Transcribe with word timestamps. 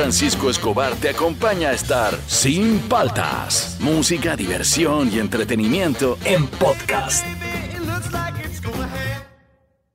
Francisco 0.00 0.48
Escobar 0.48 0.94
te 0.94 1.10
acompaña 1.10 1.68
a 1.68 1.72
estar 1.74 2.18
sin 2.26 2.78
paltas. 2.88 3.76
Música, 3.80 4.34
diversión 4.34 5.12
y 5.12 5.18
entretenimiento 5.18 6.16
en 6.24 6.46
podcast. 6.46 7.22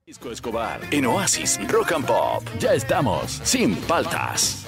Francisco 0.03 0.31
Escobar 0.31 0.81
en 0.91 1.07
Oasis 1.07 1.59
Rock 1.67 1.93
and 1.93 2.05
Pop. 2.05 2.43
Ya 2.59 2.75
estamos 2.75 3.41
sin 3.43 3.75
paltas. 3.75 4.64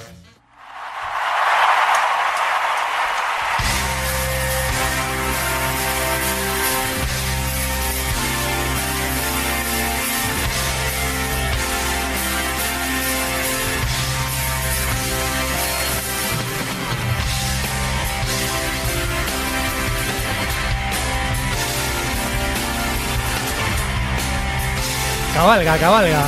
Cabalga, 25.38 25.78
cabalga. 25.78 26.26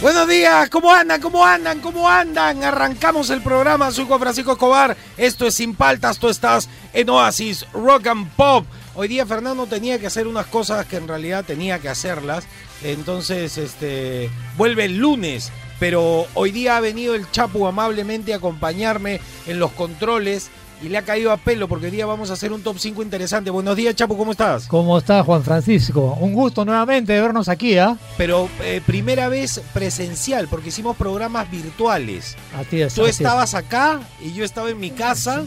Buenos 0.00 0.28
días, 0.28 0.70
¿cómo 0.70 0.92
andan? 0.92 1.20
¿Cómo 1.20 1.44
andan? 1.44 1.80
¿Cómo 1.80 2.08
andan? 2.08 2.62
Arrancamos 2.62 3.30
el 3.30 3.42
programa, 3.42 3.90
soy 3.90 4.04
Juan 4.06 4.20
Francisco 4.20 4.52
Escobar, 4.52 4.96
esto 5.16 5.48
es 5.48 5.56
Sin 5.56 5.74
Paltas, 5.74 6.20
tú 6.20 6.28
estás 6.28 6.68
en 6.92 7.10
Oasis 7.10 7.66
Rock 7.72 8.06
and 8.06 8.30
Pop. 8.36 8.66
Hoy 8.94 9.08
día 9.08 9.26
Fernando 9.26 9.66
tenía 9.66 9.98
que 9.98 10.06
hacer 10.06 10.28
unas 10.28 10.46
cosas 10.46 10.86
que 10.86 10.98
en 10.98 11.08
realidad 11.08 11.44
tenía 11.44 11.80
que 11.80 11.88
hacerlas, 11.88 12.44
entonces 12.84 13.58
este 13.58 14.30
vuelve 14.56 14.84
el 14.84 14.98
lunes, 14.98 15.50
pero 15.80 16.28
hoy 16.34 16.52
día 16.52 16.76
ha 16.76 16.80
venido 16.80 17.16
el 17.16 17.28
Chapu 17.32 17.66
amablemente 17.66 18.32
a 18.32 18.36
acompañarme 18.36 19.20
en 19.48 19.58
los 19.58 19.72
controles 19.72 20.52
y 20.82 20.88
le 20.88 20.98
ha 20.98 21.02
caído 21.02 21.30
a 21.30 21.36
pelo 21.36 21.68
porque 21.68 21.86
hoy 21.86 21.92
día 21.92 22.06
vamos 22.06 22.30
a 22.30 22.32
hacer 22.32 22.52
un 22.52 22.62
top 22.62 22.76
5 22.78 23.02
interesante. 23.02 23.50
Buenos 23.50 23.76
días, 23.76 23.94
Chapu, 23.94 24.16
¿cómo 24.16 24.32
estás? 24.32 24.66
¿Cómo 24.66 24.98
está 24.98 25.22
Juan 25.22 25.44
Francisco? 25.44 26.16
Un 26.20 26.32
gusto 26.32 26.64
nuevamente 26.64 27.12
de 27.12 27.20
vernos 27.20 27.48
aquí, 27.48 27.78
¿ah? 27.78 27.96
Pero 28.16 28.48
eh, 28.62 28.80
primera 28.84 29.28
vez 29.28 29.60
presencial, 29.72 30.48
porque 30.48 30.70
hicimos 30.70 30.96
programas 30.96 31.50
virtuales. 31.50 32.36
Así 32.58 32.80
es, 32.82 32.94
Tú 32.94 33.02
así 33.02 33.10
es. 33.10 33.20
estabas 33.20 33.54
acá 33.54 34.00
y 34.20 34.32
yo 34.32 34.44
estaba 34.44 34.70
en 34.70 34.80
mi 34.80 34.90
casa. 34.90 35.44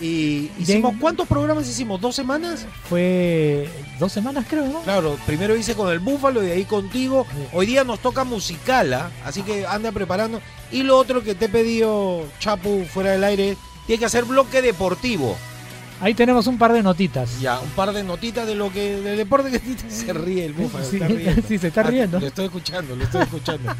Y 0.00 0.50
hicimos, 0.58 0.94
¿cuántos 1.00 1.28
programas 1.28 1.68
hicimos? 1.68 2.00
¿Dos 2.00 2.16
semanas? 2.16 2.66
Fue 2.88 3.68
dos 4.00 4.10
semanas, 4.10 4.44
creo, 4.50 4.66
¿no? 4.66 4.80
Claro, 4.80 5.16
primero 5.24 5.54
hice 5.54 5.76
con 5.76 5.88
el 5.92 6.00
Búfalo 6.00 6.42
y 6.42 6.46
de 6.46 6.52
ahí 6.52 6.64
contigo. 6.64 7.24
Hoy 7.52 7.66
día 7.66 7.84
nos 7.84 8.00
toca 8.00 8.24
musicala, 8.24 9.12
así 9.24 9.42
que 9.42 9.64
anda 9.66 9.92
preparando. 9.92 10.40
Y 10.72 10.82
lo 10.82 10.98
otro 10.98 11.22
que 11.22 11.36
te 11.36 11.44
he 11.44 11.48
pedido, 11.48 12.24
Chapu, 12.40 12.84
fuera 12.92 13.12
del 13.12 13.22
aire, 13.22 13.56
tiene 13.86 13.98
que 14.00 14.04
hacer 14.06 14.24
bloque 14.24 14.62
deportivo. 14.62 15.36
Ahí 16.00 16.12
tenemos 16.12 16.46
un 16.48 16.58
par 16.58 16.72
de 16.72 16.82
notitas. 16.82 17.40
Ya, 17.40 17.60
un 17.60 17.70
par 17.70 17.92
de 17.92 18.02
notitas 18.02 18.46
de 18.46 18.54
lo 18.56 18.70
que 18.72 18.96
del 18.96 19.16
deporte 19.16 19.50
que 19.52 19.60
se 19.88 20.12
ríe 20.12 20.44
el 20.44 20.52
Búfalo. 20.52 20.84
Sí, 20.84 20.98
sí, 21.46 21.58
se 21.58 21.68
está 21.68 21.82
Ah, 21.82 21.84
riendo. 21.84 22.18
Lo 22.20 22.26
estoy 22.26 22.46
escuchando, 22.46 22.96
lo 22.96 23.04
estoy 23.04 23.22
escuchando. 23.22 23.72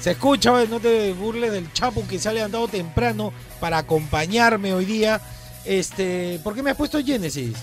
Se 0.00 0.10
escucha, 0.12 0.52
oye, 0.52 0.68
no 0.68 0.78
te 0.80 1.12
burles 1.14 1.50
del 1.50 1.72
Chapu 1.72 2.06
que 2.06 2.18
se 2.18 2.28
ha 2.28 2.32
levantado 2.32 2.68
temprano 2.68 3.32
para 3.58 3.78
acompañarme 3.78 4.74
hoy 4.74 4.84
día. 4.84 5.20
Este, 5.64 6.38
¿por 6.44 6.54
qué 6.54 6.62
me 6.62 6.70
has 6.70 6.76
puesto 6.76 7.02
Genesis? 7.02 7.56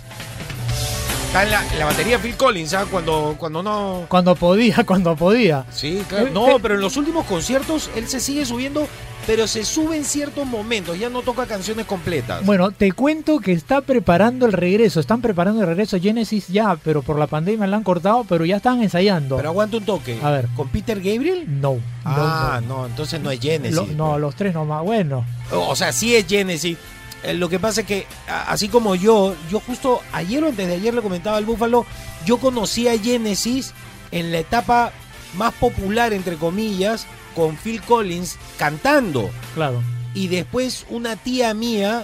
Está 1.28 1.44
en 1.44 1.52
la, 1.52 1.64
la 1.78 1.86
batería 1.86 2.18
Phil 2.18 2.36
Collins, 2.36 2.74
¿ah? 2.74 2.88
Cuando, 2.90 3.36
cuando 3.38 3.62
no. 3.62 4.06
Cuando 4.10 4.36
podía, 4.36 4.84
cuando 4.86 5.16
podía. 5.16 5.66
Sí, 5.72 6.04
claro. 6.10 6.28
Eh, 6.28 6.32
No, 6.34 6.56
eh. 6.58 6.60
pero 6.62 6.74
en 6.76 6.82
los 6.82 6.98
últimos 6.98 7.26
conciertos 7.28 7.92
él 7.96 8.08
se 8.08 8.20
sigue 8.20 8.46
subiendo, 8.46 8.88
pero 9.30 9.46
se 9.46 9.64
sube 9.64 9.96
en 9.96 10.06
ciertos 10.06 10.48
momentos, 10.48 10.98
ya 10.98 11.08
no 11.08 11.22
toca 11.22 11.46
canciones 11.46 11.86
completas. 11.86 12.44
Bueno, 12.44 12.72
te 12.72 12.92
cuento 12.94 13.40
que 13.40 13.52
está 13.52 13.82
preparando 13.82 14.48
el 14.48 14.54
regreso. 14.54 15.00
Están 15.00 15.22
preparando 15.22 15.62
el 15.62 15.68
regreso 15.68 16.00
Genesis 16.02 16.48
ya, 16.48 16.76
pero 16.84 17.04
por 17.04 17.20
la 17.20 17.28
pandemia 17.28 17.68
la 17.68 17.78
han 17.78 17.84
cortado, 17.84 18.24
pero 18.28 18.44
ya 18.44 18.56
están 18.56 18.82
ensayando. 18.82 19.38
Pero 19.38 19.50
aguanta 19.50 19.78
un 19.78 19.86
toque. 19.86 20.18
A 20.24 20.32
ver. 20.32 20.48
¿Con 20.56 20.70
Peter 20.70 20.98
Gabriel? 21.00 21.46
no. 21.62 21.78
Ah, 22.04 22.60
no. 22.68 22.78
no, 22.80 22.86
entonces 22.88 23.22
no 23.22 23.30
es 23.30 23.40
Genesis. 23.40 23.76
Lo- 23.76 23.86
no, 23.86 24.18
los 24.18 24.34
tres 24.34 24.56
nomás. 24.56 24.84
Bueno, 24.84 25.24
O 25.52 25.76
sea, 25.76 25.94
sí 25.94 26.16
es 26.16 26.26
Genesis. 26.26 26.76
Eh, 27.22 27.36
Lo 27.36 27.50
que 27.50 27.60
pasa 27.60 27.82
es 27.82 27.86
que, 27.88 28.08
así 28.48 28.68
como 28.68 28.96
yo, 28.96 29.36
yo 29.52 29.60
justo 29.60 30.02
ayer 30.12 30.44
o 30.44 30.48
antes 30.48 30.68
de 30.68 30.74
ayer 30.74 30.92
le 30.92 31.04
comentaba 31.04 31.38
al 31.38 31.46
Búfalo, 31.46 31.86
yo 32.26 32.38
conocí 32.40 32.88
a 32.88 32.98
Genesis 32.98 33.74
en 34.10 34.32
la 34.32 34.40
etapa 34.40 34.92
más 35.36 35.54
popular, 35.54 36.14
entre 36.14 36.36
comillas, 36.38 37.06
con 37.40 37.56
Phil 37.56 37.82
Collins 37.82 38.38
cantando. 38.58 39.30
claro. 39.56 39.82
Y 40.14 40.28
después 40.28 40.86
una 40.90 41.16
tía 41.16 41.54
mía 41.54 42.04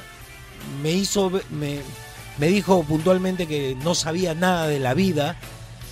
me 0.81 0.91
hizo, 0.91 1.29
me, 1.49 1.79
me 2.37 2.47
dijo 2.47 2.83
puntualmente 2.83 3.47
que 3.47 3.75
no 3.83 3.95
sabía 3.95 4.33
nada 4.33 4.67
de 4.67 4.79
la 4.79 4.93
vida 4.93 5.35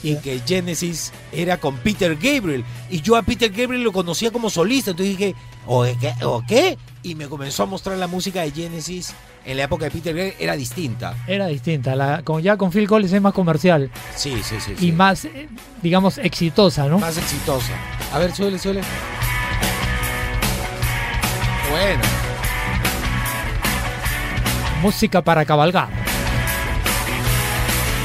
y 0.03 0.15
que 0.17 0.39
Genesis 0.45 1.11
era 1.31 1.57
con 1.57 1.75
Peter 1.77 2.15
Gabriel. 2.15 2.63
Y 2.89 3.01
yo 3.01 3.15
a 3.17 3.23
Peter 3.23 3.49
Gabriel 3.51 3.83
lo 3.83 3.91
conocía 3.91 4.31
como 4.31 4.49
solista. 4.49 4.91
Entonces 4.91 5.17
dije, 5.17 5.35
¿o 5.65 5.83
qué? 5.99 6.13
¿O 6.23 6.43
qué? 6.47 6.77
Y 7.01 7.15
me 7.15 7.27
comenzó 7.27 7.63
a 7.63 7.65
mostrar 7.65 7.97
la 7.97 8.07
música 8.07 8.41
de 8.43 8.51
Genesis 8.51 9.13
en 9.43 9.57
la 9.57 9.63
época 9.63 9.85
de 9.85 9.91
Peter 9.91 10.13
Gabriel. 10.15 10.35
Era 10.39 10.55
distinta. 10.55 11.15
Era 11.27 11.47
distinta. 11.47 11.95
La, 11.95 12.21
con, 12.21 12.41
ya 12.43 12.57
con 12.57 12.71
Phil 12.71 12.87
Collins 12.87 13.11
es 13.11 13.21
más 13.21 13.33
comercial 13.33 13.89
Sí, 14.15 14.35
sí, 14.43 14.55
sí. 14.63 14.73
y 14.77 14.79
sí. 14.79 14.91
más, 14.91 15.25
eh, 15.25 15.49
digamos, 15.81 16.19
exitosa, 16.19 16.87
¿no? 16.87 16.99
Más 16.99 17.17
exitosa. 17.17 17.73
A 18.13 18.19
ver, 18.19 18.35
suele, 18.35 18.59
suele. 18.59 18.81
Bueno. 21.73 22.03
Música 24.83 25.23
para 25.23 25.43
cabalgar. 25.43 25.87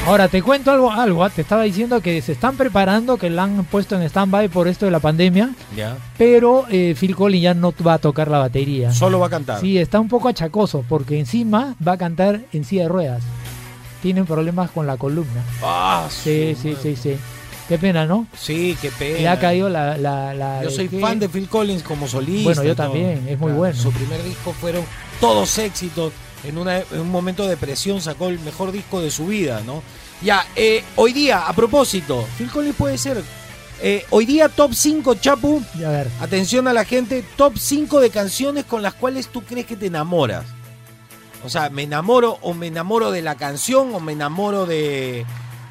Ahora 0.07 0.27
te 0.27 0.41
cuento 0.41 0.71
algo, 0.71 0.91
algo. 0.91 1.23
ah, 1.23 1.29
Te 1.29 1.41
estaba 1.43 1.61
diciendo 1.63 2.01
que 2.01 2.19
se 2.23 2.31
están 2.31 2.57
preparando, 2.57 3.17
que 3.17 3.29
la 3.29 3.43
han 3.43 3.63
puesto 3.65 3.95
en 3.95 4.01
stand-by 4.01 4.47
por 4.47 4.67
esto 4.67 4.85
de 4.85 4.91
la 4.91 4.99
pandemia, 4.99 5.51
Ya. 5.75 5.97
pero 6.17 6.65
eh, 6.71 6.95
Phil 6.99 7.15
Collins 7.15 7.43
ya 7.43 7.53
no 7.53 7.71
va 7.85 7.93
a 7.93 7.97
tocar 7.99 8.27
la 8.31 8.39
batería. 8.39 8.91
Solo 8.91 9.19
va 9.19 9.27
a 9.27 9.29
cantar. 9.29 9.59
Sí, 9.61 9.77
está 9.77 9.99
un 9.99 10.07
poco 10.07 10.29
achacoso 10.29 10.83
porque 10.89 11.19
encima 11.19 11.75
va 11.87 11.91
a 11.91 11.97
cantar 11.97 12.39
en 12.53 12.63
silla 12.63 12.83
de 12.83 12.89
ruedas. 12.89 13.21
Tienen 14.01 14.25
problemas 14.25 14.71
con 14.71 14.87
la 14.87 14.97
columna. 14.97 15.43
Ah, 15.61 16.07
Sí, 16.09 16.55
sí, 16.59 16.75
sí, 16.81 16.95
sí. 16.95 17.17
Qué 17.69 17.77
pena, 17.77 18.05
¿no? 18.05 18.27
Sí, 18.37 18.75
qué 18.81 18.89
pena. 18.91 19.19
Le 19.19 19.27
ha 19.29 19.39
caído 19.39 19.69
la... 19.69 19.95
la- 19.97 20.33
la- 20.33 20.63
Yo 20.63 20.71
soy 20.71 20.89
¿qué? 20.89 20.99
fan 20.99 21.19
de 21.19 21.29
Phil 21.29 21.47
Collins 21.47 21.83
como 21.83 22.07
solista. 22.07 22.43
Bueno, 22.45 22.63
yo 22.63 22.75
también, 22.75 23.25
es 23.29 23.37
muy 23.39 23.51
bueno. 23.51 23.77
Su 23.79 23.91
primer 23.91 24.21
disco 24.23 24.51
fueron 24.53 24.83
todos 25.21 25.57
éxitos. 25.59 26.11
En, 26.43 26.57
una- 26.57 26.79
en 26.79 26.99
un 26.99 27.09
momento 27.11 27.43
de 27.43 27.49
depresión 27.49 28.01
sacó 28.01 28.27
el 28.29 28.39
mejor 28.39 28.71
disco 28.71 29.01
de 29.01 29.11
su 29.11 29.27
vida, 29.27 29.61
¿no? 29.65 29.83
Ya, 30.21 30.45
eh, 30.55 30.83
hoy 30.95 31.13
día, 31.13 31.47
a 31.47 31.53
propósito, 31.53 32.27
Phil 32.37 32.49
Collins 32.49 32.75
puede 32.75 32.97
ser. 32.97 33.21
eh, 33.81 34.03
hoy 34.09 34.25
día, 34.25 34.49
top 34.49 34.73
5, 34.73 35.15
Chapu. 35.15 35.61
A 35.85 35.89
ver, 35.89 36.07
Atención 36.21 36.67
a 36.67 36.73
la 36.73 36.83
gente, 36.85 37.23
top 37.37 37.57
5 37.57 37.99
de 38.01 38.09
canciones 38.09 38.65
con 38.65 38.81
las 38.81 38.95
cuales 38.95 39.27
tú 39.27 39.43
crees 39.43 39.65
que 39.67 39.75
te 39.77 39.85
enamoras. 39.85 40.43
O 41.45 41.49
sea, 41.49 41.69
me 41.69 41.83
enamoro 41.83 42.37
o 42.41 42.53
me 42.53 42.67
enamoro 42.67 43.11
de 43.11 43.21
la 43.21 43.35
canción 43.35 43.93
o 43.93 43.99
me 43.99 44.11
enamoro 44.13 44.65
de... 44.65 45.25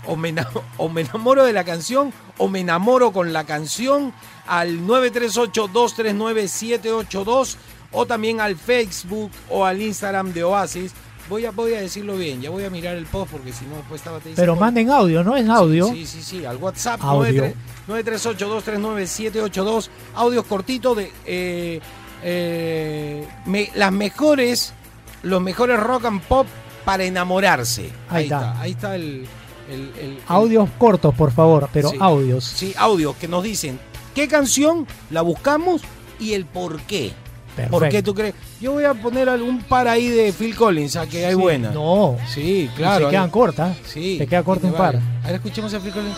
O 0.07 0.17
me, 0.17 0.31
ena- 0.31 0.49
o 0.79 0.89
me 0.89 1.03
enamoro 1.03 1.45
de 1.45 1.53
la 1.53 1.65
canción 1.65 2.13
o 2.39 2.49
me 2.49 2.61
enamoro 2.61 3.13
con 3.13 3.33
la 3.33 3.45
canción 3.45 4.13
al 4.47 4.81
938-239-782 4.87 7.57
o 7.93 8.07
también 8.07 8.41
al 8.41 8.57
Facebook 8.57 9.31
o 9.51 9.65
al 9.65 9.81
Instagram 9.83 10.33
de 10.33 10.45
Oasis. 10.45 10.93
Voy 11.29 11.45
a, 11.45 11.51
voy 11.51 11.75
a 11.75 11.81
decirlo 11.83 12.17
bien, 12.17 12.41
ya 12.41 12.49
voy 12.49 12.65
a 12.65 12.71
mirar 12.71 12.97
el 12.97 13.05
post 13.05 13.31
porque 13.33 13.53
si 13.53 13.67
no 13.67 13.77
después 13.77 14.01
estaba... 14.01 14.19
te 14.19 14.31
pero 14.35 14.53
"Oye, 14.53 14.61
manden 14.61 14.91
audio, 14.91 15.23
¿no? 15.23 15.37
Es 15.37 15.47
audio. 15.49 15.89
Sí, 15.89 16.07
sí, 16.07 16.23
sí, 16.23 16.45
al 16.47 16.57
WhatsApp 16.57 17.01
Audio. 17.03 17.53
938-239-782. 17.87 19.91
Audios 20.15 20.47
cortitos 20.47 20.97
de 20.97 21.13
eh, 21.27 21.81
eh, 22.23 23.29
me- 23.45 23.71
las 23.75 23.93
mejores, 23.93 24.73
los 25.23 25.43
mejores 25.43 25.79
rock 25.79 26.07
and 26.07 26.23
pop 26.23 26.47
para 26.87 27.05
enamorarse. 27.05 27.91
Ahí 28.09 28.19
Ahí, 28.19 28.25
está. 28.25 28.39
está. 28.39 28.61
ahí 28.63 28.71
está 28.71 28.95
el, 28.97 29.27
el- 29.69 29.81
el- 29.81 29.93
el- 30.01 30.19
Audios 30.27 30.69
cortos, 30.79 31.15
por 31.15 31.31
favor, 31.33 31.69
pero 31.73 31.91
Sí. 31.91 31.97
audios. 32.01 32.45
Sí, 32.45 32.75
audios 32.77 33.17
que 33.17 33.29
nos 33.29 33.43
dicen 33.43 33.79
qué 34.15 34.27
canción 34.29 34.87
la 35.11 35.23
buscamos 35.23 35.83
y 36.19 36.33
el 36.35 36.45
por 36.47 36.81
qué. 36.83 37.13
Perfecto. 37.57 37.79
¿Por 37.79 37.89
qué 37.89 38.03
tú 38.05 38.15
crees? 38.15 38.35
Yo 38.61 38.73
voy 38.73 38.85
a 38.85 38.95
poner 38.95 39.29
algún 39.29 39.61
par 39.63 39.89
ahí 39.89 40.07
de 40.09 40.33
Phil 40.33 40.55
Collins, 40.55 40.95
a 40.95 41.07
que 41.09 41.27
hay 41.27 41.35
Sí, 41.35 41.41
buena. 41.41 41.71
No, 41.71 42.17
Sí, 42.33 42.71
claro. 42.77 43.07
se 43.07 43.11
quedan 43.11 43.31
cortas. 43.31 43.77
Sí. 43.85 44.15
Te 44.17 44.27
queda 44.29 44.45
corto 44.45 44.67
y 44.69 44.71
un 44.71 44.79
vale. 44.79 44.99
par. 44.99 45.09
A 45.25 45.27
ver, 45.27 45.35
escuchemos 45.37 45.75
a 45.75 45.81
Phil 45.81 45.93
Collins. 45.93 46.17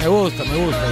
Me 0.00 0.08
gusta, 0.08 0.44
me 0.44 0.56
gusta. 0.64 0.84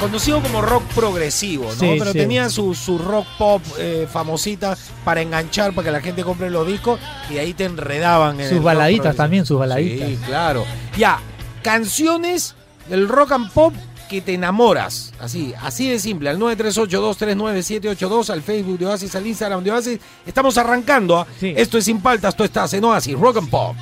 Conocido 0.00 0.42
como 0.42 0.60
rock 0.60 0.82
progresivo, 0.96 1.64
¿no? 1.66 1.70
Sí, 1.78 1.96
Pero 1.98 2.12
sí. 2.12 2.18
tenía 2.18 2.48
su, 2.50 2.74
su 2.74 2.98
rock 2.98 3.26
pop 3.38 3.62
eh, 3.78 4.08
famosita 4.10 4.76
para 5.04 5.20
enganchar, 5.20 5.72
para 5.74 5.84
que 5.86 5.92
la 5.92 6.00
gente 6.00 6.24
compre 6.24 6.50
los 6.50 6.66
discos 6.66 6.98
y 7.30 7.38
ahí 7.38 7.54
te 7.54 7.64
enredaban. 7.64 8.40
en 8.40 8.48
Sus 8.48 8.62
baladitas 8.62 9.14
también, 9.14 9.44
sus 9.46 9.58
baladitas. 9.58 10.08
Sí, 10.08 10.18
claro. 10.26 10.64
Ya, 10.96 11.20
canciones 11.62 12.54
del 12.88 13.08
rock 13.08 13.32
and 13.32 13.50
pop 13.52 13.74
que 14.08 14.20
te 14.20 14.34
enamoras. 14.34 15.12
Así, 15.20 15.52
así 15.60 15.88
de 15.90 15.98
simple. 15.98 16.30
Al 16.30 16.38
938-239-782, 16.38 18.30
al 18.30 18.42
Facebook 18.42 18.78
de 18.78 18.86
Oasis, 18.86 19.14
al 19.14 19.26
Instagram 19.26 19.62
de 19.64 19.72
Oasis. 19.72 19.98
Estamos 20.24 20.56
arrancando. 20.58 21.18
¿ah? 21.18 21.26
Sí. 21.38 21.52
Esto 21.56 21.78
es 21.78 21.84
Sin 21.84 22.00
Paltas, 22.00 22.36
tú 22.36 22.44
estás 22.44 22.72
en 22.74 22.84
Oasis, 22.84 23.18
rock 23.18 23.38
and 23.38 23.50
pop. 23.50 23.76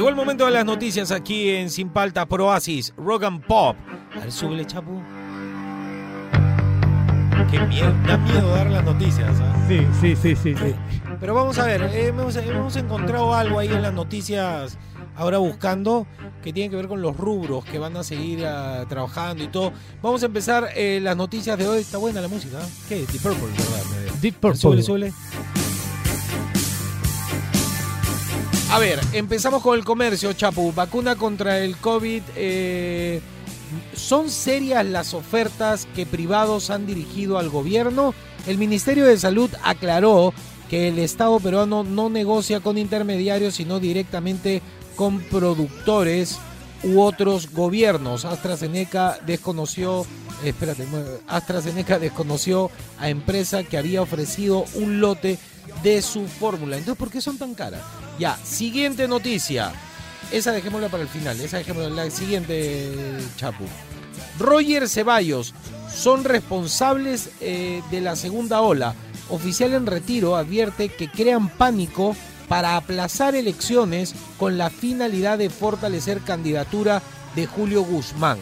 Llegó 0.00 0.08
el 0.08 0.16
momento 0.16 0.46
de 0.46 0.52
las 0.52 0.64
noticias 0.64 1.10
aquí 1.10 1.50
en 1.50 1.68
Sin 1.68 1.90
Paltas 1.90 2.24
por 2.24 2.40
Oasis, 2.40 2.94
Rock 2.96 3.24
and 3.24 3.44
Pop. 3.44 3.76
A 4.16 4.20
ver, 4.20 4.32
súbele, 4.32 4.66
chapu. 4.66 4.98
Qué 7.50 7.60
miedo, 7.66 7.92
da 8.06 8.16
miedo 8.16 8.48
dar 8.48 8.70
las 8.70 8.82
noticias. 8.82 9.38
¿ah? 9.42 9.66
Sí, 9.68 9.86
sí, 10.00 10.16
sí, 10.16 10.34
sí. 10.34 10.54
sí. 10.56 10.74
Pero 11.20 11.34
vamos 11.34 11.58
a 11.58 11.66
ver, 11.66 11.82
eh, 11.82 12.06
hemos, 12.06 12.34
hemos 12.36 12.76
encontrado 12.76 13.34
algo 13.34 13.58
ahí 13.58 13.68
en 13.68 13.82
las 13.82 13.92
noticias 13.92 14.78
ahora 15.16 15.36
buscando 15.36 16.06
que 16.42 16.54
tiene 16.54 16.70
que 16.70 16.76
ver 16.76 16.88
con 16.88 17.02
los 17.02 17.14
rubros 17.14 17.66
que 17.66 17.78
van 17.78 17.94
a 17.98 18.02
seguir 18.02 18.46
ah, 18.46 18.86
trabajando 18.88 19.44
y 19.44 19.48
todo. 19.48 19.70
Vamos 20.00 20.22
a 20.22 20.26
empezar 20.26 20.70
eh, 20.76 20.98
las 21.02 21.14
noticias 21.14 21.58
de 21.58 21.68
hoy. 21.68 21.82
Está 21.82 21.98
buena 21.98 22.22
la 22.22 22.28
música. 22.28 22.58
¿eh? 22.58 22.70
¿Qué? 22.88 22.96
Deep 23.00 23.20
Purple, 23.20 23.48
¿verdad? 23.48 24.14
Deep 24.22 24.34
Purple. 24.36 24.58
Súbele, 24.58 24.82
súbele. 24.82 25.12
A 28.70 28.78
ver, 28.78 29.00
empezamos 29.12 29.62
con 29.62 29.76
el 29.76 29.84
comercio, 29.84 30.32
Chapu. 30.32 30.72
Vacuna 30.72 31.16
contra 31.16 31.58
el 31.58 31.76
COVID. 31.76 32.22
eh, 32.36 33.20
¿Son 33.94 34.30
serias 34.30 34.86
las 34.86 35.12
ofertas 35.12 35.88
que 35.94 36.06
privados 36.06 36.70
han 36.70 36.86
dirigido 36.86 37.38
al 37.38 37.48
gobierno? 37.50 38.14
El 38.46 38.58
Ministerio 38.58 39.06
de 39.06 39.18
Salud 39.18 39.50
aclaró 39.64 40.32
que 40.68 40.86
el 40.86 41.00
Estado 41.00 41.40
peruano 41.40 41.82
no 41.82 42.10
negocia 42.10 42.60
con 42.60 42.78
intermediarios, 42.78 43.54
sino 43.54 43.80
directamente 43.80 44.62
con 44.94 45.18
productores 45.18 46.38
u 46.84 47.00
otros 47.00 47.50
gobiernos. 47.52 48.24
AstraZeneca 48.24 49.18
desconoció, 49.26 50.06
espérate, 50.44 50.86
AstraZeneca 51.26 51.98
desconoció 51.98 52.70
a 52.98 53.08
empresa 53.08 53.64
que 53.64 53.78
había 53.78 54.00
ofrecido 54.00 54.64
un 54.74 55.00
lote 55.00 55.38
de 55.82 56.02
su 56.02 56.26
fórmula. 56.28 56.76
Entonces, 56.76 56.98
¿por 56.98 57.10
qué 57.10 57.20
son 57.20 57.36
tan 57.36 57.54
caras? 57.54 57.82
Ya, 58.20 58.36
siguiente 58.44 59.08
noticia. 59.08 59.72
Esa 60.30 60.52
dejémosla 60.52 60.90
para 60.90 61.04
el 61.04 61.08
final, 61.08 61.40
esa 61.40 61.56
dejémosla 61.56 62.04
la 62.04 62.10
siguiente, 62.10 62.92
Chapu. 63.36 63.64
Roger 64.38 64.90
Ceballos 64.90 65.54
son 65.90 66.24
responsables 66.24 67.30
eh, 67.40 67.82
de 67.90 68.02
la 68.02 68.16
segunda 68.16 68.60
ola. 68.60 68.94
Oficial 69.30 69.72
en 69.72 69.86
retiro 69.86 70.36
advierte 70.36 70.90
que 70.90 71.10
crean 71.10 71.48
pánico 71.48 72.14
para 72.46 72.76
aplazar 72.76 73.34
elecciones 73.34 74.14
con 74.36 74.58
la 74.58 74.68
finalidad 74.68 75.38
de 75.38 75.48
fortalecer 75.48 76.20
candidatura 76.20 77.00
de 77.34 77.46
Julio 77.46 77.84
Guzmán. 77.84 78.36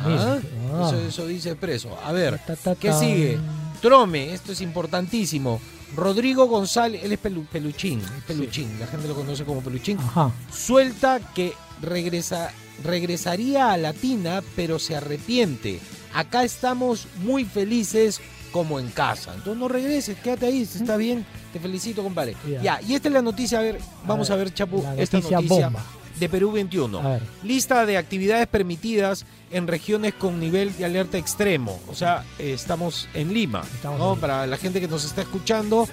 ¿Ah? 0.00 0.38
ah. 0.74 0.86
Eso, 0.88 1.00
eso 1.00 1.26
dice 1.28 1.54
preso. 1.54 1.96
A 2.04 2.10
ver, 2.10 2.40
¿qué 2.80 2.92
sigue? 2.92 3.38
Trome, 3.80 4.34
esto 4.34 4.50
es 4.50 4.60
importantísimo. 4.60 5.60
Rodrigo 5.96 6.46
González, 6.46 7.02
él 7.04 7.12
es 7.12 7.22
pelu- 7.22 7.46
peluchín, 7.46 8.00
es 8.00 8.24
peluchín, 8.24 8.68
la 8.80 8.86
gente 8.86 9.08
lo 9.08 9.14
conoce 9.14 9.44
como 9.44 9.60
peluchín 9.60 9.98
Ajá. 9.98 10.30
suelta 10.52 11.20
que 11.34 11.52
regresa, 11.80 12.50
regresaría 12.82 13.72
a 13.72 13.76
Latina, 13.76 14.42
pero 14.56 14.78
se 14.78 14.96
arrepiente. 14.96 15.80
Acá 16.14 16.44
estamos 16.44 17.06
muy 17.22 17.44
felices 17.44 18.20
como 18.52 18.78
en 18.78 18.90
casa. 18.90 19.32
Entonces 19.34 19.56
no 19.58 19.68
regreses, 19.68 20.18
quédate 20.18 20.46
ahí, 20.46 20.62
está 20.62 20.96
bien. 20.96 21.24
Te 21.52 21.58
felicito, 21.60 22.02
compadre. 22.02 22.36
Ya. 22.48 22.62
Ya, 22.62 22.82
y 22.82 22.94
esta 22.94 23.08
es 23.08 23.14
la 23.14 23.22
noticia, 23.22 23.58
a 23.58 23.62
ver, 23.62 23.78
vamos 24.06 24.30
a 24.30 24.36
ver, 24.36 24.52
Chapu, 24.52 24.82
La 24.82 24.94
esta 24.96 25.16
noticia 25.18 25.36
noticia 25.38 25.66
bomba. 25.68 25.84
De 26.22 26.28
Perú 26.28 26.52
21. 26.52 26.98
A 26.98 27.02
ver. 27.02 27.22
Lista 27.42 27.84
de 27.84 27.96
actividades 27.96 28.46
permitidas 28.46 29.26
en 29.50 29.66
regiones 29.66 30.14
con 30.14 30.38
nivel 30.38 30.74
de 30.76 30.84
alerta 30.84 31.18
extremo. 31.18 31.80
O 31.88 31.94
sea, 31.94 32.24
eh, 32.38 32.52
estamos 32.52 33.08
en 33.12 33.34
Lima. 33.34 33.62
Estamos 33.74 33.98
¿no? 33.98 34.04
en 34.04 34.10
Lima. 34.14 34.20
Para 34.20 34.46
la 34.46 34.56
gente 34.56 34.80
que 34.80 34.86
nos 34.86 35.04
está 35.04 35.22
escuchando, 35.22 35.88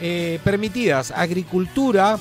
eh, 0.00 0.38
permitidas 0.44 1.10
agricultura, 1.10 2.16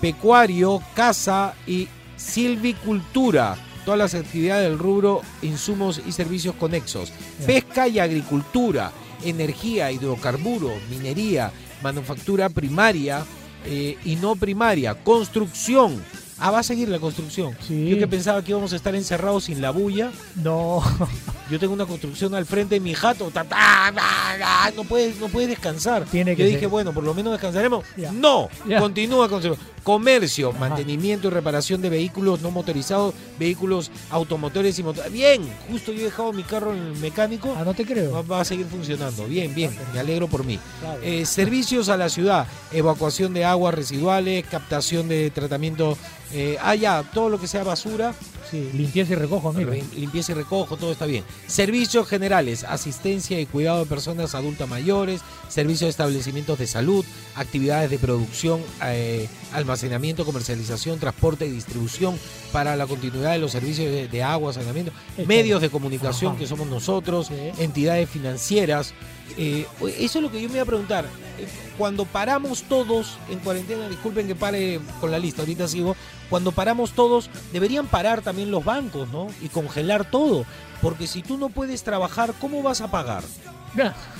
pecuario, 0.00 0.80
caza 0.94 1.54
y 1.66 1.88
silvicultura. 2.16 3.56
Todas 3.84 3.98
las 3.98 4.14
actividades 4.14 4.68
del 4.68 4.78
rubro, 4.78 5.22
insumos 5.42 6.00
y 6.06 6.12
servicios 6.12 6.54
conexos. 6.54 7.12
Pesca 7.44 7.88
y 7.88 7.98
agricultura, 7.98 8.92
energía, 9.24 9.90
hidrocarburos, 9.90 10.74
minería, 10.88 11.50
manufactura 11.82 12.48
primaria 12.48 13.24
eh, 13.66 13.98
y 14.04 14.14
no 14.14 14.36
primaria, 14.36 14.94
construcción. 15.02 16.00
Ah, 16.44 16.50
va 16.50 16.58
a 16.58 16.62
seguir 16.64 16.88
la 16.88 16.98
construcción. 16.98 17.56
Sí. 17.66 17.88
Yo 17.88 17.98
que 17.98 18.08
pensaba 18.08 18.42
que 18.42 18.50
íbamos 18.50 18.72
a 18.72 18.76
estar 18.76 18.94
encerrados 18.96 19.44
sin 19.44 19.62
la 19.62 19.70
bulla. 19.70 20.10
No. 20.34 20.82
Yo 21.50 21.58
tengo 21.58 21.74
una 21.74 21.86
construcción 21.86 22.34
al 22.34 22.46
frente 22.46 22.76
de 22.76 22.80
mi 22.80 22.94
jato. 22.94 23.30
ta, 23.30 23.44
ta, 23.44 23.92
ta, 23.94 24.38
ta, 24.38 24.70
no 24.76 24.84
puedes, 24.84 25.18
no 25.18 25.28
puedes 25.28 25.48
descansar. 25.50 26.04
Tiene 26.04 26.34
Yo 26.36 26.44
dije, 26.46 26.66
bueno, 26.66 26.92
por 26.92 27.04
lo 27.04 27.14
menos 27.14 27.32
descansaremos. 27.32 27.84
No, 28.12 28.48
continúa 28.78 29.28
con 29.28 29.42
su 29.42 29.56
comercio, 29.82 30.50
Ajá. 30.50 30.58
mantenimiento 30.60 31.26
y 31.28 31.30
reparación 31.32 31.82
de 31.82 31.90
vehículos 31.90 32.40
no 32.40 32.50
motorizados, 32.52 33.14
vehículos 33.38 33.90
automotores 34.10 34.78
y 34.78 34.82
motores. 34.82 35.12
Bien, 35.12 35.42
justo 35.70 35.92
yo 35.92 36.02
he 36.02 36.04
dejado 36.04 36.32
mi 36.32 36.44
carro 36.44 36.72
en 36.72 36.78
el 36.78 36.96
mecánico. 36.98 37.54
Ah, 37.58 37.64
no 37.64 37.74
te 37.74 37.84
creo. 37.84 38.24
va 38.26 38.40
a 38.40 38.44
seguir 38.44 38.66
funcionando. 38.66 39.26
Bien, 39.26 39.52
bien, 39.54 39.76
me 39.92 40.00
alegro 40.00 40.28
por 40.28 40.44
mí. 40.44 40.58
Claro. 40.80 41.00
Eh, 41.02 41.26
servicios 41.26 41.88
a 41.88 41.96
la 41.96 42.08
ciudad, 42.08 42.46
evacuación 42.72 43.34
de 43.34 43.44
aguas 43.44 43.74
residuales, 43.74 44.44
captación 44.48 45.08
de 45.08 45.30
tratamiento. 45.30 45.98
Eh, 46.32 46.56
ah, 46.62 46.74
ya, 46.74 47.02
todo 47.12 47.28
lo 47.28 47.38
que 47.40 47.46
sea 47.48 47.62
basura, 47.64 48.14
Sí, 48.52 48.70
limpieza 48.74 49.14
y 49.14 49.16
recojo, 49.16 49.52
mira. 49.52 49.72
Limpieza 49.96 50.32
y 50.32 50.34
recojo, 50.34 50.76
todo 50.76 50.92
está 50.92 51.06
bien. 51.06 51.24
Servicios 51.46 52.06
generales, 52.06 52.64
asistencia 52.64 53.40
y 53.40 53.46
cuidado 53.46 53.80
de 53.80 53.86
personas 53.86 54.34
adultas 54.34 54.68
mayores, 54.68 55.22
servicios 55.48 55.86
de 55.86 55.90
establecimientos 55.90 56.58
de 56.58 56.66
salud, 56.66 57.02
actividades 57.34 57.90
de 57.90 57.98
producción, 57.98 58.60
eh, 58.84 59.26
almacenamiento, 59.54 60.26
comercialización, 60.26 60.98
transporte 61.00 61.46
y 61.46 61.50
distribución 61.50 62.18
para 62.52 62.76
la 62.76 62.86
continuidad 62.86 63.32
de 63.32 63.38
los 63.38 63.52
servicios 63.52 63.90
de, 63.90 64.06
de 64.08 64.22
agua, 64.22 64.52
saneamiento, 64.52 64.92
medios 65.26 65.62
de 65.62 65.70
comunicación 65.70 66.32
Ajá. 66.32 66.38
que 66.40 66.46
somos 66.46 66.66
nosotros, 66.68 67.28
Sí. 67.28 67.34
entidades 67.62 68.10
financieras. 68.10 68.92
Eh, 69.36 69.66
eso 69.98 70.18
es 70.18 70.22
lo 70.22 70.30
que 70.30 70.40
yo 70.40 70.48
me 70.48 70.54
iba 70.56 70.62
a 70.62 70.66
preguntar. 70.66 71.04
Eh, 71.38 71.46
Cuando 71.78 72.04
paramos 72.04 72.62
todos 72.64 73.16
en 73.30 73.38
cuarentena, 73.38 73.88
disculpen 73.88 74.26
que 74.26 74.34
pare 74.34 74.80
con 75.00 75.10
la 75.10 75.18
lista, 75.18 75.42
ahorita 75.42 75.66
sigo, 75.68 75.96
cuando 76.28 76.52
paramos 76.52 76.92
todos, 76.92 77.30
deberían 77.52 77.86
parar 77.86 78.22
también 78.22 78.50
los 78.50 78.64
bancos, 78.64 79.08
¿no? 79.08 79.28
Y 79.40 79.48
congelar 79.48 80.10
todo. 80.10 80.44
Porque 80.80 81.06
si 81.06 81.22
tú 81.22 81.38
no 81.38 81.48
puedes 81.48 81.82
trabajar, 81.82 82.34
¿cómo 82.40 82.62
vas 82.62 82.80
a 82.80 82.90
pagar? 82.90 83.22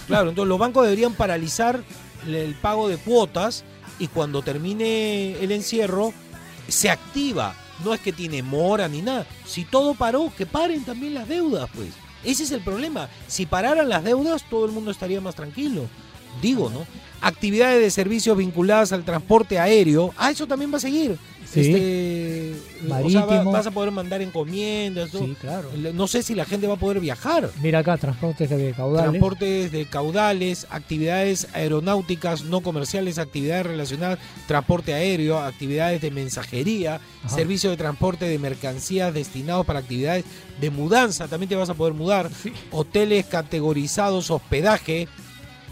Claro, 0.06 0.30
entonces 0.30 0.48
los 0.48 0.58
bancos 0.58 0.84
deberían 0.84 1.14
paralizar 1.14 1.82
el 2.26 2.54
pago 2.54 2.88
de 2.88 2.96
cuotas 2.96 3.64
y 3.98 4.06
cuando 4.08 4.42
termine 4.42 5.36
el 5.42 5.52
encierro 5.52 6.12
se 6.68 6.88
activa. 6.90 7.54
No 7.84 7.92
es 7.92 8.00
que 8.00 8.12
tiene 8.12 8.42
mora 8.42 8.88
ni 8.88 9.02
nada. 9.02 9.26
Si 9.44 9.64
todo 9.64 9.94
paró, 9.94 10.32
que 10.36 10.46
paren 10.46 10.84
también 10.84 11.14
las 11.14 11.28
deudas, 11.28 11.68
pues. 11.74 11.88
Ese 12.24 12.44
es 12.44 12.50
el 12.52 12.60
problema. 12.60 13.08
Si 13.26 13.46
pararan 13.46 13.88
las 13.88 14.04
deudas, 14.04 14.44
todo 14.48 14.64
el 14.64 14.72
mundo 14.72 14.90
estaría 14.90 15.20
más 15.20 15.34
tranquilo. 15.34 15.88
Digo, 16.40 16.70
¿no? 16.70 16.86
Actividades 17.20 17.80
de 17.80 17.90
servicios 17.90 18.36
vinculadas 18.36 18.92
al 18.92 19.04
transporte 19.04 19.58
aéreo. 19.58 20.14
Ah, 20.16 20.30
eso 20.30 20.46
también 20.46 20.72
va 20.72 20.78
a 20.78 20.80
seguir. 20.80 21.18
Este, 21.54 22.52
o 22.82 22.86
sea, 23.10 23.20
va- 23.20 23.26
Marítimo. 23.26 23.52
vas 23.52 23.66
a 23.66 23.70
poder 23.70 23.90
mandar 23.90 24.22
encomiendas. 24.22 25.10
todo. 25.10 25.24
Sí, 25.24 25.36
claro. 25.40 25.70
No 25.94 26.06
sé 26.08 26.22
si 26.22 26.34
la 26.34 26.44
gente 26.44 26.66
va 26.66 26.74
a 26.74 26.78
poder 26.78 27.00
viajar. 27.00 27.50
Mira 27.62 27.80
acá, 27.80 27.96
transportes 27.98 28.48
de 28.50 28.72
caudales. 28.72 29.10
Transportes 29.10 29.72
de 29.72 29.86
caudales, 29.86 30.66
actividades 30.70 31.46
aeronáuticas 31.52 32.44
no 32.44 32.60
comerciales, 32.60 33.18
actividades 33.18 33.66
relacionadas, 33.66 34.18
transporte 34.46 34.94
aéreo, 34.94 35.38
actividades 35.38 36.00
de 36.00 36.10
mensajería, 36.10 37.00
Ajá. 37.24 37.34
servicio 37.34 37.70
de 37.70 37.76
transporte 37.76 38.24
de 38.26 38.38
mercancías 38.38 39.12
destinados 39.14 39.66
para 39.66 39.80
actividades 39.80 40.24
de 40.60 40.70
mudanza, 40.70 41.28
también 41.28 41.48
te 41.48 41.56
vas 41.56 41.70
a 41.70 41.74
poder 41.74 41.94
mudar, 41.94 42.30
Sí. 42.42 42.52
hoteles 42.70 43.26
categorizados, 43.26 44.30
hospedaje. 44.30 45.08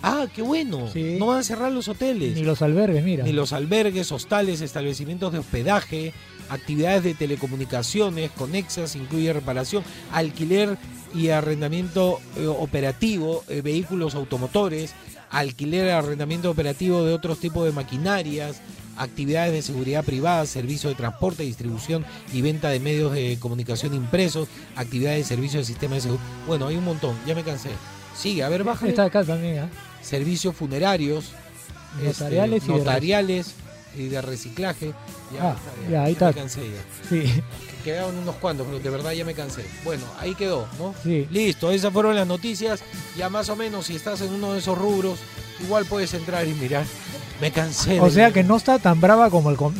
Ah, 0.03 0.27
qué 0.35 0.43
bueno. 0.43 0.89
Sí. 0.93 1.17
No 1.19 1.27
van 1.27 1.41
a 1.41 1.43
cerrar 1.43 1.71
los 1.73 1.89
hoteles 1.89 2.35
Ni 2.35 2.43
los 2.43 2.63
albergues, 2.63 3.05
mira. 3.05 3.25
ni 3.25 3.33
los 3.33 3.53
albergues, 3.53 4.11
hostales, 4.13 4.61
establecimientos 4.63 5.33
de 5.33 5.39
hospedaje, 5.41 6.13
actividades 6.49 7.05
de 7.05 7.15
telecomunicaciones 7.15 8.31
conexas, 8.31 8.97
incluye 8.97 9.33
reparación, 9.33 9.85
alquiler 10.13 10.79
y 11.15 11.29
arrendamiento 11.29 12.19
eh, 12.37 12.47
operativo, 12.47 13.45
eh, 13.49 13.61
vehículos 13.63 14.15
automotores, 14.15 14.95
alquiler 15.31 15.87
y 15.87 15.91
arrendamiento 15.91 16.51
operativo 16.51 17.05
de 17.05 17.13
otros 17.13 17.39
tipos 17.39 17.65
de 17.67 17.73
maquinarias, 17.73 18.61
actividades 18.97 19.53
de 19.53 19.63
seguridad 19.63 20.05
privada, 20.05 20.45
servicio 20.47 20.89
de 20.91 20.97
transporte, 20.97 21.43
distribución 21.43 22.05
y 22.33 22.43
venta 22.43 22.69
de 22.71 22.81
medios 22.81 23.13
de 23.13 23.37
comunicación 23.39 23.95
impresos, 23.95 24.49
actividades 24.77 25.19
de 25.19 25.25
servicio 25.25 25.61
de 25.61 25.65
sistema 25.67 25.95
de 25.97 26.01
seguridad. 26.03 26.25
Bueno, 26.47 26.67
hay 26.69 26.77
un 26.77 26.85
montón, 26.85 27.15
ya 27.27 27.35
me 27.35 27.45
cansé. 27.45 27.71
Sigue, 28.17 28.43
a 28.43 28.49
ver, 28.49 28.65
baja. 28.65 28.89
Está 28.89 29.05
acá 29.05 29.25
también, 29.25 29.61
¿ah? 29.61 29.69
Servicios 30.03 30.55
funerarios, 30.57 31.27
este, 32.03 32.07
Notariales 32.25 32.63
y 32.65 32.67
de 32.67 32.73
notariales 32.79 33.55
y 33.97 34.07
de 34.09 34.23
reciclaje. 34.23 34.93
Ah, 35.41 35.57
está, 35.57 35.91
ya, 35.91 36.01
ahí 36.01 36.07
me 36.07 36.11
está. 36.13 36.33
cansé 36.33 36.61
ya. 36.63 37.09
Sí, 37.09 37.43
Quedaban 37.85 38.15
unos 38.19 38.35
cuantos, 38.37 38.67
pero 38.67 38.79
de 38.79 38.91
verdad 38.91 39.13
ya 39.13 39.25
me 39.25 39.33
cansé. 39.35 39.65
Bueno, 39.85 40.05
ahí 40.19 40.35
quedó, 40.35 40.67
¿no? 40.79 40.95
sí. 41.03 41.27
Listo, 41.31 41.71
esas 41.73 41.93
fueron 41.93 42.15
las 42.15 42.27
noticias. 42.27 42.81
Ya 43.17 43.31
más 43.31 43.49
o 43.49 43.57
menos, 43.57 43.87
si 43.87 43.97
estás 43.97 44.21
en 44.21 44.35
uno 44.35 44.53
de 44.53 44.59
esos 44.59 44.77
rubros, 44.77 45.19
igual 45.63 45.87
puedes 45.87 46.13
entrar 46.13 46.47
y 46.47 46.53
mirar. 46.55 46.85
Me 47.41 47.51
cansé. 47.51 47.99
O 48.01 48.11
sea 48.11 48.33
que 48.33 48.45
no 48.45 48.57
está 48.59 48.79
tan 48.79 49.01
brava 49.01 49.31
como, 49.31 49.49
el, 49.51 49.57
por- 49.57 49.73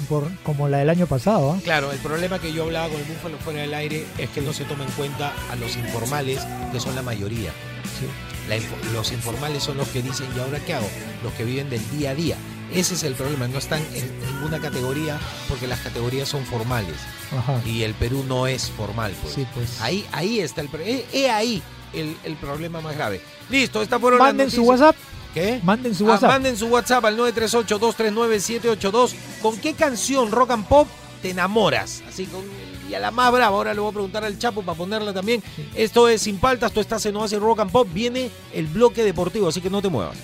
como 0.45 0.67
la 0.67 0.79
del 0.79 0.89
año 0.89 1.07
pasado, 1.07 1.53
¿ah? 1.53 1.61
Claro, 1.63 1.93
el 1.93 1.99
problema 1.99 2.39
que 2.39 2.55
yo 2.55 2.63
hablaba 2.65 2.89
con 2.89 2.97
el 2.99 3.05
búfalo 3.07 3.37
fuera 3.39 3.61
del 3.61 3.75
aire 3.75 4.07
es 4.17 4.31
que 4.31 4.41
no 4.41 4.55
se 4.55 4.65
toma 4.65 4.85
en 4.85 4.91
cuenta 4.93 5.35
a 5.51 5.57
los 5.57 5.77
informales, 5.77 6.41
que 6.73 6.81
son 6.81 6.95
la 6.95 7.03
mayoría. 7.03 7.51
Sí. 7.99 8.07
La 8.51 8.59
los 8.93 9.13
informales 9.13 9.63
son 9.63 9.77
los 9.79 9.89
que 9.89 10.03
dicen, 10.03 10.27
¿y 10.37 10.41
ahora 10.41 10.59
qué 10.61 10.75
hago? 10.75 10.89
Los 11.23 11.33
que 11.35 11.45
viven 11.45 11.71
del 11.71 11.81
día 11.91 12.11
a 12.11 12.15
día. 12.15 12.37
Ese 12.73 12.95
es 12.95 13.03
el 13.05 13.15
problema, 13.15 13.49
no 13.49 13.59
están 13.59 13.83
en 13.95 14.21
ninguna 14.27 14.61
categoría 14.61 15.19
porque 15.49 15.67
las 15.67 15.81
categorías 15.81 16.29
son 16.29 16.45
formales 16.47 16.95
Ajá. 17.37 17.61
y 17.67 17.83
el 17.83 17.95
Perú 17.95 18.25
no 18.29 18.47
es 18.47 18.71
formal. 18.71 19.13
Pues. 19.23 19.35
Sí, 19.35 19.47
pues. 19.55 19.81
Ahí, 19.81 20.07
ahí 20.13 20.39
está 20.41 20.61
el 20.61 20.69
he, 20.85 21.05
he 21.13 21.31
ahí 21.31 21.63
el, 21.93 22.17
el 22.23 22.37
problema 22.37 22.81
más 22.81 22.95
grave. 22.97 23.21
Listo, 23.49 23.83
esta 23.83 23.99
fueron 23.99 24.19
Manden 24.21 24.51
su. 24.51 24.63
WhatsApp. 24.63 24.95
¿Qué? 25.35 25.61
Manden 25.63 25.95
su 25.95 26.07
Ah, 26.07 26.11
WhatsApp. 26.13 26.31
manden 26.31 26.57
su 26.57 26.67
WhatsApp 26.67 27.05
al 27.05 27.17
938-239-782. 27.19 29.15
¿Con 29.43 29.57
qué 29.59 29.75
canción 29.75 30.31
rock 30.31 30.51
and 30.53 30.67
pop 30.67 30.89
te 31.23 31.31
enamoras? 31.31 32.03
Así 32.09 32.27
con 32.27 32.43
y 32.91 32.95
a 32.95 32.99
la 32.99 33.11
más 33.11 33.33
brava. 33.33 33.57
Ahora 33.57 33.73
le 33.73 33.81
voy 33.81 33.91
a 33.91 33.93
preguntar 33.93 34.25
al 34.25 34.39
Chapo 34.39 34.63
para 34.63 34.77
ponerla 34.77 35.13
también. 35.13 35.43
Esto 35.75 36.09
es 36.09 36.23
Sin 36.23 36.39
Paltas, 36.39 36.73
tú 36.73 36.81
estás 36.81 37.07
en 37.07 37.17
Oasis 37.17 37.39
Rock 37.39 37.61
and 37.61 37.71
Pop. 37.71 37.89
Viene 37.93 38.31
el 38.53 38.67
bloque 38.67 39.05
deportivo, 39.05 39.49
así 39.49 39.61
que 39.61 39.71
no 39.71 39.81
te 39.81 39.89
muevas. 39.89 40.17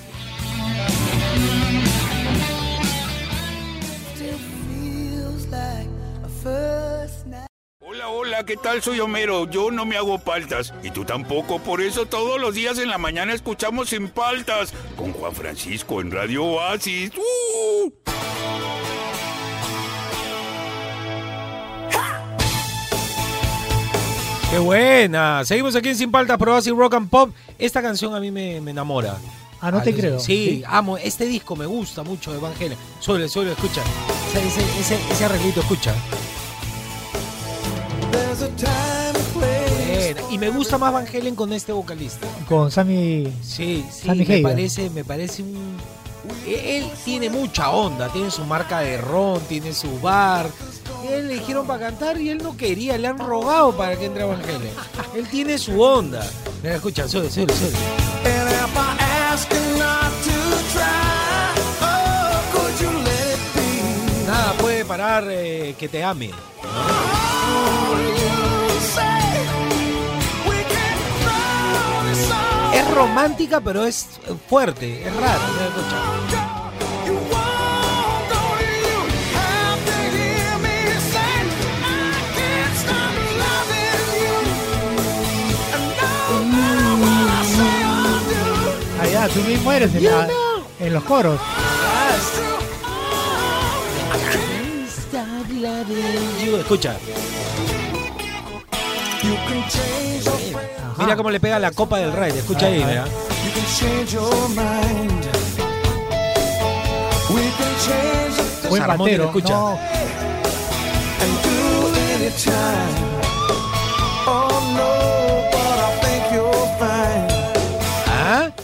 Hola, 7.80 8.08
hola, 8.08 8.44
¿qué 8.44 8.56
tal? 8.56 8.82
Soy 8.82 9.00
Homero. 9.00 9.48
Yo 9.48 9.70
no 9.70 9.86
me 9.86 9.96
hago 9.96 10.18
paltas. 10.18 10.74
Y 10.82 10.90
tú 10.90 11.04
tampoco. 11.04 11.60
Por 11.60 11.80
eso 11.80 12.06
todos 12.06 12.40
los 12.40 12.54
días 12.54 12.78
en 12.78 12.90
la 12.90 12.98
mañana 12.98 13.32
escuchamos 13.32 13.88
Sin 13.88 14.08
Paltas. 14.08 14.74
Con 14.96 15.12
Juan 15.12 15.32
Francisco 15.32 16.00
en 16.00 16.10
Radio 16.10 16.44
Oasis. 16.44 17.12
¡Uh! 17.16 17.92
¡Qué 24.56 24.60
buena! 24.60 25.44
Seguimos 25.44 25.76
aquí 25.76 25.90
en 25.90 25.96
Sin 25.96 26.10
Paltas, 26.10 26.38
por 26.38 26.48
Oasis 26.48 26.72
Rock 26.72 26.94
and 26.94 27.10
Pop. 27.10 27.28
Esta 27.58 27.82
canción 27.82 28.14
a 28.14 28.20
mí 28.20 28.30
me, 28.30 28.58
me 28.62 28.70
enamora. 28.70 29.18
Ah, 29.60 29.70
no 29.70 29.82
te 29.82 29.94
creo. 29.94 30.18
Sí, 30.18 30.62
amo. 30.66 30.96
Este 30.96 31.26
disco 31.26 31.56
me 31.56 31.66
gusta 31.66 32.02
mucho 32.02 32.32
de 32.32 32.38
Evangelio. 32.38 32.74
Suele, 32.98 33.28
suele, 33.28 33.52
escucha. 33.52 33.82
Ese, 34.30 34.46
ese, 34.46 34.80
ese, 34.80 35.12
ese 35.12 35.24
arreglito, 35.26 35.60
escucha. 35.60 35.94
Buena. 39.34 40.20
Y 40.30 40.38
me 40.38 40.48
gusta 40.48 40.78
más 40.78 40.90
Van 40.90 41.06
Halen 41.06 41.34
con 41.34 41.52
este 41.52 41.72
vocalista. 41.72 42.26
Con 42.48 42.70
Sammy. 42.70 43.30
Sí, 43.42 43.84
sí, 43.92 44.06
Sammy 44.06 44.24
me 44.24 44.40
parece, 44.40 44.88
me 44.88 45.04
parece 45.04 45.42
un... 45.42 45.76
Él 46.46 46.90
tiene 47.04 47.28
mucha 47.28 47.68
onda, 47.68 48.08
tiene 48.08 48.30
su 48.30 48.42
marca 48.46 48.80
de 48.80 48.96
ron, 48.96 49.38
tiene 49.42 49.74
su 49.74 50.00
bar. 50.00 50.48
Él 51.08 51.28
le 51.28 51.34
dijeron 51.34 51.66
para 51.66 51.80
cantar 51.86 52.20
y 52.20 52.30
él 52.30 52.38
no 52.38 52.56
quería, 52.56 52.98
le 52.98 53.08
han 53.08 53.18
rogado 53.18 53.76
para 53.76 53.96
que 53.96 54.06
entre 54.06 54.22
a 54.22 54.26
Van 54.26 54.42
Halen. 54.42 54.72
Él 55.14 55.28
tiene 55.28 55.58
su 55.58 55.80
onda. 55.80 56.28
Mira, 56.62 56.76
escucha, 56.76 57.08
sube, 57.08 57.30
sube, 57.30 57.52
sube. 57.52 57.72
Nada 64.26 64.52
puede 64.54 64.84
parar 64.84 65.24
eh, 65.28 65.74
que 65.78 65.88
te 65.88 66.02
ame. 66.02 66.30
Es 72.74 72.90
romántica, 72.94 73.60
pero 73.60 73.84
es 73.84 74.06
fuerte, 74.48 75.06
es 75.06 75.14
rara. 75.16 75.40
Mira, 75.54 75.66
escucha. 75.68 76.55
Allá, 89.26 89.34
tú 89.34 89.40
mismo 89.42 89.72
eres 89.72 89.94
en, 89.94 90.04
la- 90.04 90.28
en 90.80 90.92
los 90.94 91.04
coros. 91.04 91.40
Escucha. 96.58 96.96
Mira 100.98 101.16
cómo 101.16 101.30
le 101.30 101.40
pega 101.40 101.58
la 101.58 101.70
copa 101.72 101.98
del 101.98 102.12
rey. 102.12 102.32
Escucha 102.36 102.66
ahí, 102.66 102.84
mira. 102.84 103.04
Buen 108.68 108.86
batero. 108.86 109.24
escucha. 109.26 109.54
No, 109.54 109.78
¿Ah? 112.48 112.86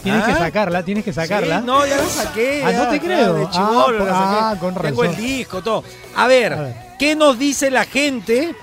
Tienes 0.03 0.23
que 0.25 0.31
¿Ah? 0.31 0.37
sacarla, 0.37 0.83
tienes 0.83 1.03
que 1.03 1.13
sacarla. 1.13 1.59
Sí, 1.61 1.65
no, 1.65 1.85
ya 1.87 1.97
la 1.97 2.05
saqué. 2.07 2.61
Ah, 2.63 2.71
ya, 2.71 2.83
no 2.83 2.89
te 2.91 2.99
claro, 2.99 3.33
creo. 3.33 3.35
De 3.35 3.45
Ah, 3.45 3.87
la 3.91 3.97
saqué. 3.97 4.09
ah, 4.11 4.57
con 4.59 4.73
Tengo 4.75 5.03
el 5.03 5.09
razón. 5.11 5.25
disco, 5.25 5.61
todo. 5.63 5.83
A 6.15 6.27
ver, 6.27 6.53
A 6.53 6.61
ver. 6.61 6.75
¿qué 6.99 7.15
nos 7.15 7.39
dice 7.39 7.71
la 7.71 7.85
gente? 7.85 8.55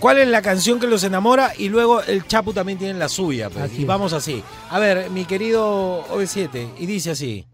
¿Cuál 0.00 0.18
es 0.18 0.28
la 0.28 0.42
canción 0.42 0.78
que 0.78 0.86
los 0.86 1.02
enamora? 1.04 1.52
Y 1.58 1.68
luego 1.68 2.00
el 2.02 2.24
Chapu 2.26 2.52
también 2.52 2.78
tiene 2.78 2.98
la 2.98 3.08
suya. 3.08 3.50
pues. 3.50 3.76
Y 3.78 3.84
vamos 3.84 4.12
así. 4.12 4.42
A 4.70 4.78
ver, 4.78 5.10
mi 5.10 5.24
querido 5.24 6.06
OV7, 6.08 6.74
y 6.78 6.86
dice 6.86 7.10
así. 7.10 7.46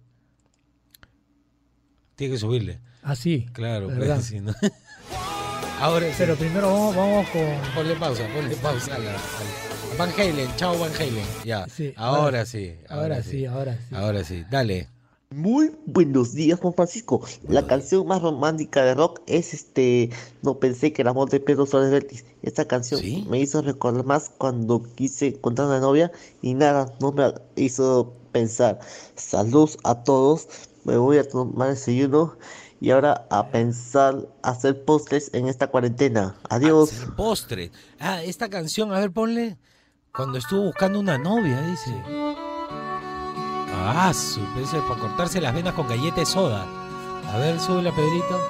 Tiene 2.16 2.34
que 2.34 2.38
subirle. 2.38 2.80
Así. 3.02 3.46
Claro, 3.52 3.88
de 3.88 3.96
pues, 4.06 4.24
si 4.26 4.40
no- 4.40 4.54
Ahora 5.80 6.06
sí. 6.08 6.14
Pero 6.18 6.36
primero 6.36 6.72
vamos, 6.72 6.96
vamos 6.96 7.28
con. 7.30 7.42
Ponle 7.74 7.96
pausa, 7.96 8.22
ponle 8.34 8.56
pausa 8.56 8.96
Van 9.98 10.10
Halen, 10.18 10.48
chao 10.56 10.76
Van 10.78 10.90
Halen. 10.94 11.24
Ya. 11.44 11.66
Sí, 11.68 11.92
ahora, 11.96 12.22
ahora- 12.22 12.46
sí. 12.46 12.74
Ahora 12.88 13.22
sí, 13.22 13.46
ahora 13.46 13.78
sí. 13.88 13.94
Ahora 13.94 14.24
sí. 14.24 14.44
Dale. 14.50 14.88
Muy 15.30 15.72
buenos 15.86 16.32
días, 16.34 16.60
Juan 16.60 16.74
Francisco. 16.74 17.24
La 17.48 17.66
canción 17.66 18.06
más 18.06 18.22
romántica 18.22 18.84
de 18.84 18.94
rock 18.94 19.20
es 19.26 19.52
este 19.52 20.10
No 20.42 20.58
pensé 20.58 20.92
que 20.92 21.02
el 21.02 21.08
amor 21.08 21.28
de 21.30 21.40
Pedro 21.40 21.66
Suárez 21.66 21.90
Vélez. 21.90 22.24
Esta 22.42 22.64
canción 22.66 23.00
¿Sí? 23.00 23.24
me 23.28 23.38
hizo 23.40 23.62
recordar 23.62 24.04
más 24.04 24.30
cuando 24.36 24.82
quise 24.94 25.28
encontrar 25.28 25.68
una 25.68 25.80
novia 25.80 26.12
y 26.42 26.54
nada, 26.54 26.92
no 27.00 27.12
me 27.12 27.32
hizo 27.56 28.14
pensar. 28.32 28.78
Saludos 29.16 29.78
a 29.84 30.02
todos. 30.04 30.48
Me 30.84 30.96
voy 30.96 31.18
a 31.18 31.28
tomar 31.28 31.70
desayuno 31.70 32.36
y 32.80 32.90
ahora 32.90 33.26
a 33.30 33.48
pensar 33.48 34.26
hacer 34.42 34.84
postres 34.84 35.30
en 35.32 35.48
esta 35.48 35.68
cuarentena. 35.68 36.36
Adiós. 36.48 36.92
Hacer 36.92 37.14
postre. 37.16 37.70
Ah, 37.98 38.22
esta 38.22 38.48
canción, 38.50 38.92
a 38.92 38.98
ver, 39.00 39.10
ponle. 39.12 39.56
Cuando 40.14 40.38
estuvo 40.38 40.62
buscando 40.62 41.00
una 41.00 41.18
novia, 41.18 41.60
dice. 41.62 42.00
Ah, 43.76 44.12
su 44.14 44.40
ese 44.60 44.78
para 44.88 45.00
cortarse 45.00 45.40
las 45.40 45.52
venas 45.52 45.74
con 45.74 45.88
galleta 45.88 46.20
de 46.20 46.26
soda. 46.26 46.64
A 47.32 47.38
ver, 47.38 47.58
sube 47.58 47.82
la 47.82 47.90
Pedrito. 47.90 48.40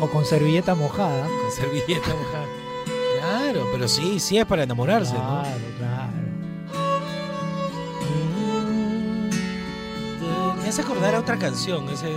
O 0.00 0.08
con 0.08 0.24
servilleta 0.24 0.74
mojada. 0.74 1.26
Con 1.26 1.50
servilleta 1.52 2.08
mojada. 2.14 2.46
Claro, 3.20 3.66
pero 3.72 3.88
sí, 3.88 4.18
sí 4.18 4.38
es 4.38 4.46
para 4.46 4.62
enamorarse, 4.62 5.12
¿no? 5.12 5.42
Claro, 5.42 5.60
claro. 5.78 6.12
Me 10.62 10.68
hace 10.68 10.80
acordar 10.80 11.14
a 11.14 11.20
otra 11.20 11.38
canción, 11.38 11.88
ese. 11.90 12.10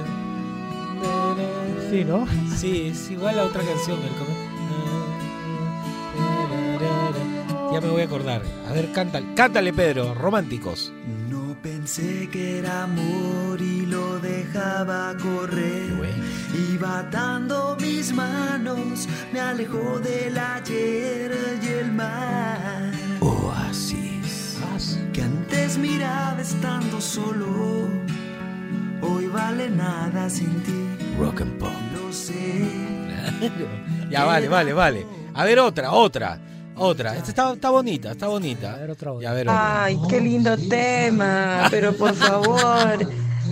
Sí, 1.89 2.05
¿no? 2.05 2.25
Sí, 2.55 2.87
es 2.93 3.11
igual 3.11 3.39
a 3.39 3.43
otra 3.43 3.61
canción. 3.63 3.99
el 4.01 4.09
come- 4.15 4.37
Ya 7.71 7.81
me 7.81 7.89
voy 7.89 8.01
a 8.01 8.05
acordar. 8.05 8.41
A 8.69 8.74
ver, 8.74 8.91
cántale, 8.91 9.33
cántale, 9.36 9.74
Pedro, 9.74 10.13
románticos. 10.13 10.91
No 11.29 11.55
pensé 11.62 12.29
que 12.31 12.59
era 12.59 12.83
amor 12.83 13.62
y 13.62 13.86
lo 13.86 14.19
dejaba 14.19 15.15
correr. 15.17 15.93
bueno. 15.97 16.24
Iba 16.74 17.00
atando 17.00 17.75
mis 17.79 18.13
manos, 18.13 19.07
me 19.33 19.39
alejó 19.39 20.00
del 20.00 20.38
ayer 20.38 21.59
y 21.62 21.67
el 21.67 21.91
mar. 21.91 22.91
Oasis. 23.19 24.57
Que 25.12 25.24
antes 25.24 25.77
miraba 25.77 26.39
estando 26.41 27.01
solo, 27.01 27.88
hoy 29.01 29.27
vale 29.27 29.69
nada 29.69 30.29
sin 30.29 30.62
ti. 30.63 30.88
Rock 31.19 31.41
and 31.41 31.57
pop. 31.59 31.71
sé. 32.12 32.67
Ya, 34.09 34.24
vale, 34.24 34.47
vale, 34.47 34.74
vale. 34.74 35.05
A 35.33 35.43
ver, 35.43 35.59
otra, 35.59 35.91
otra. 35.91 36.39
Otra. 36.77 37.15
Esta 37.15 37.29
está, 37.29 37.53
está 37.53 37.69
bonita, 37.69 38.12
está 38.12 38.27
bonita. 38.27 38.74
A 38.74 38.77
ver, 38.77 38.91
otra, 38.91 39.12
a 39.12 39.34
ver, 39.34 39.50
otra. 39.50 39.84
Ay, 39.84 39.98
qué 40.10 40.22
lindo 40.22 40.57
tema, 40.57 41.67
pero 41.72 41.93
por 41.93 42.13
favor. 42.13 43.07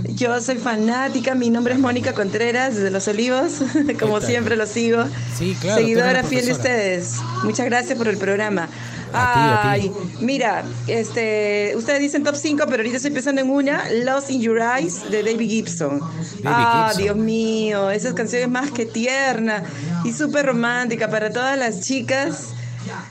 Yo 0.10 0.39
soy 0.41 0.58
fanática, 0.58 1.36
mi 1.36 1.50
nombre 1.50 1.74
es 1.74 1.79
Mónica 1.79 2.13
Contreras 2.13 2.75
desde 2.75 2.91
Los 2.91 3.08
Olivos, 3.08 3.62
como 4.00 4.22
siempre 4.22 4.55
lo 4.55 4.65
sigo. 4.65 5.05
Sí, 5.38 5.55
claro. 5.60 5.82
Seguidora 5.82 6.24
fiel 6.24 6.46
de 6.46 6.51
ustedes. 6.51 7.15
Muchas 7.44 7.65
gracias 7.65 7.98
por 7.98 8.08
el 8.08 8.17
programa. 8.17 8.70
A 9.13 9.34
ti, 9.34 9.39
a 9.39 9.62
ti. 9.62 9.91
Ay, 9.91 9.91
mira, 10.20 10.63
este, 10.88 11.74
ustedes 11.77 12.01
dicen 12.01 12.24
top 12.24 12.36
5, 12.36 12.65
pero 12.65 12.77
ahorita 12.77 12.98
estoy 12.98 13.12
pensando 13.12 13.41
en 13.41 13.50
una, 13.50 13.84
Lost 14.03 14.29
in 14.29 14.41
Your 14.41 14.60
Eyes 14.60 15.10
de 15.10 15.24
David 15.24 15.50
Gibson. 15.50 16.01
ah. 16.44 16.91
Dios 16.98 17.15
mío, 17.15 17.89
esas 17.89 18.13
canciones 18.13 18.50
más 18.50 18.72
que 18.72 18.86
tierna 18.86 19.63
y 20.03 20.12
súper 20.12 20.48
romántica 20.48 21.10
para 21.10 21.32
todas 21.32 21.58
las 21.58 21.82
chicas. 21.82 22.54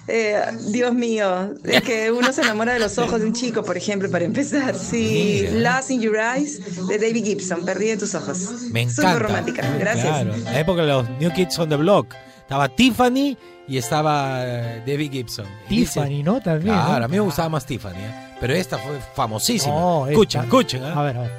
Eh, 0.09 0.40
Dios 0.69 0.95
mío, 0.95 1.54
es 1.64 1.83
que 1.83 2.11
uno 2.12 2.33
se 2.33 2.43
enamora 2.43 2.73
de 2.75 2.78
los 2.81 2.97
ojos 2.99 3.21
de 3.21 3.26
un 3.26 3.33
chico, 3.33 3.62
por 3.64 3.76
ejemplo, 3.76 4.11
para 4.11 4.25
empezar. 4.25 4.75
Sí, 4.76 5.47
Lost 5.52 5.90
in 5.90 6.00
Your 6.00 6.16
Eyes 6.16 6.87
de 6.88 6.99
David 6.99 7.25
Gibson, 7.25 7.64
Perdí 7.64 7.90
en 7.90 7.99
tus 7.99 8.14
ojos. 8.14 8.38
Me 8.71 8.83
encanta. 8.83 9.02
Súper 9.12 9.23
romántica, 9.23 9.62
gracias. 9.78 10.07
Claro, 10.07 10.35
en 10.35 10.45
la 10.45 10.61
época 10.61 10.83
de 10.83 10.88
los 10.88 11.11
New 11.21 11.33
Kids 11.33 11.59
on 11.59 11.69
the 11.69 11.76
Block. 11.76 12.14
Estaba 12.40 12.69
Tiffany 12.69 13.37
y 13.66 13.78
estaba 13.78 14.45
eh, 14.45 14.83
Debbie 14.85 15.09
Gibson. 15.09 15.47
Y 15.71 15.81
dice- 15.81 16.00
Tiffany, 16.00 16.23
¿no? 16.23 16.40
También. 16.43 16.75
Claro, 16.75 16.99
¿no? 17.00 17.04
a 17.07 17.09
mí 17.09 17.16
me 17.16 17.21
gustaba 17.21 17.49
más 17.49 17.64
Tiffany, 17.64 17.97
¿eh? 17.97 18.14
pero 18.38 18.52
esta 18.54 18.76
fue 18.78 18.99
famosísima. 19.14 19.75
No, 19.75 20.07
escuchen, 20.07 20.43
esta- 20.43 20.47
escuchen. 20.57 20.83
¿eh? 20.85 20.93
A 20.95 21.02
ver, 21.02 21.16
a 21.16 21.21
ver. 21.23 21.31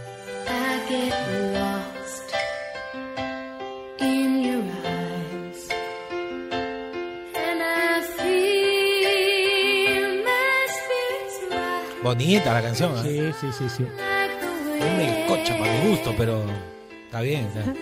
Bonita 12.05 12.53
la 12.53 12.62
canción. 12.62 12.93
¿eh? 13.03 13.33
Sí, 13.41 13.47
sí, 13.50 13.65
sí, 13.67 13.77
sí. 13.77 13.83
me 14.79 15.25
cocha 15.27 15.57
para 15.57 15.74
mi 15.74 15.89
gusto, 15.89 16.13
pero 16.15 16.45
está 17.03 17.21
bien. 17.21 17.45
está. 17.47 17.74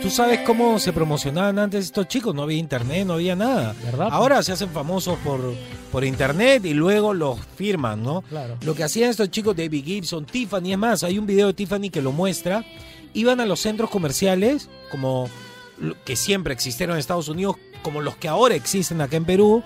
¿Tú 0.00 0.08
sabes 0.08 0.40
cómo 0.46 0.78
se 0.78 0.94
promocionaban 0.94 1.58
antes 1.58 1.84
estos 1.84 2.08
chicos? 2.08 2.34
No 2.34 2.44
había 2.44 2.56
internet, 2.56 3.06
no 3.06 3.12
había 3.12 3.36
nada. 3.36 3.74
¿Verdad? 3.84 4.08
Ahora 4.10 4.42
se 4.42 4.52
hacen 4.52 4.70
famosos 4.70 5.18
por, 5.18 5.40
por 5.92 6.02
internet 6.04 6.64
y 6.64 6.72
luego 6.72 7.12
los 7.12 7.38
firman, 7.56 8.02
¿no? 8.02 8.22
Claro. 8.22 8.56
Lo 8.62 8.74
que 8.74 8.84
hacían 8.84 9.10
estos 9.10 9.30
chicos, 9.30 9.54
David 9.54 9.84
Gibson, 9.84 10.24
Tiffany, 10.24 10.72
es 10.72 10.78
más, 10.78 11.04
hay 11.04 11.18
un 11.18 11.26
video 11.26 11.48
de 11.48 11.52
Tiffany 11.52 11.90
que 11.90 12.00
lo 12.00 12.12
muestra. 12.12 12.64
Iban 13.12 13.40
a 13.40 13.44
los 13.44 13.60
centros 13.60 13.90
comerciales, 13.90 14.70
como 14.90 15.28
que 16.06 16.16
siempre 16.16 16.54
existieron 16.54 16.96
en 16.96 17.00
Estados 17.00 17.28
Unidos, 17.28 17.56
como 17.82 18.00
los 18.00 18.16
que 18.16 18.28
ahora 18.28 18.54
existen 18.54 19.02
acá 19.02 19.18
en 19.18 19.26
Perú. 19.26 19.62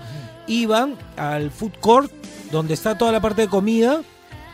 Iban 0.46 0.96
al 1.16 1.50
food 1.50 1.72
court, 1.80 2.10
donde 2.50 2.74
está 2.74 2.96
toda 2.98 3.12
la 3.12 3.20
parte 3.20 3.42
de 3.42 3.48
comida, 3.48 4.02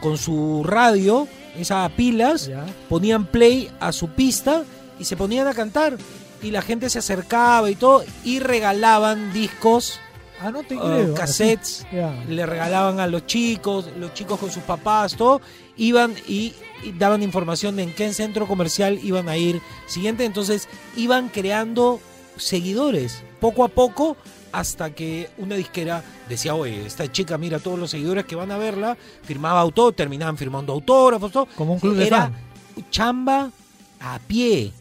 con 0.00 0.16
su 0.18 0.62
radio, 0.64 1.26
esas 1.56 1.90
pilas, 1.92 2.46
Ya. 2.46 2.64
ponían 2.88 3.26
play 3.26 3.70
a 3.80 3.92
su 3.92 4.08
pista 4.10 4.62
y 4.98 5.04
se 5.04 5.16
ponían 5.16 5.46
a 5.48 5.54
cantar. 5.54 5.96
Y 6.42 6.50
la 6.52 6.62
gente 6.62 6.88
se 6.88 7.00
acercaba 7.00 7.68
y 7.70 7.74
todo, 7.74 8.04
y 8.24 8.38
regalaban 8.38 9.32
discos, 9.32 9.98
Ah, 10.40 10.52
no 10.52 10.62
te 10.62 10.76
eh, 10.76 10.78
creo. 10.80 11.14
cassettes, 11.14 11.84
le 12.28 12.46
regalaban 12.46 13.00
a 13.00 13.08
los 13.08 13.26
chicos, 13.26 13.86
los 13.98 14.14
chicos 14.14 14.38
con 14.38 14.52
sus 14.52 14.62
papás, 14.62 15.16
todo, 15.16 15.40
iban 15.76 16.14
y, 16.28 16.54
y 16.84 16.92
daban 16.96 17.24
información 17.24 17.74
de 17.74 17.82
en 17.82 17.92
qué 17.92 18.12
centro 18.14 18.46
comercial 18.46 19.00
iban 19.02 19.28
a 19.28 19.36
ir 19.36 19.60
siguiente, 19.88 20.24
entonces 20.24 20.68
iban 20.96 21.28
creando 21.28 21.98
seguidores, 22.36 23.22
poco 23.40 23.64
a 23.64 23.68
poco, 23.68 24.16
hasta 24.52 24.94
que 24.94 25.28
una 25.38 25.54
disquera 25.56 26.02
decía, 26.28 26.54
oye, 26.54 26.86
esta 26.86 27.10
chica 27.10 27.36
mira 27.38 27.58
todos 27.58 27.78
los 27.78 27.90
seguidores 27.90 28.24
que 28.24 28.34
van 28.36 28.50
a 28.50 28.58
verla, 28.58 28.96
firmaba 29.22 29.60
autógrafos, 29.60 29.96
terminaban 29.96 30.36
firmando 30.36 30.72
autógrafos, 30.72 31.30
todo. 31.32 31.46
Como 31.56 31.74
un 31.74 31.80
club 31.80 31.94
de 31.96 32.06
Era 32.06 32.22
fan. 32.24 32.34
chamba 32.90 33.50
a 34.00 34.18
pie. 34.20 34.72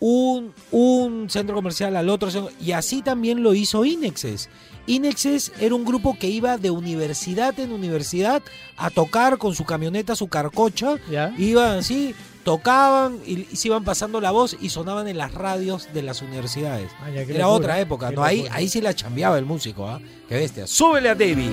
Un, 0.00 0.52
un 0.70 1.28
centro 1.28 1.54
comercial 1.56 1.96
al 1.96 2.08
otro. 2.08 2.30
centro- 2.30 2.52
Y 2.60 2.72
así 2.72 3.02
también 3.02 3.42
lo 3.42 3.52
hizo 3.54 3.84
Inexes. 3.84 4.48
Inexes 4.88 5.52
era 5.60 5.74
un 5.74 5.84
grupo 5.84 6.16
que 6.18 6.26
iba 6.28 6.56
de 6.56 6.70
universidad 6.70 7.56
en 7.60 7.70
universidad 7.72 8.42
a 8.76 8.90
tocar 8.90 9.38
con 9.38 9.54
su 9.54 9.64
camioneta, 9.64 10.16
su 10.16 10.28
carcocha. 10.28 10.96
Ya. 11.10 11.32
Iban 11.38 11.78
así, 11.78 12.14
tocaban 12.42 13.18
y, 13.26 13.46
y 13.52 13.56
se 13.56 13.68
iban 13.68 13.84
pasando 13.84 14.20
la 14.20 14.30
voz 14.30 14.56
y 14.60 14.70
sonaban 14.70 15.06
en 15.06 15.18
las 15.18 15.34
radios 15.34 15.88
de 15.92 16.02
las 16.02 16.22
universidades. 16.22 16.90
Ah, 17.02 17.10
ya, 17.10 17.20
Era 17.20 17.30
locura, 17.32 17.48
otra 17.48 17.80
época, 17.80 18.10
¿no? 18.10 18.24
Ahí, 18.24 18.46
ahí 18.50 18.68
sí 18.68 18.80
la 18.80 18.94
chambeaba 18.94 19.36
el 19.38 19.44
músico, 19.44 19.86
¿ah? 19.86 20.00
Qué 20.28 20.36
bestia. 20.36 20.66
Súbele 20.66 21.10
a 21.10 21.14
David. 21.14 21.50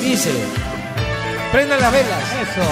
Dice, 0.00 0.30
prendan 1.52 1.80
las 1.80 1.92
velas. 1.92 2.22
Eso. 2.42 2.62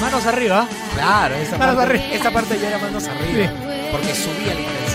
Manos 0.00 0.24
arriba. 0.26 0.68
Claro, 0.94 1.34
esa 1.34 1.58
Manos 1.58 1.76
parte, 1.76 1.92
arriba. 1.98 2.14
esta 2.14 2.30
parte 2.30 2.58
ya 2.60 2.68
era 2.68 2.78
manos 2.78 3.04
arriba. 3.08 3.50
Porque 3.90 4.14
subía 4.14 4.54
la 4.54 4.60
intensidad. 4.60 4.85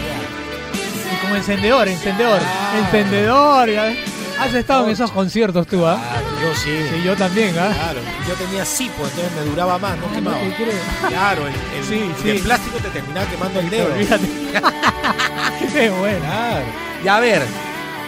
Como 1.21 1.35
encendedor, 1.35 1.87
encendedor. 1.87 2.39
Ah. 2.43 2.79
Encendedor. 2.79 3.69
ya. 3.69 3.93
Has 4.39 4.53
estado 4.55 4.85
en 4.85 4.91
esos 4.91 5.11
conciertos 5.11 5.67
tú, 5.67 5.85
¿ah? 5.85 6.01
Ah, 6.01 6.19
yo 6.41 6.55
sí. 6.55 6.71
Sí, 6.89 7.03
yo 7.05 7.15
también, 7.15 7.53
¿ah? 7.59 7.71
Claro, 7.75 7.99
yo 8.27 8.33
tenía 8.33 8.65
cipo, 8.65 9.03
entonces 9.03 9.31
me 9.35 9.45
duraba 9.51 9.77
más, 9.77 9.95
no 9.99 10.07
Ah, 10.09 10.15
quemaba. 10.15 10.37
no 10.41 10.49
te 10.49 10.55
creo. 10.55 10.73
Claro, 11.09 11.47
el, 11.47 11.53
el- 11.53 12.15
Sí, 12.17 12.39
plástico 12.43 12.77
te 12.77 12.89
terminaba 12.89 13.27
quemando 13.29 13.59
el 13.59 13.69
dedo. 13.69 13.93
Olvídate. 13.93 14.25
Qué 15.73 15.89
bueno. 15.91 16.19
Claro. 16.25 16.65
Y 17.03 17.07
a 17.07 17.19
ver, 17.19 17.41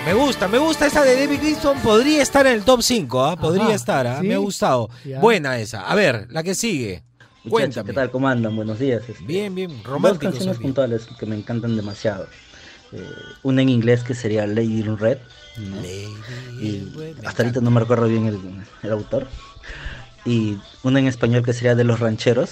me 0.07 0.13
gusta, 0.15 0.47
me 0.47 0.57
gusta 0.57 0.87
esa 0.87 1.03
de 1.03 1.19
David 1.19 1.39
Gibson, 1.39 1.77
podría 1.81 2.23
estar 2.23 2.47
en 2.47 2.53
el 2.53 2.63
top 2.63 2.81
5, 2.81 3.23
¿ah? 3.25 3.35
podría 3.35 3.65
Ajá, 3.65 3.73
estar, 3.75 4.07
¿ah? 4.07 4.17
¿sí? 4.21 4.27
me 4.27 4.33
ha 4.33 4.37
gustado. 4.39 4.89
Ya. 5.05 5.19
Buena 5.19 5.59
esa. 5.59 5.81
A 5.81 5.93
ver, 5.93 6.25
la 6.31 6.41
que 6.41 6.55
sigue. 6.55 7.03
Muchachos, 7.43 7.51
Cuéntame. 7.51 7.87
¿qué 7.89 7.93
tal? 7.93 8.09
¿Cómo 8.09 8.27
andan? 8.27 8.55
Buenos 8.55 8.79
días. 8.79 9.03
Este, 9.07 9.23
Bien, 9.23 9.53
bien, 9.53 9.69
Dos 9.69 9.83
romántico. 9.83 10.31
canciones 10.31 10.57
puntuales 10.57 11.07
que 11.19 11.25
me 11.27 11.35
encantan 11.35 11.75
demasiado. 11.75 12.25
Eh, 12.93 13.09
una 13.43 13.61
en 13.61 13.69
inglés 13.69 14.03
que 14.03 14.13
sería 14.13 14.45
Lady 14.47 14.79
in 14.81 14.97
Red. 14.97 15.17
¿no? 15.57 15.75
Lady, 15.77 16.07
Y 16.61 16.93
hasta 17.25 17.43
ahorita 17.43 17.61
no 17.61 17.71
me 17.71 17.79
recuerdo 17.79 18.07
bien 18.07 18.27
el, 18.27 18.39
el 18.83 18.91
autor. 18.91 19.27
Y 20.25 20.57
una 20.83 20.99
en 20.99 21.07
español 21.07 21.43
que 21.43 21.53
sería 21.53 21.75
de 21.75 21.83
los 21.83 21.99
rancheros, 21.99 22.51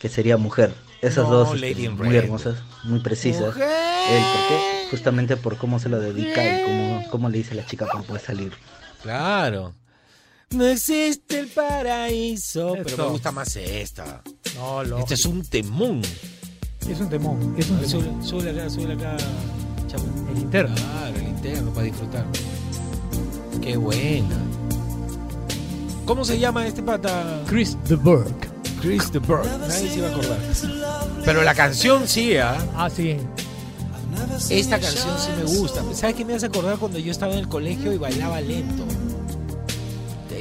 que 0.00 0.08
sería 0.08 0.36
Mujer. 0.36 0.72
Esas 1.00 1.24
No, 1.28 1.30
dos 1.34 1.54
este, 1.54 1.70
in 1.82 1.96
muy 1.96 2.08
Red. 2.10 2.24
hermosas, 2.24 2.58
muy 2.84 3.00
precisas. 3.00 3.56
Eh, 3.56 4.22
¿Por 4.34 4.48
qué? 4.48 4.86
Justamente 4.90 5.36
por 5.36 5.56
cómo 5.56 5.78
se 5.80 5.88
lo 5.88 5.98
dedica 5.98 6.44
y 6.44 6.62
cómo, 6.64 7.04
cómo 7.10 7.28
le 7.28 7.38
dice 7.38 7.52
a 7.52 7.56
la 7.56 7.66
chica 7.66 7.86
para 7.86 8.02
poder 8.04 8.22
salir. 8.22 8.52
Claro. 9.02 9.74
No 10.50 10.64
existe 10.66 11.40
el 11.40 11.48
paraíso, 11.48 12.74
pero 12.84 12.96
me 12.98 13.10
gusta 13.12 13.32
más 13.32 13.56
esta. 13.56 14.22
No, 14.54 14.84
lo. 14.84 14.98
Este 14.98 15.14
es 15.14 15.24
un 15.24 15.42
temón. 15.44 16.02
Es 16.88 17.00
un 17.00 17.08
temón. 17.08 17.54
Es 17.58 17.68
un 17.70 17.80
temón. 17.80 17.88
Sube, 17.88 18.24
sube 18.24 18.50
acá, 18.50 18.70
sube 18.70 18.92
acá, 18.92 19.16
chavo. 19.92 20.04
El 20.30 20.38
interno. 20.38 20.74
Claro, 20.74 21.16
el 21.16 21.28
interno 21.28 21.70
para 21.70 21.84
disfrutar. 21.84 22.24
Qué 23.60 23.76
buena. 23.76 24.36
¿Cómo 26.04 26.24
se 26.24 26.38
llama 26.38 26.66
este 26.66 26.82
pata? 26.82 27.42
Chris 27.46 27.76
de 27.88 27.96
Burke. 27.96 28.48
Chris 28.80 29.12
de 29.12 29.18
Burke. 29.20 29.48
Nadie 29.68 29.90
se 29.90 29.98
iba 29.98 30.08
a 30.08 30.10
acordar. 30.10 30.38
Pero 31.24 31.42
la 31.42 31.54
canción 31.54 32.08
sí, 32.08 32.36
¿ah? 32.36 32.58
Ah, 32.74 32.90
sí. 32.90 33.16
Esta 34.50 34.78
canción 34.80 35.14
sí 35.18 35.30
me 35.36 35.58
gusta. 35.58 35.82
¿Sabes 35.94 36.16
qué 36.16 36.24
me 36.24 36.34
hace 36.34 36.46
acordar 36.46 36.78
cuando 36.78 36.98
yo 36.98 37.12
estaba 37.12 37.32
en 37.32 37.38
el 37.38 37.48
colegio 37.48 37.92
y 37.92 37.98
bailaba 37.98 38.40
lento? 38.40 38.84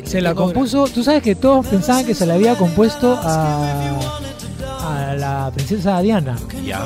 Se 0.05 0.21
la 0.21 0.33
compuso. 0.33 0.87
Tú 0.87 1.03
sabes 1.03 1.21
que 1.21 1.35
todos 1.35 1.67
pensaban 1.67 2.05
que 2.05 2.15
se 2.15 2.25
la 2.25 2.33
había 2.33 2.57
compuesto 2.57 3.17
a, 3.21 4.19
a 4.91 5.13
la 5.15 5.51
princesa 5.53 5.99
Diana. 6.01 6.37
Ya. 6.65 6.83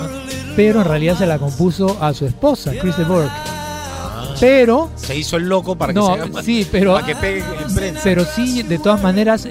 Pero 0.56 0.82
en 0.82 0.88
realidad 0.88 1.18
se 1.18 1.26
la 1.26 1.38
compuso 1.40 1.98
a 2.02 2.14
su 2.14 2.26
esposa, 2.26 2.72
Chris 2.80 2.96
de 2.98 3.04
Burke. 3.04 3.30
Ah. 3.32 4.34
Pero. 4.40 4.90
Se 4.96 5.16
hizo 5.18 5.38
el 5.38 5.48
loco 5.48 5.76
para 5.78 5.94
que 5.94 6.00
No, 6.00 6.08
se 6.08 6.12
haga 6.14 6.26
más- 6.28 6.44
sí, 6.46 6.68
pero- 6.72 6.94
Para 6.96 7.06
que 7.06 7.16
pegue 7.16 7.44
en 7.68 7.74
prensa. 7.76 8.02
Pero 8.04 8.26
sí, 8.26 8.64
de 8.64 8.80
todas 8.80 9.02
maneras, 9.02 9.46
eh, 9.46 9.50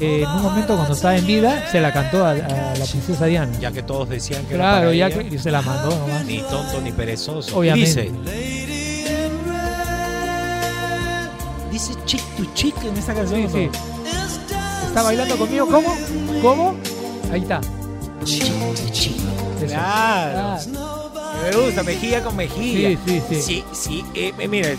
eh, 0.00 0.22
en 0.24 0.28
un 0.30 0.42
momento 0.42 0.74
cuando 0.74 0.94
estaba 0.94 1.16
en 1.16 1.26
vida, 1.26 1.64
se 1.70 1.80
la 1.80 1.92
cantó 1.92 2.24
a, 2.24 2.30
a 2.32 2.36
la 2.36 2.84
princesa 2.90 3.26
Diana. 3.26 3.52
Ya 3.60 3.70
que 3.72 3.82
todos 3.82 4.08
decían 4.08 4.44
que 4.46 4.54
era 4.54 4.64
Claro, 4.64 4.86
para 4.86 4.94
ya 4.94 5.06
ella, 5.08 5.28
que 5.28 5.38
se 5.38 5.50
la 5.50 5.62
mandó 5.62 5.90
nomás. 5.96 6.24
Ni 6.24 6.38
tonto 6.38 6.80
ni 6.82 6.90
perezoso. 6.92 7.56
Obviamente. 7.58 8.10
Dice. 8.10 8.12
Dice 11.70 11.92
chick 12.06 12.22
to 12.36 12.44
chick 12.54 12.74
en 12.84 12.96
esta 12.96 13.14
canción. 13.14 13.40
Sí, 13.40 13.46
¿no? 13.46 13.72
sí. 13.72 13.78
¿Está 14.86 15.02
bailando 15.02 15.36
conmigo? 15.36 15.66
¿Cómo? 15.66 15.94
¿Cómo? 16.42 16.74
Ahí 17.32 17.42
está. 17.42 17.60
Claro. 19.66 20.56
Me 21.42 21.56
gusta, 21.56 21.82
mejilla 21.82 22.22
con 22.22 22.36
mejilla. 22.36 22.88
Sí, 22.90 22.98
sí, 23.06 23.22
sí. 23.28 23.42
Sí, 23.42 23.64
sí, 23.72 24.04
eh, 24.14 24.32
eh, 24.38 24.48
mira, 24.48 24.70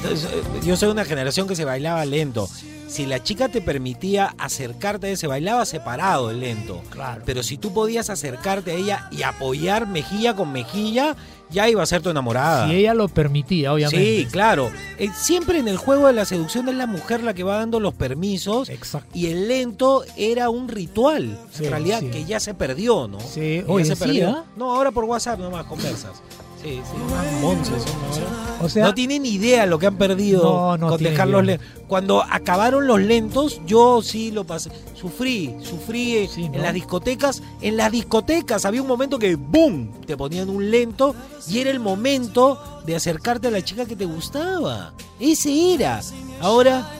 yo 0.63 0.75
soy 0.75 0.89
una 0.89 1.05
generación 1.05 1.47
que 1.47 1.55
se 1.55 1.65
bailaba 1.65 2.05
lento. 2.05 2.49
si 2.87 3.05
la 3.05 3.23
chica 3.23 3.49
te 3.49 3.61
permitía 3.61 4.33
acercarte, 4.37 5.15
se 5.15 5.27
bailaba 5.27 5.65
separado 5.65 6.31
el 6.31 6.39
lento. 6.39 6.81
Claro. 6.89 7.21
Pero 7.25 7.43
si 7.43 7.57
tú 7.57 7.71
podías 7.73 8.09
acercarte 8.09 8.71
a 8.71 8.73
ella 8.75 9.07
y 9.11 9.23
apoyar 9.23 9.87
mejilla 9.87 10.35
con 10.35 10.51
mejilla, 10.51 11.15
ya 11.49 11.67
iba 11.69 11.81
a 11.81 11.85
ser 11.85 12.01
tu 12.01 12.09
enamorada. 12.09 12.67
Si 12.67 12.75
ella 12.75 12.93
lo 12.93 13.07
permitía, 13.07 13.73
obviamente. 13.73 14.19
Sí, 14.21 14.27
claro. 14.31 14.71
Eh, 14.97 15.09
siempre 15.15 15.59
en 15.59 15.67
el 15.67 15.77
juego 15.77 16.07
de 16.07 16.13
la 16.13 16.25
seducción 16.25 16.67
es 16.69 16.75
la 16.75 16.85
mujer 16.87 17.23
la 17.23 17.33
que 17.33 17.43
va 17.43 17.57
dando 17.57 17.79
los 17.79 17.93
permisos 17.93 18.69
Exacto. 18.69 19.09
y 19.13 19.27
el 19.27 19.47
lento 19.47 20.03
era 20.17 20.49
un 20.49 20.67
ritual, 20.67 21.39
Sí, 21.51 21.65
en 21.65 21.71
realidad, 21.71 21.99
sí. 22.01 22.07
que 22.09 22.25
ya 22.25 22.39
se 22.39 22.53
perdió, 22.53 23.07
¿no? 23.07 23.19
Sí, 23.19 23.63
oye, 23.67 23.85
se 23.85 23.95
sí, 23.95 23.99
perdió. 24.03 24.29
¿ah? 24.29 24.45
No, 24.55 24.75
ahora 24.75 24.91
por 24.91 25.03
WhatsApp 25.05 25.39
nomás 25.39 25.65
conversas. 25.65 26.21
Sí, 26.61 26.81
sí, 26.83 26.97
unas 27.01 27.41
monces 27.41 27.83
son 27.83 27.95
ahora. 28.25 28.57
O 28.61 28.67
sea, 28.67 28.83
no 28.83 28.93
tienen 28.93 29.25
idea 29.25 29.65
lo 29.65 29.79
que 29.79 29.87
han 29.87 29.95
perdido 29.97 30.43
No, 30.43 30.77
no 30.77 30.89
con 30.89 31.01
dejar 31.01 31.29
los 31.29 31.45
lentos. 31.45 31.65
Cuando 31.87 32.21
acabaron 32.21 32.85
los 32.85 32.99
lentos, 32.99 33.61
yo 33.65 34.01
sí 34.01 34.31
lo 34.31 34.43
pasé. 34.43 34.69
Sufrí, 34.93 35.55
sufrí 35.63 36.17
eh, 36.17 36.29
Sí, 36.29 36.43
en 36.45 36.51
¿no? 36.51 36.57
las 36.59 36.73
discotecas. 36.73 37.41
En 37.61 37.77
las 37.77 37.91
discotecas 37.91 38.65
había 38.65 38.81
un 38.81 38.87
momento 38.89 39.17
que 39.17 39.35
¡boom! 39.35 40.01
Te 40.05 40.17
ponían 40.17 40.49
un 40.49 40.69
lento 40.69 41.15
y 41.47 41.59
era 41.59 41.69
el 41.71 41.79
momento 41.79 42.81
de 42.85 42.97
acercarte 42.97 43.47
a 43.47 43.51
la 43.51 43.61
chica 43.63 43.85
que 43.85 43.95
te 43.95 44.03
gustaba. 44.03 44.91
Ese 45.19 45.73
era. 45.75 46.01
Ahora, 46.41 46.91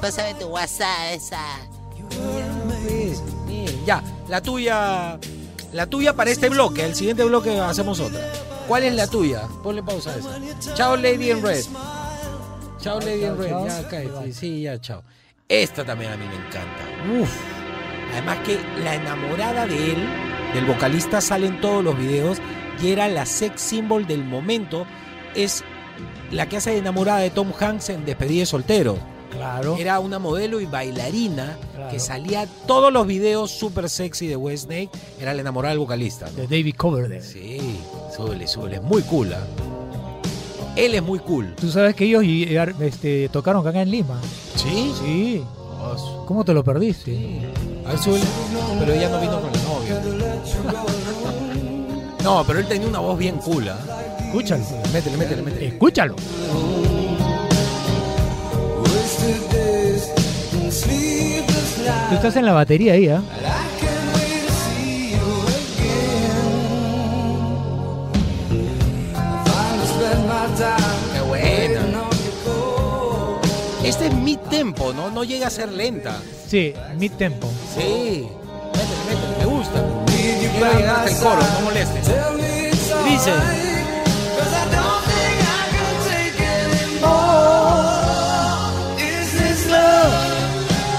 Pásame 0.00 0.34
tu 0.34 0.46
WhatsApp, 0.46 1.12
esa. 1.12 1.40
ya, 3.86 4.02
la 4.28 4.40
tuya. 4.40 5.18
La 5.74 5.86
tuya 5.86 6.14
para 6.14 6.30
este 6.30 6.48
bloque. 6.48 6.84
El 6.86 6.94
siguiente 6.94 7.24
bloque 7.24 7.58
hacemos 7.60 7.98
otra. 8.00 8.20
¿Cuál 8.66 8.84
es 8.84 8.94
la 8.94 9.06
tuya? 9.06 9.42
Ponle 9.62 9.82
pausa 9.82 10.10
a 10.10 10.16
esa. 10.16 10.74
Chao, 10.74 10.96
Lady 10.96 11.30
in 11.30 11.42
Red. 11.42 11.64
Chao, 12.78 12.98
Lady 13.00 13.24
in 13.24 13.36
Red. 13.36 13.50
Ya, 13.50 13.88
cállate. 13.88 14.32
Sí, 14.32 14.62
ya, 14.62 14.80
chao. 14.80 15.02
Esta 15.48 15.84
también 15.84 16.12
a 16.12 16.16
mí 16.16 16.26
me 16.26 16.34
encanta. 16.34 17.20
Uf. 17.20 17.30
Además 18.12 18.38
que 18.44 18.58
la 18.82 18.94
enamorada 18.94 19.66
de 19.66 19.92
él, 19.92 20.08
del 20.54 20.64
vocalista, 20.66 21.20
sale 21.20 21.46
en 21.46 21.60
todos 21.60 21.84
los 21.84 21.96
videos 21.98 22.38
y 22.80 22.90
era 22.90 23.08
la 23.08 23.26
sex 23.26 23.60
symbol 23.60 24.06
del 24.06 24.24
momento. 24.24 24.86
Es 25.34 25.64
la 26.30 26.48
que 26.48 26.56
hace 26.56 26.70
de 26.70 26.78
enamorada 26.78 27.18
de 27.18 27.30
Tom 27.30 27.52
Hanks 27.58 27.90
en 27.90 28.04
Despedida 28.04 28.40
de 28.40 28.46
Soltero. 28.46 29.13
Claro. 29.36 29.76
Era 29.78 30.00
una 30.00 30.18
modelo 30.18 30.60
y 30.60 30.66
bailarina 30.66 31.56
Claro. 31.74 31.90
que 31.90 31.98
salía 31.98 32.46
todos 32.66 32.92
los 32.92 33.06
videos 33.06 33.50
súper 33.50 33.88
sexy 33.90 34.26
de 34.26 34.36
West 34.36 34.64
Snake. 34.66 34.90
Era 35.20 35.34
la 35.34 35.40
enamorada 35.42 35.70
del 35.72 35.78
vocalista. 35.80 36.26
¿no? 36.26 36.32
De 36.36 36.42
David 36.42 36.74
Coverdale. 36.76 37.22
Sí, 37.22 37.78
súbele, 38.16 38.46
súbele. 38.46 38.76
Es 38.76 38.82
muy 38.82 39.02
cool. 39.02 39.32
¿ah? 39.34 39.40
Él 40.76 40.94
es 40.94 41.02
muy 41.02 41.18
cool. 41.20 41.54
Tú 41.60 41.70
sabes 41.70 41.94
que 41.94 42.04
ellos 42.04 42.24
y- 42.24 42.48
este, 42.80 43.28
tocaron 43.28 43.66
acá 43.66 43.80
en 43.82 43.90
Lima. 43.90 44.20
¿Sí? 44.56 44.92
Sí. 45.00 45.42
¿Cómo 46.26 46.44
te 46.44 46.54
lo 46.54 46.64
perdiste? 46.64 47.40
A 47.86 47.90
ver, 47.90 47.98
súbele. 47.98 48.24
Pero 48.80 48.92
ella 48.92 49.08
no 49.10 49.20
vino 49.20 49.40
con 49.40 49.50
el 49.54 49.62
novio. 49.64 50.84
No, 52.24 52.42
pero 52.46 52.58
él 52.58 52.66
tenía 52.66 52.88
una 52.88 53.00
voz 53.00 53.18
bien 53.18 53.36
cool. 53.36 53.68
¿ah? 53.68 53.76
Escúchalo. 54.18 54.64
Métele, 54.94 55.16
métele, 55.18 55.42
métele. 55.42 55.66
Escúchalo. 55.66 56.16
Tú 62.08 62.14
estás 62.14 62.36
en 62.36 62.46
la 62.46 62.52
batería 62.52 62.94
ahí, 62.94 63.08
¿ah? 63.08 63.22
Buena. 71.28 72.04
Este 73.84 74.06
es 74.06 74.14
mi 74.14 74.36
tempo, 74.36 74.92
¿no? 74.92 75.10
No 75.10 75.24
llega 75.24 75.48
a 75.48 75.50
ser 75.50 75.70
lenta. 75.72 76.16
Sí, 76.46 76.72
mid 76.96 77.12
tempo. 77.12 77.50
Sí. 77.74 78.26
Métele, 78.72 79.04
métele. 79.08 79.38
Me 79.38 79.44
gusta. 79.44 79.82
Llega 80.40 80.70
a 80.70 80.74
llegar 80.74 80.96
hasta 80.96 81.10
el 81.10 81.16
coro, 81.22 81.42
no 81.42 81.60
moleste. 81.64 82.00
Dice. 83.08 83.32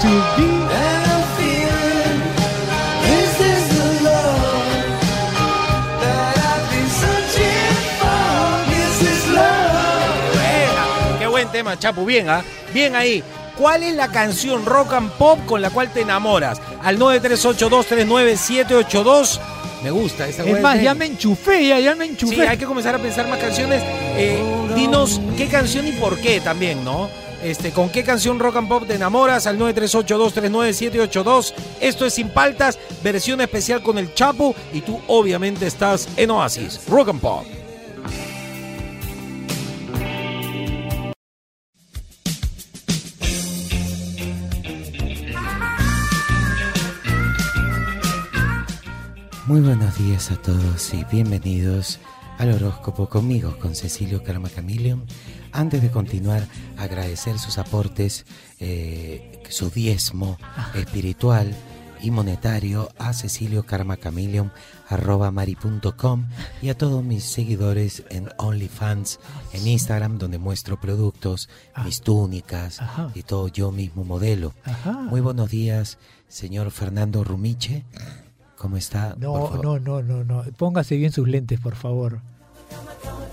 To 0.02 0.36
be 0.36 0.55
tema, 11.66 11.78
Chapu. 11.78 12.04
Bien, 12.04 12.28
¿ah? 12.28 12.44
Bien 12.72 12.94
ahí. 12.94 13.22
¿Cuál 13.58 13.82
es 13.82 13.94
la 13.94 14.08
canción 14.08 14.64
rock 14.66 14.92
and 14.92 15.10
pop 15.12 15.38
con 15.46 15.62
la 15.62 15.70
cual 15.70 15.90
te 15.92 16.02
enamoras? 16.02 16.60
Al 16.82 16.98
938239782. 16.98 19.40
Me 19.82 19.90
gusta 19.90 20.28
esa 20.28 20.44
Es 20.44 20.60
más, 20.60 20.74
Snake. 20.74 20.84
ya 20.84 20.94
me 20.94 21.06
enchufé, 21.06 21.66
ya, 21.68 21.80
ya 21.80 21.94
me 21.94 22.04
enchufé. 22.06 22.34
Sí, 22.34 22.40
hay 22.42 22.58
que 22.58 22.66
comenzar 22.66 22.94
a 22.94 22.98
pensar 22.98 23.26
más 23.28 23.38
canciones. 23.38 23.82
Eh, 24.16 24.42
dinos 24.74 25.20
qué 25.36 25.48
canción 25.48 25.86
y 25.86 25.92
por 25.92 26.18
qué 26.18 26.40
también, 26.40 26.84
¿no? 26.84 27.08
Este, 27.42 27.70
¿Con 27.70 27.90
qué 27.90 28.02
canción 28.02 28.38
rock 28.38 28.56
and 28.56 28.68
pop 28.68 28.86
te 28.86 28.94
enamoras? 28.94 29.46
Al 29.46 29.58
938239782. 29.58 31.52
Esto 31.80 32.06
es 32.06 32.14
Sin 32.14 32.30
Paltas, 32.30 32.78
versión 33.02 33.40
especial 33.40 33.82
con 33.82 33.98
el 33.98 34.14
Chapo. 34.14 34.54
Y 34.72 34.80
tú 34.82 35.00
obviamente 35.06 35.66
estás 35.66 36.08
en 36.16 36.30
Oasis, 36.30 36.80
rock 36.88 37.10
and 37.10 37.20
pop. 37.20 37.44
Muy 49.56 49.64
buenos 49.64 49.96
días 49.96 50.30
a 50.30 50.36
todos 50.36 50.92
y 50.92 51.02
bienvenidos 51.04 51.98
al 52.36 52.52
horóscopo 52.52 53.08
conmigo, 53.08 53.56
con 53.58 53.74
Cecilio 53.74 54.22
Karma 54.22 54.50
Chameleon. 54.50 55.06
Antes 55.50 55.80
de 55.80 55.90
continuar, 55.90 56.46
agradecer 56.76 57.38
sus 57.38 57.56
aportes, 57.56 58.26
eh, 58.60 59.42
su 59.48 59.70
diezmo 59.70 60.36
espiritual 60.74 61.56
y 62.02 62.10
monetario 62.10 62.90
a 62.98 63.14
Cecilio 63.14 63.64
arroba 64.90 65.30
mari.com 65.30 66.26
y 66.60 66.68
a 66.68 66.76
todos 66.76 67.02
mis 67.02 67.24
seguidores 67.24 68.02
en 68.10 68.28
OnlyFans, 68.36 69.20
en 69.54 69.68
Instagram, 69.68 70.18
donde 70.18 70.36
muestro 70.36 70.78
productos, 70.78 71.48
mis 71.82 72.02
túnicas 72.02 72.82
y 73.14 73.22
todo 73.22 73.48
yo 73.48 73.72
mismo 73.72 74.04
modelo. 74.04 74.52
Muy 75.08 75.22
buenos 75.22 75.48
días, 75.48 75.96
señor 76.28 76.70
Fernando 76.72 77.24
Rumiche. 77.24 77.86
¿Cómo 78.56 78.76
está? 78.76 79.14
No, 79.18 79.60
no, 79.62 79.78
no, 79.78 80.02
no, 80.02 80.24
no. 80.24 80.42
Póngase 80.56 80.96
bien 80.96 81.12
sus 81.12 81.28
lentes, 81.28 81.60
por 81.60 81.74
favor. 81.74 82.20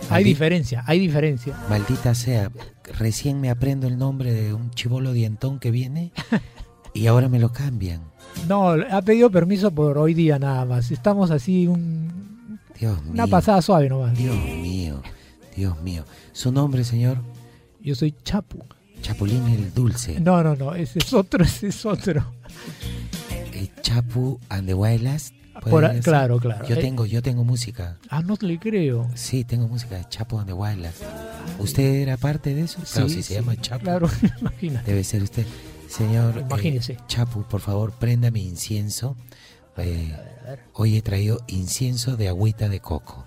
Hay 0.10 0.24
diferencia, 0.24 0.84
hay 0.86 1.00
diferencia. 1.00 1.58
Maldita 1.70 2.14
sea, 2.14 2.52
recién 3.00 3.40
me 3.40 3.50
aprendo 3.50 3.88
el 3.88 3.98
nombre 3.98 4.34
de 4.34 4.54
un 4.54 4.70
chivolo 4.72 5.14
dientón 5.14 5.60
que 5.60 5.72
viene 5.72 6.12
y 6.94 7.08
ahora 7.08 7.30
me 7.30 7.40
lo 7.40 7.52
cambian. 7.52 8.02
No, 8.48 8.70
ha 8.72 9.02
pedido 9.02 9.30
permiso 9.32 9.72
por 9.72 9.98
hoy 9.98 10.14
día 10.14 10.38
nada 10.40 10.66
más. 10.66 10.92
Estamos 10.92 11.32
así 11.32 11.68
un, 11.68 12.60
Dios 12.80 13.00
una 13.10 13.24
mío. 13.26 13.32
pasada 13.32 13.62
suave 13.62 13.88
nomás. 13.90 14.16
Dios 14.18 14.36
mío, 14.36 15.02
Dios 15.56 15.82
mío. 15.82 16.04
¿Su 16.34 16.52
nombre, 16.52 16.84
señor? 16.84 17.18
Yo 17.82 17.96
soy 17.96 18.14
Chapu. 18.24 18.60
Chapulín 19.02 19.48
el 19.48 19.74
Dulce. 19.74 20.20
No, 20.20 20.44
no, 20.44 20.56
no, 20.56 20.76
ese 20.76 21.00
es 21.00 21.14
otro, 21.14 21.44
ese 21.44 21.68
es 21.68 21.86
otro. 21.86 22.24
Chapu 23.82 24.40
and 24.50 24.68
the 24.68 24.74
Wildest. 24.74 25.34
¿puede 25.62 25.70
Por 25.72 25.86
a- 25.86 25.94
ser? 25.94 26.04
claro, 26.04 26.40
claro. 26.40 26.68
Yo 26.68 26.76
Eh, 26.76 26.80
tengo, 26.82 27.06
yo 27.06 27.22
tengo 27.22 27.44
música. 27.44 27.98
Ah, 28.10 28.22
no 28.22 28.36
le 28.42 28.58
creo. 28.60 29.08
Sí, 29.16 29.44
tengo 29.44 29.68
música 29.68 29.98
de 29.98 30.06
Chapu 30.10 30.38
and 30.40 30.48
the 30.48 30.54
Wildest. 30.54 31.04
¿Usted 31.60 31.84
era 32.02 32.18
parte 32.18 32.54
de 32.56 32.62
eso? 32.64 32.80
Claro, 32.92 33.08
Sí, 33.10 33.16
si 33.16 33.24
se 33.24 33.34
llama 33.36 33.56
Chapu. 33.58 33.84
Claro, 33.84 34.10
imagínate. 34.42 34.92
Debe 34.92 35.04
ser 35.04 35.22
usted. 35.24 35.46
Señor 35.88 36.38
eh, 36.40 36.42
Imagínese. 36.42 36.98
Chapu, 37.08 37.44
por 37.44 37.62
favor, 37.62 37.92
prenda 37.92 38.32
mi 38.32 38.46
incienso. 38.48 39.16
Eh, 39.78 40.16
hoy 40.74 40.98
he 40.98 41.02
traído 41.02 41.40
incienso 41.48 42.18
de 42.18 42.28
agüita 42.30 42.68
de 42.70 42.80
coco. 42.80 43.26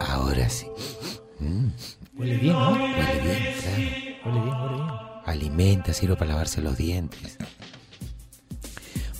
Ahora 0.00 0.48
sí. 0.48 0.66
Mm, 1.38 1.68
Huele 2.18 2.36
bien, 2.38 2.52
¿no? 2.52 2.70
huele 2.72 3.20
bien, 3.22 3.38
claro. 3.60 3.76
Huele 4.24 4.40
bien, 4.40 4.54
huele 4.60 4.74
bien. 4.74 5.11
Alimenta, 5.24 5.92
sirve 5.92 6.16
para 6.16 6.32
lavarse 6.32 6.60
los 6.60 6.76
dientes. 6.76 7.38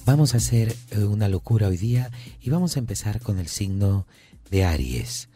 Vamos 0.05 0.35
a 0.35 0.38
hacer 0.38 0.75
eh, 0.91 1.05
una 1.05 1.29
locura 1.29 1.69
hoy 1.69 1.77
día 1.77 2.11
y 2.41 2.51
vamos 2.51 2.77
a 2.77 2.81
empezar 2.81 3.21
con 3.21 3.38
el 3.38 3.49
signo 3.49 4.07
de 4.51 4.65
Aries. 4.65 5.29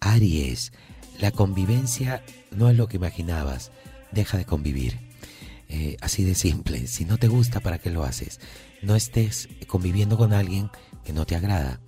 Aries, 0.00 0.72
la 1.20 1.30
convivencia 1.30 2.22
no 2.50 2.70
es 2.70 2.76
lo 2.76 2.88
que 2.88 2.96
imaginabas. 2.96 3.70
Deja 4.12 4.38
de 4.38 4.46
convivir. 4.46 4.98
Eh, 5.68 5.98
así 6.00 6.24
de 6.24 6.34
simple. 6.34 6.86
Si 6.86 7.04
no 7.04 7.18
te 7.18 7.28
gusta, 7.28 7.60
¿para 7.60 7.78
qué 7.78 7.90
lo 7.90 8.02
haces? 8.04 8.40
No 8.80 8.96
estés 8.96 9.48
conviviendo 9.66 10.16
con 10.16 10.32
alguien 10.32 10.70
que 11.04 11.12
no 11.12 11.26
te 11.26 11.36
agrada. 11.36 11.80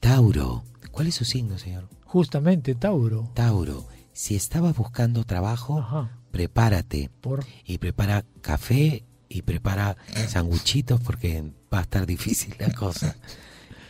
Tauro, 0.00 0.64
¿cuál 0.90 1.06
es 1.06 1.14
su 1.14 1.24
signo, 1.24 1.58
señor? 1.58 1.88
Justamente, 2.04 2.74
Tauro. 2.74 3.30
Tauro, 3.34 3.86
si 4.12 4.36
estabas 4.36 4.76
buscando 4.76 5.24
trabajo, 5.24 5.78
Ajá. 5.78 6.17
Prepárate 6.30 7.10
Por- 7.20 7.44
y 7.64 7.78
prepara 7.78 8.24
café 8.40 9.04
y 9.28 9.42
prepara 9.42 9.96
sanguchitos 10.28 11.00
porque 11.00 11.42
va 11.72 11.78
a 11.80 11.82
estar 11.82 12.06
difícil 12.06 12.54
la 12.58 12.70
cosa. 12.72 13.16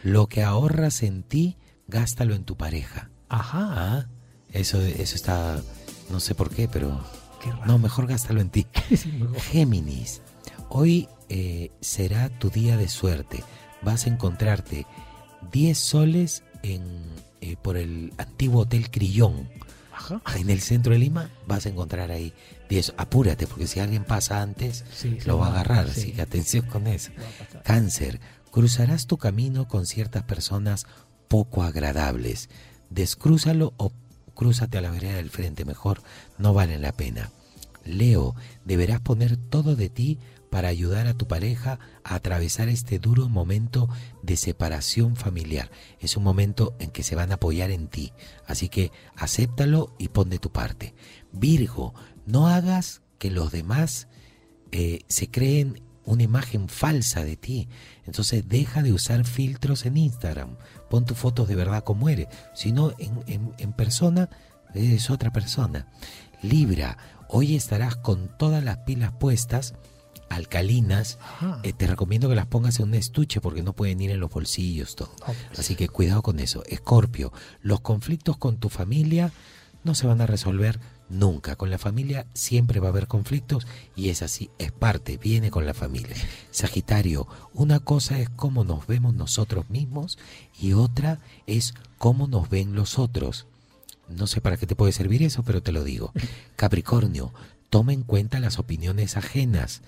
Lo 0.02 0.26
que 0.26 0.42
ahorras 0.42 1.02
en 1.02 1.22
ti, 1.22 1.56
gástalo 1.86 2.34
en 2.34 2.44
tu 2.44 2.56
pareja. 2.56 3.10
Ajá. 3.28 3.68
Ah, 3.70 4.06
Eso, 4.52 4.80
eso 4.80 5.14
está, 5.14 5.60
no 6.10 6.20
sé 6.20 6.34
por 6.34 6.50
qué, 6.50 6.68
pero 6.68 7.04
no, 7.66 7.78
mejor 7.78 8.06
gástalo 8.06 8.40
en 8.40 8.50
ti. 8.50 8.66
Géminis, 9.50 10.22
hoy 10.68 11.08
eh, 11.28 11.70
será 11.80 12.28
tu 12.30 12.50
día 12.50 12.76
de 12.76 12.88
suerte. 12.88 13.44
Vas 13.82 14.06
a 14.06 14.10
encontrarte 14.10 14.86
10 15.52 15.78
soles 15.78 16.42
en, 16.62 16.82
eh, 17.40 17.56
por 17.62 17.76
el 17.76 18.12
antiguo 18.18 18.62
Hotel 18.62 18.90
Crillón. 18.90 19.48
Ajá. 20.10 20.38
En 20.38 20.50
el 20.50 20.60
centro 20.60 20.92
de 20.92 20.98
Lima 20.98 21.30
vas 21.46 21.66
a 21.66 21.68
encontrar 21.68 22.10
ahí 22.10 22.32
10. 22.68 22.94
Apúrate, 22.96 23.46
porque 23.46 23.66
si 23.66 23.80
alguien 23.80 24.04
pasa 24.04 24.42
antes, 24.42 24.84
Sí, 24.94 25.18
lo 25.24 25.38
va 25.38 25.48
a 25.48 25.50
agarrar. 25.50 25.88
sí. 25.90 26.00
Así 26.00 26.12
que 26.12 26.22
atención 26.22 26.66
con 26.66 26.86
eso. 26.86 27.10
Cáncer, 27.64 28.20
cruzarás 28.50 29.06
tu 29.06 29.16
camino 29.18 29.68
con 29.68 29.86
ciertas 29.86 30.22
personas 30.24 30.86
poco 31.28 31.62
agradables. 31.62 32.48
Descrúzalo 32.90 33.74
o 33.76 33.92
crúzate 34.34 34.78
a 34.78 34.80
la 34.80 34.90
vereda 34.90 35.14
del 35.16 35.30
frente, 35.30 35.64
mejor, 35.64 36.02
no 36.38 36.54
valen 36.54 36.82
la 36.82 36.92
pena. 36.92 37.30
Leo, 37.84 38.34
deberás 38.64 39.00
poner 39.00 39.36
todo 39.36 39.76
de 39.76 39.88
ti 39.88 40.18
para 40.50 40.68
ayudar 40.68 41.06
a 41.06 41.14
tu 41.14 41.26
pareja 41.28 41.78
a 42.04 42.14
atravesar 42.14 42.68
este 42.68 42.98
duro 42.98 43.28
momento 43.28 43.88
de 44.22 44.36
separación 44.36 45.16
familiar. 45.16 45.70
Es 46.00 46.16
un 46.16 46.24
momento 46.24 46.74
en 46.78 46.90
que 46.90 47.02
se 47.02 47.14
van 47.14 47.30
a 47.30 47.34
apoyar 47.34 47.70
en 47.70 47.88
ti, 47.88 48.12
así 48.46 48.68
que 48.68 48.92
acéptalo 49.16 49.94
y 49.98 50.08
pon 50.08 50.30
de 50.30 50.38
tu 50.38 50.50
parte. 50.50 50.94
Virgo, 51.32 51.94
no 52.26 52.48
hagas 52.48 53.02
que 53.18 53.30
los 53.30 53.52
demás 53.52 54.08
eh, 54.72 55.00
se 55.08 55.30
creen 55.30 55.82
una 56.04 56.22
imagen 56.22 56.68
falsa 56.70 57.22
de 57.24 57.36
ti. 57.36 57.68
Entonces 58.06 58.48
deja 58.48 58.82
de 58.82 58.92
usar 58.92 59.26
filtros 59.26 59.84
en 59.84 59.98
Instagram. 59.98 60.56
Pon 60.88 61.04
tus 61.04 61.18
fotos 61.18 61.48
de 61.48 61.54
verdad 61.54 61.84
como 61.84 62.08
eres. 62.08 62.28
Si 62.54 62.72
no, 62.72 62.92
en, 62.98 63.20
en- 63.26 63.52
en 63.58 63.72
persona 63.74 64.30
eres 64.74 65.10
otra 65.10 65.32
persona. 65.32 65.88
Libra, 66.40 66.96
hoy 67.28 67.56
estarás 67.56 67.96
con 67.96 68.30
todas 68.38 68.62
las 68.64 68.78
pilas 68.78 69.12
puestas, 69.12 69.74
alcalinas. 70.28 71.18
Eh, 71.62 71.72
te 71.72 71.86
recomiendo 71.86 72.28
que 72.28 72.34
las 72.34 72.46
pongas 72.46 72.78
en 72.78 72.88
un 72.88 72.94
estuche 72.94 73.40
porque 73.40 73.62
no 73.62 73.72
pueden 73.72 74.00
ir 74.00 74.10
en 74.10 74.20
los 74.20 74.30
bolsillos 74.30 74.96
todo. 74.96 75.12
Así 75.56 75.74
que 75.74 75.88
cuidado 75.88 76.22
con 76.22 76.40
eso. 76.40 76.62
Escorpio, 76.66 77.32
los 77.62 77.80
conflictos 77.80 78.36
con 78.36 78.58
tu 78.58 78.68
familia 78.68 79.32
no 79.84 79.94
se 79.94 80.06
van 80.06 80.20
a 80.20 80.26
resolver 80.26 80.80
nunca. 81.08 81.56
Con 81.56 81.70
la 81.70 81.78
familia 81.78 82.26
siempre 82.34 82.80
va 82.80 82.88
a 82.88 82.90
haber 82.90 83.06
conflictos 83.06 83.66
y 83.96 84.10
es 84.10 84.22
así, 84.22 84.50
es 84.58 84.72
parte, 84.72 85.16
viene 85.16 85.50
con 85.50 85.66
la 85.66 85.74
familia. 85.74 86.16
Sagitario, 86.50 87.26
una 87.54 87.80
cosa 87.80 88.18
es 88.18 88.28
cómo 88.28 88.64
nos 88.64 88.86
vemos 88.86 89.14
nosotros 89.14 89.70
mismos 89.70 90.18
y 90.60 90.72
otra 90.72 91.18
es 91.46 91.74
cómo 91.98 92.26
nos 92.26 92.48
ven 92.48 92.74
los 92.74 92.98
otros. 92.98 93.46
No 94.08 94.26
sé 94.26 94.40
para 94.40 94.56
qué 94.56 94.66
te 94.66 94.76
puede 94.76 94.92
servir 94.92 95.22
eso, 95.22 95.42
pero 95.42 95.62
te 95.62 95.72
lo 95.72 95.84
digo. 95.84 96.12
Capricornio, 96.56 97.32
toma 97.70 97.92
en 97.92 98.02
cuenta 98.02 98.40
las 98.40 98.58
opiniones 98.58 99.16
ajenas. 99.16 99.82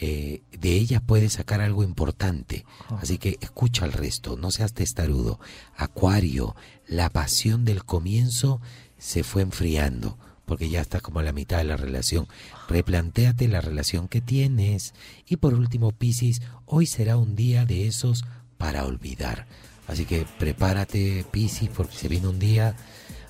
Eh, 0.00 0.42
de 0.58 0.72
ellas 0.72 1.02
puedes 1.04 1.34
sacar 1.34 1.60
algo 1.60 1.84
importante. 1.84 2.64
Así 3.00 3.18
que 3.18 3.38
escucha 3.40 3.84
al 3.84 3.92
resto, 3.92 4.36
no 4.36 4.50
seas 4.50 4.72
testarudo. 4.72 5.38
Acuario, 5.76 6.56
la 6.86 7.10
pasión 7.10 7.64
del 7.64 7.84
comienzo 7.84 8.60
se 8.98 9.24
fue 9.24 9.42
enfriando, 9.42 10.18
porque 10.44 10.70
ya 10.70 10.80
estás 10.80 11.02
como 11.02 11.20
a 11.20 11.22
la 11.22 11.32
mitad 11.32 11.58
de 11.58 11.64
la 11.64 11.76
relación. 11.76 12.28
Replantéate 12.68 13.48
la 13.48 13.60
relación 13.60 14.08
que 14.08 14.20
tienes. 14.20 14.94
Y 15.26 15.36
por 15.36 15.54
último, 15.54 15.92
Piscis, 15.92 16.42
hoy 16.66 16.86
será 16.86 17.16
un 17.16 17.36
día 17.36 17.64
de 17.64 17.86
esos 17.86 18.24
para 18.58 18.84
olvidar. 18.86 19.46
Así 19.88 20.04
que 20.04 20.24
prepárate, 20.38 21.24
Piscis, 21.30 21.68
porque 21.68 21.96
se 21.96 22.08
viene 22.08 22.28
un 22.28 22.38
día. 22.38 22.76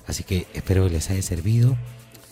Así 0.07 0.23
que 0.23 0.47
espero 0.53 0.85
que 0.85 0.93
les 0.93 1.09
haya 1.09 1.21
servido. 1.21 1.77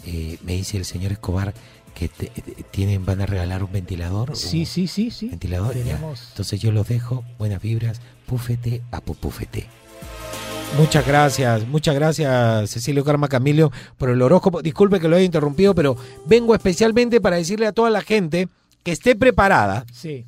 Eh, 0.05 0.37
me 0.43 0.53
dice 0.53 0.77
el 0.77 0.85
señor 0.85 1.11
Escobar 1.11 1.53
que 1.93 2.07
te- 2.09 2.27
te- 2.27 2.63
tienen, 2.71 3.05
van 3.05 3.21
a 3.21 3.25
regalar 3.25 3.63
un 3.63 3.71
ventilador. 3.71 4.35
Sí, 4.35 4.59
un 4.61 4.65
sí, 4.65 4.87
sí, 4.87 5.11
sí. 5.11 5.29
Ventilador, 5.29 5.75
ya. 5.83 5.99
Entonces 6.29 6.59
yo 6.61 6.71
los 6.71 6.87
dejo. 6.87 7.23
Buenas 7.37 7.61
vibras. 7.61 8.01
Púfete 8.25 8.81
a 8.91 9.01
pupúfete. 9.01 9.67
Muchas 10.77 11.05
gracias, 11.05 11.67
muchas 11.67 11.93
gracias 11.95 12.69
Cecilio 12.69 13.03
Karma 13.03 13.27
Camilio 13.27 13.71
por 13.97 14.09
el 14.09 14.21
horóscopo. 14.21 14.61
Disculpe 14.61 15.01
que 15.01 15.09
lo 15.09 15.17
haya 15.17 15.25
interrumpido, 15.25 15.75
pero 15.75 15.97
vengo 16.25 16.55
especialmente 16.55 17.19
para 17.19 17.35
decirle 17.35 17.67
a 17.67 17.73
toda 17.73 17.89
la 17.89 18.01
gente 18.01 18.47
que 18.83 18.93
esté 18.93 19.15
preparada. 19.17 19.85
Sí. 19.91 20.23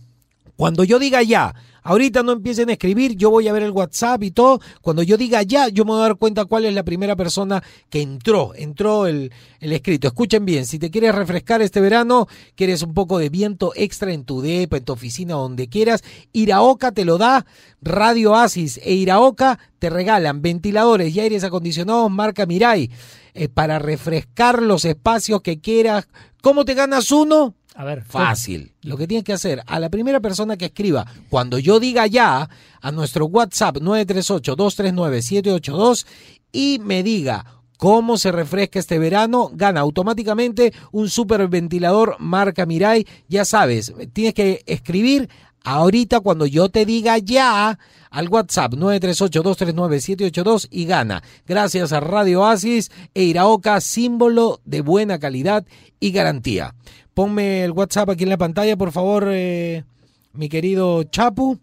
Cuando 0.55 0.83
yo 0.83 0.99
diga 0.99 1.23
ya, 1.23 1.53
ahorita 1.83 2.23
no 2.23 2.31
empiecen 2.31 2.69
a 2.69 2.73
escribir, 2.73 3.15
yo 3.15 3.29
voy 3.29 3.47
a 3.47 3.53
ver 3.53 3.63
el 3.63 3.71
WhatsApp 3.71 4.23
y 4.23 4.31
todo. 4.31 4.59
Cuando 4.81 5.03
yo 5.03 5.17
diga 5.17 5.41
ya, 5.43 5.67
yo 5.67 5.83
me 5.85 5.91
voy 5.91 5.99
a 5.99 6.03
dar 6.03 6.15
cuenta 6.15 6.45
cuál 6.45 6.65
es 6.65 6.73
la 6.73 6.83
primera 6.83 7.15
persona 7.15 7.63
que 7.89 8.01
entró, 8.01 8.53
entró 8.55 9.07
el, 9.07 9.31
el 9.59 9.73
escrito. 9.73 10.07
Escuchen 10.07 10.45
bien, 10.45 10.65
si 10.65 10.79
te 10.79 10.91
quieres 10.91 11.15
refrescar 11.15 11.61
este 11.61 11.81
verano, 11.81 12.27
quieres 12.55 12.81
un 12.83 12.93
poco 12.93 13.17
de 13.17 13.29
viento 13.29 13.71
extra 13.75 14.13
en 14.13 14.25
tu 14.25 14.41
depa, 14.41 14.77
en 14.77 14.85
tu 14.85 14.93
oficina, 14.93 15.35
donde 15.35 15.67
quieras, 15.67 16.03
Iraoka 16.31 16.91
te 16.91 17.05
lo 17.05 17.17
da, 17.17 17.45
Radio 17.81 18.35
Asis 18.35 18.79
e 18.83 18.93
Iraoka 18.93 19.59
te 19.79 19.89
regalan 19.89 20.41
ventiladores 20.41 21.13
y 21.13 21.19
aires 21.19 21.43
acondicionados 21.43 22.09
marca 22.09 22.45
Mirai 22.45 22.89
eh, 23.33 23.49
para 23.49 23.79
refrescar 23.79 24.61
los 24.61 24.85
espacios 24.85 25.41
que 25.41 25.59
quieras. 25.59 26.07
¿Cómo 26.41 26.63
te 26.65 26.73
ganas 26.75 27.11
uno? 27.11 27.55
A 27.75 27.85
ver. 27.85 28.03
Fácil. 28.03 28.73
Lo 28.81 28.97
que 28.97 29.07
tienes 29.07 29.23
que 29.23 29.33
hacer, 29.33 29.63
a 29.65 29.79
la 29.79 29.89
primera 29.89 30.19
persona 30.19 30.57
que 30.57 30.65
escriba, 30.65 31.07
cuando 31.29 31.57
yo 31.59 31.79
diga 31.79 32.07
ya, 32.07 32.49
a 32.81 32.91
nuestro 32.91 33.25
WhatsApp 33.25 33.77
938-239-782 33.77 36.05
y 36.51 36.79
me 36.79 37.03
diga 37.03 37.45
cómo 37.77 38.17
se 38.17 38.31
refresca 38.31 38.79
este 38.79 38.97
verano, 38.99 39.51
gana 39.53 39.81
automáticamente 39.81 40.73
un 40.91 41.09
super 41.09 41.47
ventilador 41.47 42.17
marca 42.19 42.65
Mirai. 42.65 43.05
Ya 43.27 43.45
sabes, 43.45 43.93
tienes 44.13 44.33
que 44.33 44.63
escribir 44.65 45.29
ahorita 45.63 46.19
cuando 46.19 46.45
yo 46.45 46.69
te 46.69 46.85
diga 46.85 47.17
ya 47.17 47.79
al 48.09 48.29
WhatsApp 48.29 48.73
938-239-782 48.73 50.67
y 50.69 50.85
gana. 50.85 51.23
Gracias 51.47 51.91
a 51.91 51.99
Radio 51.99 52.45
Asis 52.45 52.91
e 53.13 53.23
Iraoka, 53.23 53.81
símbolo 53.81 54.61
de 54.65 54.81
buena 54.81 55.19
calidad 55.19 55.65
y 55.99 56.11
garantía. 56.11 56.75
Ponme 57.13 57.63
el 57.63 57.71
WhatsApp 57.71 58.09
aquí 58.09 58.23
en 58.23 58.29
la 58.29 58.37
pantalla, 58.37 58.75
por 58.75 58.91
favor, 58.91 59.27
eh, 59.29 59.83
mi 60.33 60.49
querido 60.49 61.03
Chapu. 61.03 61.59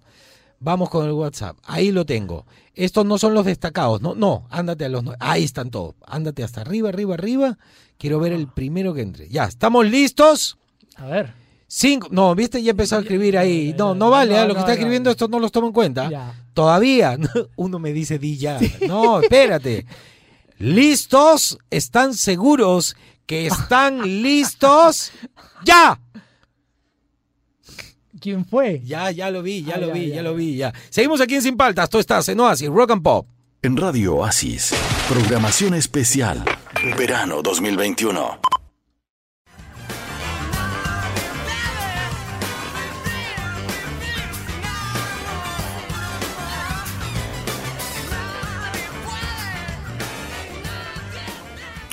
Vamos 0.60 0.90
con 0.90 1.06
el 1.06 1.12
WhatsApp. 1.12 1.56
Ahí 1.64 1.90
lo 1.90 2.04
tengo. 2.04 2.44
Estos 2.74 3.06
no 3.06 3.16
son 3.18 3.32
los 3.34 3.46
destacados. 3.46 4.02
No, 4.02 4.14
no. 4.14 4.46
Ándate 4.50 4.84
a 4.84 4.88
los. 4.90 5.02
Ahí 5.18 5.42
están 5.44 5.70
todos. 5.70 5.94
Ándate 6.06 6.44
hasta 6.44 6.60
arriba, 6.60 6.90
arriba, 6.90 7.14
arriba. 7.14 7.58
Quiero 7.98 8.20
ver 8.20 8.32
el 8.32 8.46
primero 8.46 8.92
que 8.92 9.00
entre. 9.00 9.28
Ya, 9.28 9.44
¿estamos 9.44 9.86
listos? 9.86 10.58
A 10.96 11.06
ver. 11.06 11.32
Cinco. 11.66 12.08
No, 12.10 12.34
viste, 12.34 12.62
ya 12.62 12.72
empezó 12.72 12.96
a 12.96 13.00
escribir 13.00 13.38
ahí. 13.38 13.74
No, 13.76 13.94
no 13.94 14.10
vale. 14.10 14.36
ah, 14.36 14.44
lo 14.44 14.54
que 14.54 14.60
está 14.60 14.72
escribiendo 14.72 15.10
esto 15.10 15.28
no 15.28 15.38
los 15.38 15.50
tomo 15.50 15.68
en 15.68 15.72
cuenta. 15.72 16.10
Ya. 16.10 16.34
Todavía. 16.52 17.16
Uno 17.56 17.78
me 17.78 17.92
dice 17.92 18.18
di 18.18 18.36
ya. 18.36 18.58
No, 18.86 19.20
espérate. 19.22 19.86
¿Listos? 20.58 21.58
¿Están 21.70 22.12
seguros 22.12 22.96
que 23.30 23.46
están 23.46 24.02
listos? 24.22 25.12
¡Ya! 25.64 26.00
¿Quién 28.20 28.44
fue? 28.44 28.82
Ya, 28.84 29.12
ya 29.12 29.30
lo 29.30 29.40
vi, 29.40 29.62
ya 29.62 29.76
Ah, 29.76 29.78
lo 29.78 29.86
ya, 29.86 29.92
vi, 29.92 30.08
ya, 30.08 30.14
ya, 30.16 30.22
lo 30.22 30.34
vi, 30.34 30.56
ya. 30.56 30.74
Seguimos 30.90 31.20
aquí 31.20 31.36
en 31.36 31.42
Sin 31.42 31.56
Paltas. 31.56 31.88
Tú 31.88 32.00
estás 32.00 32.28
en 32.28 32.40
Oasis, 32.40 32.68
Rock 32.68 32.90
and 32.90 33.02
Pop. 33.04 33.28
En 33.62 33.76
Radio 33.76 34.16
Oasis, 34.16 34.74
programación 35.08 35.74
especial, 35.74 36.42
verano 36.98 37.40
2021. 37.40 38.40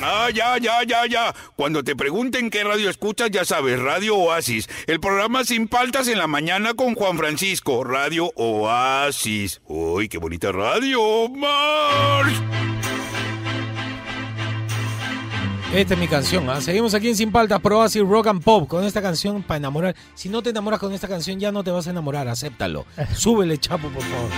Ah, 0.09 0.29
ya, 0.33 0.57
ya, 0.57 0.83
ya, 0.83 1.05
ya. 1.05 1.35
Cuando 1.57 1.83
te 1.83 1.93
pregunten 1.93 2.49
qué 2.49 2.63
radio 2.63 2.89
escuchas, 2.89 3.29
ya 3.29 3.43
sabes, 3.43 3.77
Radio 3.77 4.15
Oasis. 4.15 4.69
El 4.87 5.01
programa 5.01 5.43
Sin 5.43 5.67
Paltas 5.67 6.07
en 6.07 6.17
la 6.17 6.27
mañana 6.27 6.75
con 6.75 6.95
Juan 6.95 7.17
Francisco. 7.17 7.83
Radio 7.83 8.31
Oasis. 8.37 9.59
Uy, 9.65 10.07
qué 10.07 10.17
bonita 10.17 10.53
radio, 10.53 11.27
Mars. 11.27 12.31
Esta 15.73 15.93
es 15.95 15.99
mi 15.99 16.07
canción, 16.07 16.49
¿ah? 16.49 16.61
Seguimos 16.61 16.93
aquí 16.93 17.09
en 17.09 17.17
Sin 17.17 17.33
Paltas, 17.33 17.59
por 17.59 17.73
Oasis 17.73 18.01
Rock 18.03 18.27
and 18.27 18.41
Pop, 18.41 18.69
con 18.69 18.85
esta 18.85 19.01
canción 19.01 19.43
para 19.43 19.57
enamorar. 19.57 19.95
Si 20.15 20.29
no 20.29 20.41
te 20.41 20.51
enamoras 20.51 20.79
con 20.79 20.93
esta 20.93 21.09
canción, 21.09 21.37
ya 21.37 21.51
no 21.51 21.65
te 21.65 21.71
vas 21.71 21.85
a 21.85 21.89
enamorar, 21.89 22.29
acéptalo. 22.29 22.85
Súbele, 23.13 23.57
chapo, 23.57 23.89
por 23.89 24.03
favor. 24.03 24.29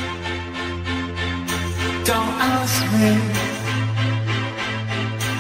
Don't 2.06 2.42
ask 2.42 2.82
me 2.94 3.49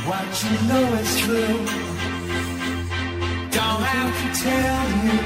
what 0.10 0.30
you 0.44 0.56
know 0.68 0.86
is 1.04 1.20
true. 1.22 1.60
to 4.20 4.28
tell 4.44 4.88
you 5.06 5.20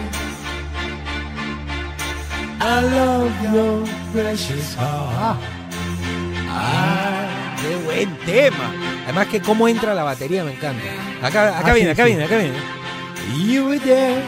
I 2.66 2.80
love 2.82 3.34
your 3.54 3.86
precious 4.14 4.74
heart. 4.76 5.38
Ah, 6.48 7.56
qué 7.60 7.76
buen 7.86 8.16
tema. 8.26 8.72
Además 9.04 9.28
que 9.28 9.42
cómo 9.42 9.68
entra 9.68 9.94
la 9.94 10.04
batería 10.04 10.46
me 10.46 10.54
encanta. 10.54 10.82
Acá, 11.22 11.60
acá 11.60 11.72
Ah, 11.72 11.74
viene, 11.74 11.90
sí, 11.90 11.92
acá 11.92 12.04
sí. 12.06 12.10
viene, 12.12 12.24
acá 12.24 12.38
viene. 12.38 12.58
You 13.46 13.66
were 13.68 13.80
there. 13.80 14.24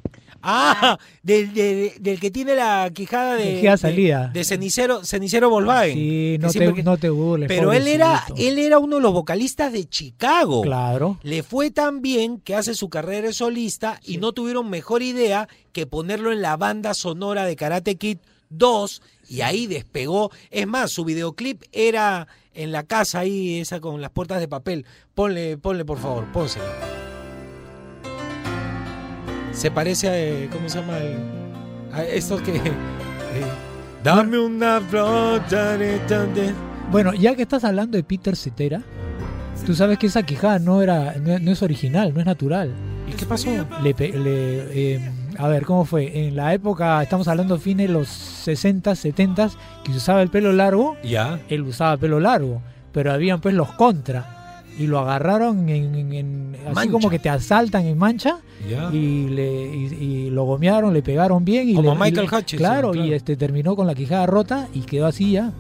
Ah, 0.44 0.98
del, 1.22 1.54
del- 1.54 1.92
del 2.00 2.20
que 2.20 2.32
tiene 2.32 2.56
la 2.56 2.90
quijada 2.92 3.36
de, 3.36 3.60
Quijada 3.60 3.72
de- 3.76 3.78
salida. 3.78 4.28
de 4.34 4.44
cenicero, 4.44 5.06
cenicero 5.06 5.52
Volkswagen. 5.52 5.94
Sí, 5.94 6.38
no 6.40 6.50
te, 6.52 6.74
que- 6.74 6.82
no 6.84 6.98
te 6.98 7.10
burles. 7.12 7.48
Pero 7.48 7.74
él 7.74 7.86
era, 7.88 8.26
él 8.36 8.58
era 8.58 8.80
uno 8.80 8.96
de 8.96 9.04
los 9.04 9.14
vocalistas 9.14 9.72
de 9.72 9.88
Chicago. 9.88 10.64
Claro. 10.64 11.20
Le 11.22 11.44
fue 11.44 11.70
tan 11.70 12.02
bien 12.02 12.40
que 12.40 12.56
hace 12.56 12.74
su 12.74 12.90
carrera 12.90 13.28
de 13.28 13.34
solista 13.34 14.00
y 14.04 14.18
no 14.18 14.32
tuvieron 14.32 14.68
mejor 14.68 15.04
idea 15.04 15.48
que 15.74 15.86
ponerlo 15.86 16.32
en 16.32 16.42
la 16.42 16.58
banda 16.58 16.96
sonora 16.96 17.46
de 17.46 17.56
Karate 17.56 17.98
Kid 17.98 18.18
2 18.52 19.02
y 19.30 19.42
ahí 19.42 19.66
despegó. 19.68 20.32
Es 20.50 20.68
más, 20.68 20.92
su 20.92 21.04
videoclip 21.06 21.64
era 21.72 22.28
en 22.54 22.72
la 22.72 22.84
casa 22.84 23.20
ahí, 23.20 23.60
esa 23.60 23.80
con 23.80 24.02
las 24.02 24.12
puertas 24.12 24.40
de 24.40 24.48
papel. 24.48 24.86
Ponle, 25.16 25.58
ponle 25.58 25.86
por 25.86 25.98
favor, 25.98 26.26
pónselo. 26.32 26.66
Se 29.52 29.70
parece 29.72 30.08
a, 30.08 30.18
eh, 30.20 30.50
¿cómo 30.52 30.70
se 30.70 30.80
llama? 30.80 30.98
A 31.92 32.04
estos 32.04 32.42
que... 32.42 32.56
eh, 32.58 32.62
Dame 34.04 34.40
una 34.40 34.80
donde- 34.80 36.54
Bueno, 36.92 37.14
ya 37.14 37.36
que 37.36 37.44
estás 37.44 37.64
hablando 37.64 37.98
de 37.98 38.04
Peter 38.04 38.36
Cetera, 38.36 38.82
tú 39.66 39.76
sabes 39.76 40.00
que 40.00 40.08
esa 40.08 40.24
quijada 40.24 40.58
no 40.58 40.82
era, 40.82 41.16
no, 41.18 41.38
no 41.38 41.52
es 41.52 41.62
original, 41.62 42.12
no 42.14 42.20
es 42.20 42.26
natural. 42.26 42.74
¿Y 43.08 43.12
qué 43.14 43.26
pasó? 43.26 43.50
Le, 43.84 43.94
le, 43.94 44.96
eh, 44.96 45.12
a 45.38 45.48
ver, 45.48 45.66
¿cómo 45.66 45.86
fue? 45.86 46.28
En 46.28 46.36
la 46.36 46.54
época, 46.54 47.02
estamos 47.02 47.28
hablando 47.28 47.58
fines 47.58 47.88
de 47.88 47.94
los 47.94 48.08
60, 48.08 48.96
70, 48.96 49.50
que 49.84 49.92
usaba 49.92 50.22
el 50.22 50.30
pelo 50.30 50.52
largo, 50.54 50.96
Ya. 51.04 51.40
él 51.50 51.62
usaba 51.64 51.98
pelo 51.98 52.20
largo, 52.20 52.62
pero 52.92 53.12
habían 53.12 53.42
pues 53.42 53.54
los 53.56 53.72
contra. 53.74 54.38
Y 54.80 54.88
lo 54.88 55.00
agarraron 55.00 55.68
en, 55.68 55.94
en- 55.96 56.14
en- 56.14 56.56
así 56.74 56.88
como 56.88 57.10
que 57.10 57.20
te 57.20 57.30
asaltan 57.30 57.86
en 57.86 57.98
mancha 57.98 58.38
Ya. 58.70 58.90
y, 58.92 59.28
le, 59.28 59.66
y, 59.76 59.86
y 60.00 60.30
lo 60.30 60.46
gomearon, 60.46 60.94
le 60.94 61.02
pegaron 61.04 61.44
bien. 61.44 61.68
Y 61.70 61.76
Como 61.76 61.94
le- 61.94 62.00
Michael 62.00 62.26
y 62.28 62.30
le- 62.32 62.38
Hutchinson, 62.38 62.58
Claro, 62.58 62.92
claro. 62.92 63.06
y 63.08 63.14
este 63.14 63.36
terminó 63.36 63.76
con 63.76 63.86
la 63.86 63.94
quijada 63.96 64.26
rota 64.28 64.68
y 64.74 64.80
quedó 64.82 65.08
así 65.08 65.32
ya. 65.34 65.52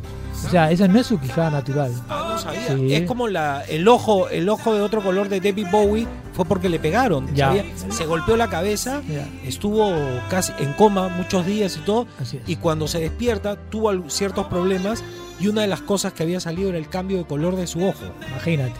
O 0.45 0.49
sea, 0.49 0.71
esa 0.71 0.87
no 0.87 0.99
es 0.99 1.07
su 1.07 1.19
quijada 1.19 1.49
natural. 1.51 1.91
Ah, 2.09 2.29
no 2.33 2.37
sabía. 2.39 2.67
Sí. 2.75 2.93
Es 2.95 3.07
como 3.07 3.27
la, 3.27 3.63
el 3.67 3.87
ojo, 3.87 4.27
el 4.29 4.49
ojo 4.49 4.73
de 4.73 4.81
otro 4.81 5.01
color 5.03 5.29
de 5.29 5.39
David 5.39 5.67
Bowie 5.71 6.07
fue 6.33 6.45
porque 6.45 6.67
le 6.69 6.79
pegaron. 6.79 7.33
Ya. 7.35 7.47
¿sabía? 7.47 7.65
Se 7.89 8.05
golpeó 8.05 8.35
la 8.37 8.47
cabeza, 8.49 9.01
Ya. 9.07 9.27
estuvo 9.45 9.93
casi 10.29 10.51
en 10.59 10.73
coma 10.73 11.09
muchos 11.09 11.45
días 11.45 11.77
y 11.77 11.81
todo. 11.81 12.07
Así 12.19 12.37
es. 12.37 12.43
Y 12.49 12.55
cuando 12.55 12.87
se 12.87 12.99
despierta 12.99 13.55
tuvo 13.69 14.09
ciertos 14.09 14.47
problemas 14.47 15.03
y 15.39 15.47
una 15.47 15.61
de 15.61 15.67
las 15.67 15.81
cosas 15.81 16.13
que 16.13 16.23
había 16.23 16.39
salido 16.39 16.69
era 16.69 16.77
el 16.77 16.89
cambio 16.89 17.17
de 17.19 17.25
color 17.25 17.55
de 17.55 17.67
su 17.67 17.85
ojo. 17.85 17.99
Imagínate. 18.29 18.73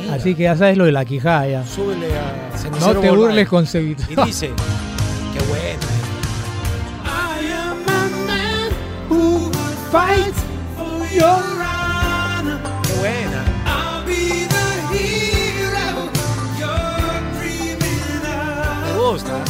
Mira. 0.00 0.14
Así 0.14 0.34
que 0.34 0.42
ya 0.44 0.56
sabes 0.56 0.76
lo 0.76 0.84
de 0.84 0.92
la 0.92 1.04
quijada 1.04 1.46
ya. 1.48 1.66
Súbele 1.66 2.08
a 2.18 2.78
No 2.80 3.00
te 3.00 3.10
burles 3.10 3.48
con 3.48 3.66
Cevito. 3.66 4.02
Y 4.10 4.16
dice, 4.26 4.48
qué 5.32 5.44
bueno. 5.46 5.78
I 7.04 7.52
am 7.52 7.78
a 7.88 8.26
man 8.26 8.70
who 9.08 9.48
would 9.48 10.57
Qué 11.10 12.94
buena. 12.98 13.44
Me 18.84 18.98
gusta. 18.98 19.44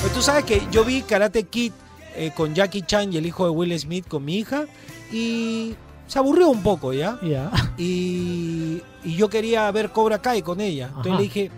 Pues 0.00 0.12
tú 0.12 0.22
sabes 0.22 0.44
que 0.44 0.62
yo 0.70 0.84
vi 0.84 1.02
Karate 1.02 1.44
Kid 1.44 1.72
eh, 2.16 2.30
con 2.36 2.54
Jackie 2.54 2.82
Chan 2.82 3.12
y 3.12 3.16
el 3.16 3.26
hijo 3.26 3.44
de 3.44 3.50
Will 3.50 3.78
Smith 3.78 4.06
con 4.08 4.24
mi 4.24 4.36
hija 4.38 4.64
y 5.12 5.74
se 6.06 6.18
aburrió 6.18 6.48
un 6.48 6.62
poco, 6.62 6.92
¿ya? 6.92 7.18
Ya. 7.22 7.50
Y, 7.76 8.82
y 9.04 9.16
yo 9.16 9.28
quería 9.28 9.70
ver 9.70 9.90
Cobra 9.90 10.20
Kai 10.20 10.42
con 10.42 10.60
ella. 10.60 10.86
Entonces 10.88 11.12
Ajá. 11.12 11.18
le 11.18 11.24
dije, 11.24 11.50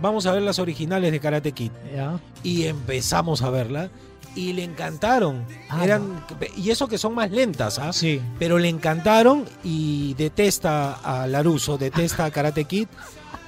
vamos 0.00 0.26
a 0.26 0.32
ver 0.32 0.42
las 0.42 0.58
originales 0.58 1.12
de 1.12 1.20
Karate 1.20 1.52
Kid. 1.52 1.70
Ya. 1.94 2.18
Y 2.42 2.64
empezamos 2.66 3.42
a 3.42 3.50
verla 3.50 3.90
y 4.34 4.52
le 4.52 4.64
encantaron. 4.64 5.44
Ah, 5.68 5.84
Eran, 5.84 6.24
y 6.56 6.70
eso 6.70 6.88
que 6.88 6.98
son 6.98 7.14
más 7.14 7.30
lentas, 7.30 7.78
¿ah? 7.78 7.92
Sí. 7.92 8.20
Pero 8.38 8.58
le 8.58 8.68
encantaron 8.68 9.44
y 9.64 10.14
detesta 10.14 10.94
a 10.94 11.26
Laruso, 11.26 11.76
detesta 11.78 12.24
a 12.24 12.30
Karate 12.30 12.64
Kid 12.64 12.86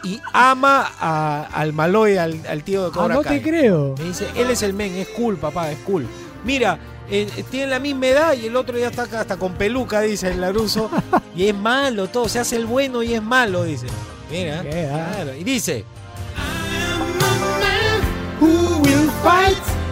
y 0.02 0.20
ama 0.32 0.86
a- 1.00 1.48
al 1.52 1.72
Maloy, 1.72 2.16
al, 2.18 2.38
al 2.48 2.62
tío 2.62 2.82
de 2.82 2.88
Ah, 2.88 2.92
Cobra 2.92 3.14
no 3.14 3.22
Kai. 3.22 3.38
te 3.40 3.48
creo. 3.50 3.94
Me 3.98 4.04
dice, 4.04 4.28
él 4.36 4.50
es 4.50 4.62
el 4.62 4.74
men, 4.74 4.94
es 4.96 5.08
cool, 5.08 5.36
papá, 5.38 5.70
es 5.70 5.78
cool. 5.80 6.06
Mira, 6.44 6.78
eh, 7.10 7.26
eh, 7.36 7.44
tienen 7.50 7.70
la 7.70 7.78
misma 7.78 8.06
edad 8.08 8.34
y 8.34 8.46
el 8.46 8.56
otro 8.56 8.76
ya 8.78 8.88
está 8.88 9.04
acá 9.04 9.20
hasta 9.22 9.36
con 9.38 9.54
peluca, 9.54 10.00
dice 10.02 10.28
el 10.30 10.40
Laruso. 10.42 10.90
y 11.36 11.46
es 11.48 11.54
malo 11.54 12.08
todo, 12.08 12.28
se 12.28 12.38
hace 12.38 12.56
el 12.56 12.66
bueno 12.66 13.02
y 13.02 13.14
es 13.14 13.22
malo, 13.22 13.64
dice. 13.64 13.86
Mira, 14.30 14.62
¿Qué, 14.62 14.88
ah? 14.92 15.10
claro. 15.14 15.34
Y 15.34 15.44
dice, 15.44 15.84
Who 18.40 18.78
will 18.82 19.10
fight 19.22 19.56
for 19.56 19.64
your 19.64 19.72
honor? 19.72 19.83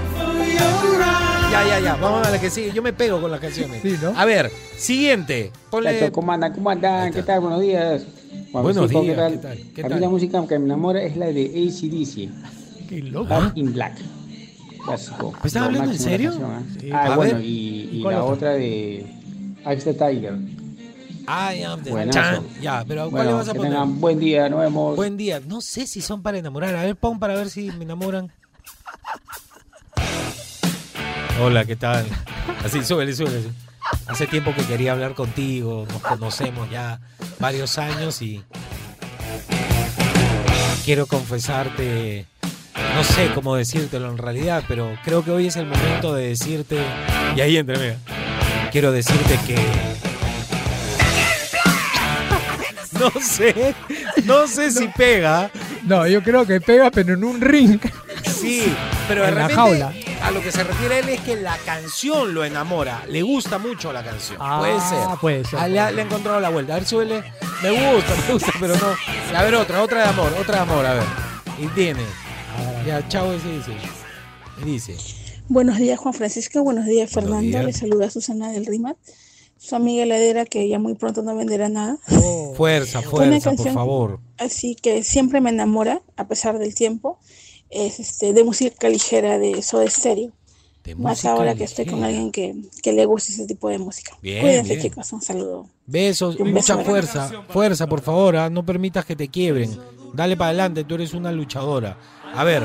Ya, 1.50 1.64
ya, 1.66 1.80
ya, 1.80 1.94
vamos 1.96 2.26
a 2.26 2.30
la 2.30 2.40
que 2.40 2.50
sigue. 2.50 2.72
Yo 2.72 2.82
me 2.82 2.92
pego 2.92 3.20
con 3.20 3.30
las 3.30 3.40
canciones. 3.40 3.82
Sí, 3.82 3.96
¿no? 4.02 4.12
A 4.18 4.24
ver, 4.24 4.50
siguiente. 4.76 5.50
Ponle... 5.70 6.10
¿Cómo 6.12 6.32
andan? 6.32 6.52
¿Cómo 6.52 6.70
andan? 6.70 7.12
¿Qué 7.12 7.22
tal? 7.22 7.40
Buenos 7.40 7.60
días. 7.60 8.04
Juan 8.52 8.64
Buenos 8.64 8.90
Francisco, 8.90 9.02
días, 9.02 9.16
¿qué 9.16 9.38
tal? 9.38 9.56
¿qué 9.56 9.62
tal? 9.64 9.72
¿Qué 9.74 9.82
a 9.82 9.88
mí 9.96 10.00
la 10.00 10.08
música 10.08 10.46
que 10.46 10.58
me 10.58 10.64
enamora 10.66 11.02
es 11.02 11.16
la 11.16 11.26
de 11.26 11.44
ACDC, 11.46 12.88
Qué 12.88 13.02
loco. 13.02 13.28
Back 13.28 13.56
in 13.56 13.72
Black. 13.72 13.96
Clásico. 14.84 15.32
¿Me 15.42 15.46
estás 15.46 15.62
hablando 15.62 15.92
en 15.92 15.98
serio? 15.98 16.30
canción, 16.30 16.50
¿ah? 16.50 16.62
Sí. 16.80 16.90
Ah, 16.92 17.12
A 17.12 17.16
bueno, 17.16 17.36
ver. 17.36 17.44
y, 17.44 17.88
y 17.92 18.02
¿Cuál 18.02 18.14
la 18.16 18.22
otra? 18.24 18.34
otra 18.34 18.50
de 18.54 19.06
Axe 19.64 19.92
the 19.92 19.94
Tiger. 19.94 20.34
I 21.28 21.62
am 21.62 21.82
the. 21.82 22.10
Chan. 22.10 22.42
Ya, 22.60 22.84
pero 22.86 23.08
¿cuál 23.08 23.26
le 23.26 23.32
Bueno, 23.32 23.36
vas 23.38 23.48
a 23.48 23.52
que 23.52 23.58
poner? 23.58 23.72
tengan 23.72 24.00
buen 24.00 24.18
día, 24.18 24.48
nos 24.48 24.60
vemos. 24.60 24.96
Buen 24.96 25.16
día. 25.16 25.40
No 25.46 25.60
sé 25.60 25.86
si 25.86 26.00
son 26.02 26.20
para 26.22 26.38
enamorar. 26.38 26.74
A 26.74 26.82
ver, 26.82 26.96
pon 26.96 27.18
para 27.20 27.34
ver 27.36 27.48
si 27.48 27.70
me 27.70 27.84
enamoran. 27.84 28.30
Hola, 31.40 31.64
¿qué 31.64 31.76
tal? 31.76 32.06
Así, 32.64 32.84
súbele, 32.84 33.14
súbele. 33.14 33.50
Hace 34.06 34.26
tiempo 34.26 34.54
que 34.54 34.64
quería 34.64 34.92
hablar 34.92 35.14
contigo. 35.14 35.86
Nos 35.90 36.02
conocemos 36.02 36.70
ya 36.70 37.00
varios 37.38 37.78
años 37.78 38.20
y 38.22 38.42
quiero 40.84 41.06
confesarte. 41.06 42.26
No 42.94 43.04
sé 43.04 43.30
cómo 43.34 43.56
decírtelo 43.56 44.10
en 44.10 44.18
realidad, 44.18 44.62
pero 44.68 44.96
creo 45.04 45.24
que 45.24 45.30
hoy 45.30 45.46
es 45.46 45.56
el 45.56 45.66
momento 45.66 46.14
de 46.14 46.28
decirte. 46.28 46.78
Y 47.34 47.40
ahí 47.40 47.56
entra, 47.56 47.78
mira. 47.78 47.96
Quiero 48.70 48.92
decirte 48.92 49.38
que. 49.46 49.56
No 52.98 53.10
sé, 53.20 53.74
no 54.24 54.46
sé 54.46 54.70
si 54.70 54.86
pega. 54.88 55.50
No, 55.82 56.06
yo 56.06 56.22
creo 56.22 56.46
que 56.46 56.60
pega, 56.60 56.90
pero 56.90 57.14
en 57.14 57.24
un 57.24 57.40
ring. 57.40 57.80
Sí, 58.22 58.72
pero 59.08 59.22
de 59.22 59.28
en 59.28 59.34
la 59.34 59.48
repente, 59.48 59.54
jaula. 59.54 59.92
a 60.22 60.30
lo 60.30 60.40
que 60.42 60.52
se 60.52 60.64
refiere 60.64 60.98
él 61.00 61.08
es 61.08 61.20
que 61.20 61.36
la 61.36 61.56
canción 61.58 62.34
lo 62.34 62.44
enamora. 62.44 63.02
Le 63.08 63.22
gusta 63.22 63.58
mucho 63.58 63.92
la 63.92 64.02
canción. 64.04 64.38
Ah, 64.40 64.58
puede 64.60 64.80
ser. 64.80 65.18
puede 65.20 65.44
ser, 65.44 65.58
Ah, 65.58 65.68
le, 65.68 65.80
ha, 65.80 65.90
le 65.90 66.02
ha 66.02 66.04
encontrado 66.04 66.40
la 66.40 66.48
vuelta. 66.50 66.74
A 66.74 66.76
ver, 66.78 66.86
súbele. 66.86 67.22
Me 67.62 67.70
gusta, 67.70 68.14
me 68.26 68.32
gusta, 68.34 68.52
pero 68.60 68.74
no. 68.76 69.36
A 69.38 69.42
ver, 69.42 69.54
otra, 69.54 69.82
otra 69.82 70.02
de 70.02 70.08
amor, 70.08 70.32
otra 70.40 70.56
de 70.56 70.60
amor, 70.62 70.84
a 70.86 70.94
ver. 70.94 71.04
Y 71.58 71.66
tiene. 71.68 72.02
Ya, 72.86 73.06
chao, 73.08 73.32
ese 73.32 73.48
dice. 73.52 73.72
Y 74.60 74.64
dice. 74.64 74.96
Buenos 75.48 75.76
días, 75.78 75.98
Juan 75.98 76.14
Francisco. 76.14 76.62
Buenos 76.62 76.86
días, 76.86 77.10
Fernando. 77.10 77.40
días. 77.42 77.64
Le 77.64 77.72
saluda 77.72 78.10
Susana 78.10 78.50
del 78.52 78.66
Rimat, 78.66 78.96
su 79.58 79.76
amiga 79.76 80.02
heladera 80.04 80.44
que 80.44 80.68
ya 80.68 80.78
muy 80.78 80.94
pronto 80.94 81.22
no 81.22 81.34
venderá 81.36 81.68
nada. 81.68 81.98
Fuerza, 82.56 83.00
Una 83.00 83.08
fuerza, 83.10 83.52
por 83.52 83.72
favor. 83.72 84.20
Así 84.38 84.74
que 84.74 85.02
siempre 85.02 85.40
me 85.40 85.50
enamora, 85.50 86.00
a 86.16 86.26
pesar 86.26 86.58
del 86.58 86.74
tiempo. 86.74 87.18
Es 87.72 87.98
este, 88.00 88.32
de 88.34 88.44
música 88.44 88.88
ligera 88.88 89.38
de 89.38 89.62
Soda 89.62 89.88
Stereo. 89.88 90.30
Más 90.96 90.96
música 91.18 91.32
ahora 91.32 91.54
que 91.54 91.64
estoy 91.64 91.86
con 91.86 92.02
alguien 92.04 92.30
que, 92.32 92.54
que 92.82 92.92
le 92.92 93.06
gusta 93.06 93.32
ese 93.32 93.46
tipo 93.46 93.68
de 93.68 93.78
música. 93.78 94.18
Bien, 94.20 94.42
Cuídense, 94.42 94.70
bien. 94.74 94.82
chicos. 94.82 95.12
Un 95.12 95.22
saludo. 95.22 95.68
Besos 95.86 96.36
y 96.38 96.42
Un 96.42 96.52
mucha 96.52 96.76
beso. 96.76 96.90
fuerza. 96.90 97.30
Fuerza, 97.48 97.86
por 97.86 98.02
favor. 98.02 98.36
ah, 98.36 98.50
No 98.50 98.66
permitas 98.66 99.04
que 99.04 99.16
te 99.16 99.28
quiebren. 99.28 99.78
Dale 100.12 100.36
para 100.36 100.48
adelante, 100.50 100.84
tú 100.84 100.96
eres 100.96 101.14
una 101.14 101.32
luchadora. 101.32 101.96
A 102.34 102.44
ver, 102.44 102.64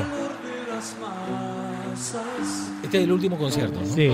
este 2.82 2.98
es 2.98 3.04
el 3.04 3.12
último 3.12 3.38
concierto, 3.38 3.80
¿no? 3.80 3.94
Sí. 3.94 4.08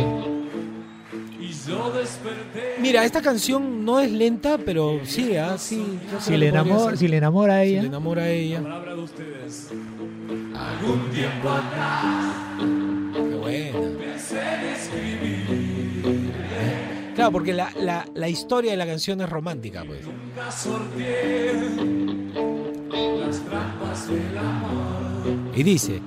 Mira, 2.80 3.04
esta 3.04 3.22
canción 3.22 3.84
no 3.84 4.00
es 4.00 4.10
lenta, 4.10 4.58
pero 4.58 5.00
sí, 5.04 5.36
ah, 5.36 5.56
sí. 5.58 5.98
Si 6.20 6.36
le, 6.36 6.48
enamora, 6.48 6.96
si 6.96 7.08
le 7.08 7.16
enamora 7.16 7.58
a 7.60 7.62
Si 7.62 7.70
ella. 7.70 7.82
le 7.82 7.88
enamora 7.88 8.22
a 8.22 8.28
ella. 8.30 8.58
Qué 13.14 13.34
buena. 13.36 13.92
Claro, 17.14 17.30
porque 17.32 17.52
la, 17.52 17.70
la- 17.76 18.04
la 18.14 18.28
historia 18.28 18.72
de 18.72 18.76
la 18.76 18.86
canción 18.86 19.20
es 19.20 19.28
romántica, 19.28 19.84
pues. 19.86 20.00
Y 25.54 25.62
dice, 25.62 26.00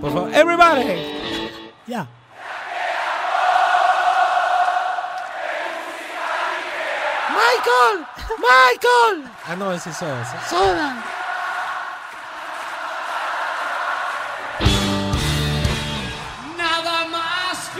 por 0.00 0.12
favor, 0.12 0.30
everybody. 0.34 1.00
Ya. 1.86 2.08
Michael, 7.66 8.06
Michael. 8.38 9.32
Ah, 9.44 9.56
no, 9.56 9.72
ese 9.72 9.90
es 9.90 9.96
Soda. 9.96 10.24
Soda. 10.48 11.04
Nada 16.56 17.06
más 17.06 17.70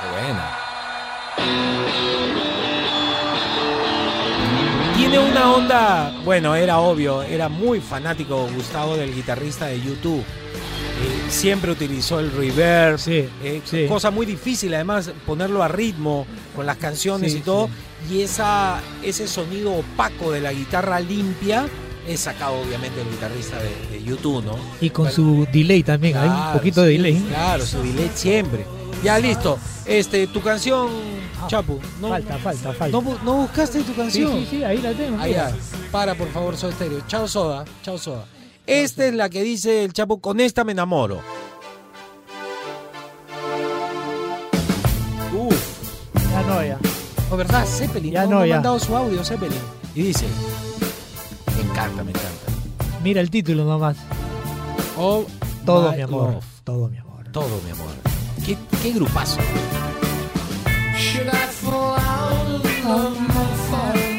Qué 0.00 0.06
buena. 0.12 0.48
Tiene 4.96 5.18
una 5.18 5.52
onda, 5.52 6.12
bueno, 6.24 6.54
era 6.54 6.78
obvio, 6.78 7.22
era 7.22 7.50
muy 7.50 7.80
fanático 7.80 8.48
Gustavo 8.54 8.96
del 8.96 9.14
guitarrista 9.14 9.66
de 9.66 9.78
YouTube. 9.82 10.24
Eh, 11.02 11.30
siempre 11.30 11.70
utilizó 11.70 12.20
el 12.20 12.32
reverb, 12.32 12.98
eh, 13.06 13.60
sí. 13.64 13.86
cosa 13.86 14.10
muy 14.10 14.24
difícil 14.24 14.72
además 14.74 15.10
ponerlo 15.26 15.62
a 15.62 15.68
ritmo 15.68 16.26
con 16.54 16.64
las 16.64 16.78
canciones 16.78 17.32
Sí, 17.32 17.38
y 17.38 17.40
todo. 17.42 17.68
Y 18.10 18.22
esa, 18.22 18.80
ese 19.02 19.26
sonido 19.28 19.72
opaco 19.74 20.30
de 20.32 20.40
la 20.40 20.52
guitarra 20.52 20.98
limpia 21.00 21.66
es 22.08 22.20
sacado 22.20 22.54
obviamente 22.60 22.96
del 22.98 23.10
guitarrista 23.10 23.56
de, 23.58 23.98
de 23.98 24.02
YouTube, 24.04 24.44
¿no? 24.44 24.56
Y 24.80 24.90
con 24.90 25.10
su 25.10 25.46
delay 25.52 25.82
también, 25.82 26.16
hay 26.16 26.28
un 26.28 26.34
Claro, 26.34 26.58
poquito 26.58 26.82
de 26.82 26.90
delay. 26.92 27.14
Claro, 27.28 27.66
su 27.66 27.82
delay 27.82 28.10
siempre. 28.14 28.64
Ya 29.02 29.18
listo. 29.18 29.58
Este, 29.84 30.26
tu 30.28 30.40
canción, 30.40 30.88
Chapu. 31.48 31.78
No, 32.00 32.08
falta, 32.08 32.38
falta, 32.38 32.72
falta. 32.72 32.88
¿No, 33.00 33.18
no 33.24 33.34
buscaste 33.42 33.82
tu 33.82 33.94
canción? 33.94 34.32
Sí, 34.32 34.46
sí, 34.50 34.64
ahí 34.64 34.78
la 34.78 34.92
tengo. 34.92 35.24
Ya. 35.26 35.52
Para, 35.92 36.14
por 36.14 36.28
favor, 36.30 36.56
Soda 36.56 36.72
Stereo. 36.72 37.00
Chao, 37.06 37.28
Soda. 37.28 37.64
Chao, 37.82 37.98
Soda. 37.98 38.24
Esta 38.66 39.06
es 39.06 39.14
la 39.14 39.30
que 39.30 39.42
dice 39.42 39.84
el 39.84 39.92
Chapo, 39.92 40.20
con 40.20 40.40
esta 40.40 40.64
me 40.64 40.72
enamoro. 40.72 41.20
Uf. 45.32 45.54
Ya 46.30 46.42
no, 46.42 46.64
ya. 46.64 46.78
¿O 47.30 47.36
verdad? 47.36 47.64
Zeppelin. 47.66 48.12
Ya 48.12 48.24
no, 48.24 48.30
no, 48.30 48.36
me 48.38 48.44
ha 48.44 48.46
ya. 48.48 48.54
mandado 48.56 48.78
su 48.78 48.96
audio, 48.96 49.24
Zeppelin. 49.24 49.58
Y 49.94 50.02
dice, 50.02 50.26
me 51.56 51.62
encanta, 51.62 52.02
me 52.02 52.10
encanta. 52.10 52.46
Mira 53.02 53.20
el 53.20 53.30
título 53.30 53.64
nomás. 53.64 53.96
All 54.96 55.26
Todo 55.64 55.92
mi 55.92 56.02
amor. 56.02 56.32
Love. 56.34 56.44
Todo 56.64 56.88
mi 56.88 56.98
amor. 56.98 57.24
Todo, 57.32 57.60
mi 57.64 57.70
amor. 57.70 57.88
¿Qué, 58.44 58.56
qué 58.82 58.92
grupazo? 58.92 59.38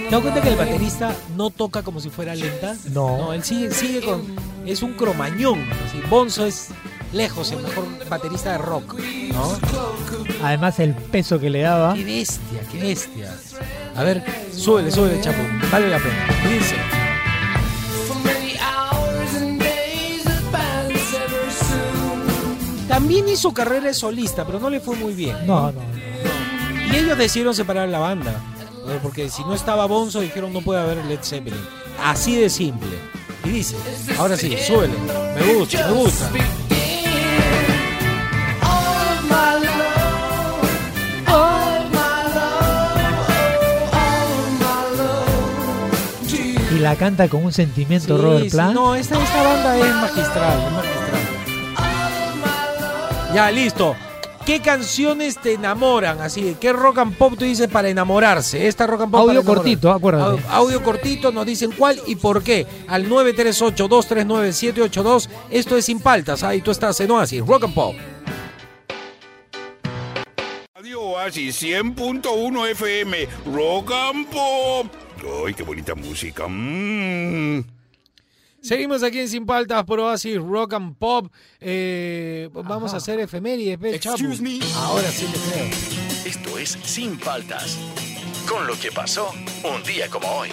¿Te 0.08 0.12
das 0.12 0.22
cuenta 0.22 0.42
que 0.42 0.50
el 0.50 0.56
baterista 0.56 1.14
no 1.36 1.50
toca 1.50 1.84
como 1.84 2.00
si 2.00 2.10
fuera 2.10 2.34
lenta? 2.34 2.78
No. 2.92 3.34
él 3.34 3.44
sigue, 3.44 3.72
sigue 3.72 4.02
con. 4.02 4.24
Es 4.66 4.82
un 4.82 4.94
cromañón. 4.94 5.60
así. 5.86 6.00
Bonzo 6.10 6.46
es 6.46 6.70
lejos 7.12 7.52
el 7.52 7.62
mejor 7.62 7.86
baterista 8.08 8.54
de 8.54 8.58
rock. 8.60 8.96
¿no? 9.34 9.58
Además 10.44 10.80
el 10.80 10.94
peso 10.94 11.40
que 11.40 11.50
le 11.50 11.62
daba. 11.62 11.94
Qué 11.94 12.06
bestia, 12.06 12.62
qué 12.72 12.80
bestia. 12.80 13.36
A 13.98 14.04
ver, 14.04 14.24
súbele, 14.54 14.92
súbele, 14.92 15.20
chapo. 15.20 15.40
Vale 15.72 15.90
la 15.90 15.98
pena. 15.98 16.28
Dice. 16.50 16.76
También 22.88 23.28
hizo 23.28 23.54
carrera 23.54 23.88
de 23.88 23.94
solista, 23.94 24.46
pero 24.46 24.60
no 24.60 24.70
le 24.70 24.80
fue 24.80 24.96
muy 24.96 25.14
bien. 25.14 25.36
No, 25.46 25.72
no. 25.72 25.82
Y 26.92 26.96
ellos 26.96 27.18
decidieron 27.18 27.54
separar 27.54 27.90
la 27.90 28.00
banda. 28.00 28.42
Porque 29.04 29.30
si 29.30 29.44
no 29.44 29.54
estaba 29.54 29.86
Bonzo, 29.86 30.20
dijeron 30.22 30.54
no 30.54 30.62
puede 30.62 30.80
haber 30.82 31.04
Led 31.06 31.20
Zeppelin. 31.22 31.60
Así 32.04 32.36
de 32.36 32.50
simple. 32.50 32.90
Y 33.44 33.50
dice, 33.50 33.76
ahora 34.18 34.36
sí, 34.38 34.56
súbele. 34.66 34.94
Me 35.36 35.54
gusta, 35.54 35.88
me 35.88 35.94
gusta. 35.94 36.30
Y 46.76 46.80
la 46.80 46.96
canta 46.96 47.28
con 47.28 47.44
un 47.46 47.54
sentimiento 47.54 48.16
Sí, 48.18 48.22
Robert 48.22 48.44
sí, 48.46 48.50
Plant. 48.52 48.74
no, 48.76 48.94
esta, 48.96 49.22
esta 49.22 49.44
banda 49.44 49.78
es 49.78 49.96
magistral, 49.96 50.60
es 50.68 50.72
magistral. 50.74 51.22
Ya, 53.34 53.52
listo. 53.52 53.96
¿Qué 54.48 54.62
canciones 54.62 55.38
te 55.38 55.54
enamoran? 55.56 56.22
Así, 56.22 56.56
¿qué 56.60 56.72
rock 56.72 57.00
and 57.00 57.18
pop 57.18 57.34
tú 57.38 57.44
dices 57.44 57.68
para 57.68 57.90
enamorarse? 57.90 58.66
Esta 58.66 58.88
rock 58.88 59.02
and 59.02 59.12
pop 59.12 59.20
Audio 59.28 59.44
para 59.44 59.56
cortito, 59.56 59.92
acuérdate. 59.92 60.42
Au- 60.48 60.64
Audio 60.64 60.82
cortito, 60.82 61.34
nos 61.34 61.46
dicen 61.46 61.72
cuál 61.78 62.00
y 62.08 62.16
por 62.16 62.42
qué. 62.42 62.66
Al 62.88 63.10
938-239-782. 63.10 65.28
Esto 65.50 65.76
es 65.76 65.84
Sin 65.84 66.00
Paltas. 66.00 66.44
Ahí 66.44 66.62
tú 66.62 66.72
estás 66.72 66.98
en 67.02 67.12
Oasis, 67.12 67.46
rock 67.46 67.66
and 67.66 67.74
pop. 67.74 67.94
Radio 70.76 71.02
Oasis 71.02 71.62
100.1 71.62 72.68
FM, 72.72 73.28
Rock 73.54 73.92
and 73.92 74.28
Pop. 74.28 74.88
Ay, 75.46 75.54
qué 75.56 75.64
bonita 75.64 75.94
música. 75.94 76.46
Mm. 76.48 77.66
Seguimos 78.68 79.02
aquí 79.04 79.20
en 79.20 79.30
Sin 79.30 79.46
Paltas 79.46 79.84
por 79.86 80.00
Oasis 80.00 80.38
Rock 80.38 80.74
and 80.74 80.96
Pop. 80.98 81.32
Eh, 81.60 82.50
vamos 82.52 82.94
a 82.94 82.98
hacer 82.98 83.20
efemérides, 83.20 83.80
ve, 83.80 84.00
Chapu. 84.00 84.18
Excuse 84.18 84.42
me. 84.42 84.60
Ahora 84.76 85.08
sí 85.10 85.26
te 85.26 85.40
creo. 85.52 85.66
Esto 86.26 86.58
es 86.58 86.78
Sin 86.84 87.18
Paltas. 87.18 87.78
Con 88.50 88.68
lo 88.68 88.78
que 88.80 88.92
pasó 88.92 89.30
un 89.64 89.84
día 89.84 90.10
como 90.10 90.28
hoy. 90.28 90.50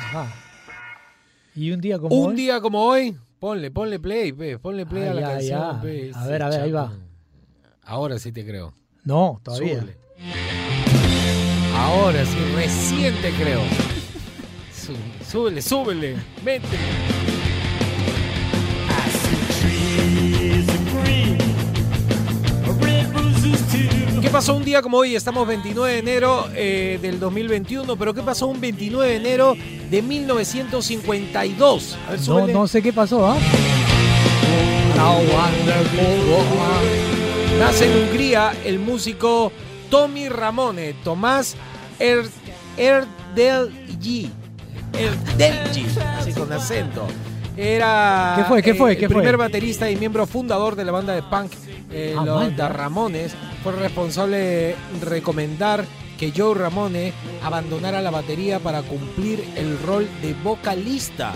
Ajá. 0.00 0.32
Y 1.54 1.70
un 1.70 1.80
día 1.80 1.98
como 1.98 2.14
Un 2.16 2.30
hoy. 2.30 2.36
día 2.36 2.60
como 2.60 2.84
hoy, 2.86 3.16
ponle, 3.38 3.70
ponle 3.70 3.98
play, 4.00 4.32
pe, 4.32 4.58
ponle 4.58 4.86
play 4.86 5.04
Ah, 5.08 5.10
a 5.10 5.14
la 5.14 5.20
ya, 5.20 5.28
canción. 5.28 5.60
ya. 5.76 5.80
pe, 5.80 6.10
A 6.14 6.26
ver, 6.26 6.42
a 6.42 6.48
ver, 6.48 6.60
ahí 6.62 6.72
va. 6.72 6.92
Ahora 7.84 8.18
sí 8.18 8.32
te 8.32 8.44
creo. 8.46 8.72
No, 9.04 9.40
todavía. 9.42 9.80
Súbele. 9.80 9.96
Ahora 11.76 12.24
sí, 12.24 12.36
recién 12.54 13.14
te 13.20 13.30
creo. 13.32 13.60
Sú- 14.82 14.96
Súbele, 15.30 15.62
súbele, 15.62 16.16
métele. 16.44 16.78
¿Qué 24.20 24.28
pasó 24.30 24.54
un 24.54 24.64
día 24.64 24.82
como 24.82 24.98
hoy? 24.98 25.16
Estamos 25.16 25.46
29 25.46 25.92
de 25.94 25.98
enero 25.98 26.46
eh, 26.54 26.98
del 27.02 27.18
2021, 27.18 27.96
pero 27.96 28.14
¿qué 28.14 28.22
pasó 28.22 28.46
un 28.46 28.60
29 28.60 29.10
de 29.10 29.16
enero 29.16 29.56
de 29.90 30.02
1952? 30.02 31.98
A 32.06 32.10
ver, 32.12 32.20
No, 32.52 32.66
sé 32.68 32.82
qué 32.82 32.92
pasó, 32.92 33.26
¿ah? 33.26 33.36
Nace 37.58 37.90
en 37.92 37.98
Hungría 38.08 38.52
el 38.64 38.78
músico 38.78 39.50
Tommy 39.90 40.28
Ramone, 40.28 40.94
Tomás 41.04 41.56
er 41.98 42.24
Erdelji. 44.92 45.80
Erdelji. 45.80 46.00
Así 46.18 46.32
con 46.32 46.52
acento. 46.52 47.06
Era 47.56 48.34
¿Qué 48.38 48.44
fue? 48.44 48.62
¿Qué 48.62 48.70
eh, 48.70 48.74
fue? 48.74 48.90
el 48.92 48.98
¿Qué 48.98 49.06
fue? 49.08 49.16
primer 49.16 49.36
baterista 49.36 49.90
y 49.90 49.96
miembro 49.96 50.26
fundador 50.26 50.74
de 50.74 50.84
la 50.84 50.92
banda 50.92 51.14
de 51.14 51.22
punk 51.22 51.52
eh, 51.90 52.14
Ah, 52.18 52.24
los 52.24 52.56
Ramones. 52.56 53.34
Fue 53.62 53.72
responsable 53.72 54.36
de 54.38 54.76
recomendar 55.02 55.84
que 56.18 56.32
Joe 56.34 56.54
Ramone 56.54 57.12
abandonara 57.42 58.00
la 58.00 58.10
batería 58.10 58.58
para 58.58 58.82
cumplir 58.82 59.44
el 59.56 59.78
rol 59.80 60.08
de 60.22 60.34
vocalista. 60.34 61.34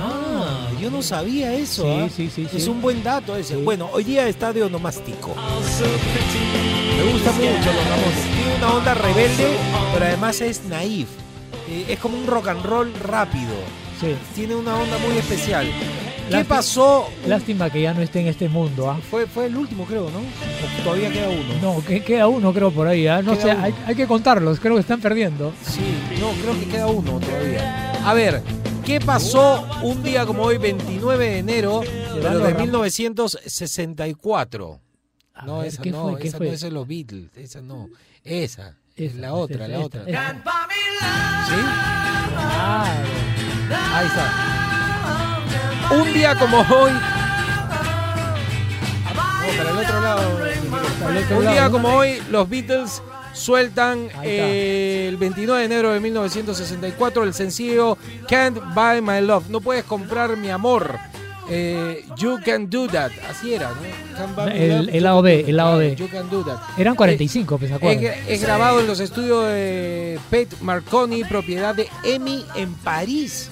Ah, 0.00 0.68
yo 0.80 0.90
no 0.90 1.02
sabía 1.02 1.54
eso. 1.54 1.82
Sí, 1.82 1.88
¿ah? 1.88 2.08
sí, 2.14 2.30
sí, 2.30 2.48
Es 2.54 2.68
un 2.68 2.80
buen 2.80 3.02
dato 3.02 3.36
ese. 3.36 3.56
Bueno, 3.56 3.88
hoy 3.92 4.04
día 4.04 4.28
está 4.28 4.52
de 4.52 4.62
onomástico. 4.62 5.34
Me 5.34 7.12
gusta 7.12 7.32
mucho 7.32 7.72
los 7.72 7.88
Ramones. 7.88 8.24
Tiene 8.36 8.56
una 8.58 8.74
onda 8.74 8.94
rebelde, 8.94 9.56
pero 9.92 10.04
además 10.04 10.40
es 10.40 10.62
naif. 10.64 11.08
Eh, 11.68 11.86
es 11.88 11.98
como 11.98 12.16
un 12.18 12.26
rock 12.26 12.48
and 12.48 12.62
roll 12.64 12.92
rápido. 12.94 13.54
Sí. 14.00 14.14
Tiene 14.34 14.54
una 14.54 14.76
onda 14.76 14.96
muy 14.98 15.16
especial. 15.18 15.66
¿Qué 15.66 16.30
Lástima- 16.34 16.56
pasó? 16.56 17.08
Lástima 17.26 17.70
que 17.70 17.80
ya 17.82 17.94
no 17.94 18.02
esté 18.02 18.20
en 18.20 18.28
este 18.28 18.48
mundo, 18.48 18.90
¿ah? 18.90 19.00
Fue, 19.10 19.26
fue 19.26 19.46
el 19.46 19.56
último, 19.56 19.84
creo, 19.86 20.10
¿no? 20.10 20.18
O 20.18 20.82
todavía 20.84 21.10
queda 21.10 21.28
uno. 21.30 21.54
No, 21.62 21.82
que 21.84 22.02
queda 22.04 22.28
uno 22.28 22.52
creo 22.52 22.70
por 22.70 22.86
ahí, 22.86 23.06
¿ah? 23.06 23.22
No 23.22 23.32
Queda 23.32 23.42
sé, 23.42 23.50
hay, 23.52 23.74
hay 23.86 23.94
que 23.94 24.06
contarlos, 24.06 24.60
creo 24.60 24.74
que 24.74 24.80
están 24.80 25.00
perdiendo. 25.00 25.52
Sí, 25.64 25.80
no, 26.20 26.30
creo 26.42 26.58
que 26.60 26.66
queda 26.68 26.86
uno 26.86 27.18
todavía. 27.18 27.92
A 28.06 28.12
ver, 28.14 28.42
¿qué 28.84 29.00
pasó 29.00 29.66
un 29.82 30.02
día 30.02 30.26
como 30.26 30.42
hoy, 30.42 30.58
29 30.58 31.30
de 31.30 31.38
enero, 31.38 31.80
pero 32.22 32.38
de 32.40 32.54
Ram- 32.54 32.60
1964? 32.60 34.80
No, 35.46 35.58
ver, 35.58 35.68
esa 35.68 35.82
¿qué 35.82 35.90
no, 35.90 36.10
fue? 36.10 36.20
¿Qué 36.20 36.28
esa 36.28 36.38
fue? 36.38 36.46
no, 36.48 36.52
esa 36.52 36.66
es 36.66 36.72
los 36.72 36.86
Beatles, 36.86 37.30
esa 37.36 37.60
no. 37.62 37.88
Esa, 38.24 38.76
es 38.98 39.14
la 39.14 39.32
otra, 39.34 39.68
la 39.68 39.74
esta, 39.76 39.86
otra. 39.86 40.02
esta. 40.06 40.42
¿Sí? 41.46 41.54
Ahí 43.94 44.06
está. 44.06 45.94
Un 45.94 46.12
día 46.12 46.34
como 46.36 46.58
hoy. 46.58 46.92
Vamos 49.14 49.56
para 49.56 49.70
el 49.70 49.78
otro 49.78 50.00
lado. 50.00 50.38
Para 51.00 51.18
el 51.18 51.24
otro 51.24 51.38
Un 51.38 51.44
lado, 51.44 51.54
día 51.54 51.64
¿no? 51.64 51.70
como 51.70 51.88
hoy, 51.88 52.22
los 52.30 52.48
Beatles 52.48 53.02
sueltan 53.32 54.08
eh, 54.24 55.06
el 55.08 55.16
29 55.16 55.60
de 55.60 55.66
enero 55.66 55.92
de 55.92 56.00
1964 56.00 57.22
el 57.22 57.32
sencillo 57.34 57.96
Can't 58.28 58.58
Buy 58.74 59.00
My 59.00 59.20
Love. 59.24 59.48
No 59.48 59.60
puedes 59.60 59.84
comprar 59.84 60.36
mi 60.36 60.50
amor. 60.50 60.98
Eh, 61.50 62.04
you 62.16 62.38
can 62.44 62.68
do 62.68 62.86
that. 62.88 63.10
Así 63.30 63.54
era, 63.54 63.70
¿no? 63.70 64.46
El- 64.48 64.88
el 64.90 64.94
you 64.94 65.00
lado 65.00 65.22
can 65.22 65.24
B, 65.24 65.36
do 65.36 65.40
that. 65.42 65.48
el 65.48 65.56
lado 65.56 65.78
B. 65.78 65.96
You 65.96 66.08
can 66.08 66.30
do 66.30 66.44
that. 66.44 66.58
Eran 66.78 66.94
45, 66.94 67.58
pues, 67.58 67.70
¿se 67.70 67.92
Es, 67.92 68.28
es 68.28 68.42
grabado 68.42 68.80
en 68.80 68.86
los 68.86 69.00
estudios 69.00 69.46
de 69.46 70.18
Pete 70.30 70.56
Marconi, 70.60 71.24
propiedad 71.24 71.74
de 71.74 71.88
EMI 72.04 72.44
en 72.56 72.74
París. 72.74 73.48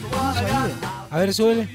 A 1.10 1.18
ver, 1.18 1.32
súbele. 1.32 1.68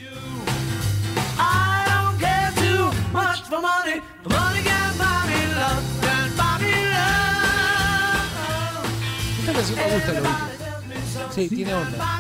Esta 9.40 9.54
canción 9.54 9.80
me 9.80 9.94
gusta, 9.96 10.14
lo. 10.20 11.34
Sí, 11.34 11.50
tiene 11.50 11.74
onda. 11.74 12.20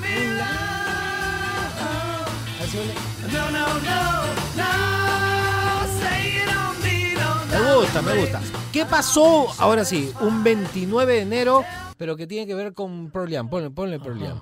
Me 7.52 7.76
gusta, 7.76 8.02
me 8.02 8.18
gusta. 8.18 8.42
¿Qué 8.72 8.86
pasó? 8.86 9.48
Ahora 9.60 9.84
sí, 9.84 10.12
un 10.22 10.42
29 10.42 11.14
de 11.14 11.22
enero, 11.22 11.66
pero 11.98 12.16
que 12.16 12.28
tiene 12.28 12.48
que 12.48 12.56
ver 12.56 12.74
con 12.74 13.12
Pearl 13.12 13.30
Jam. 13.30 13.50
Ponle, 13.50 13.72
ponle 13.72 14.00
Pearl 14.00 14.20
Jam. 14.20 14.42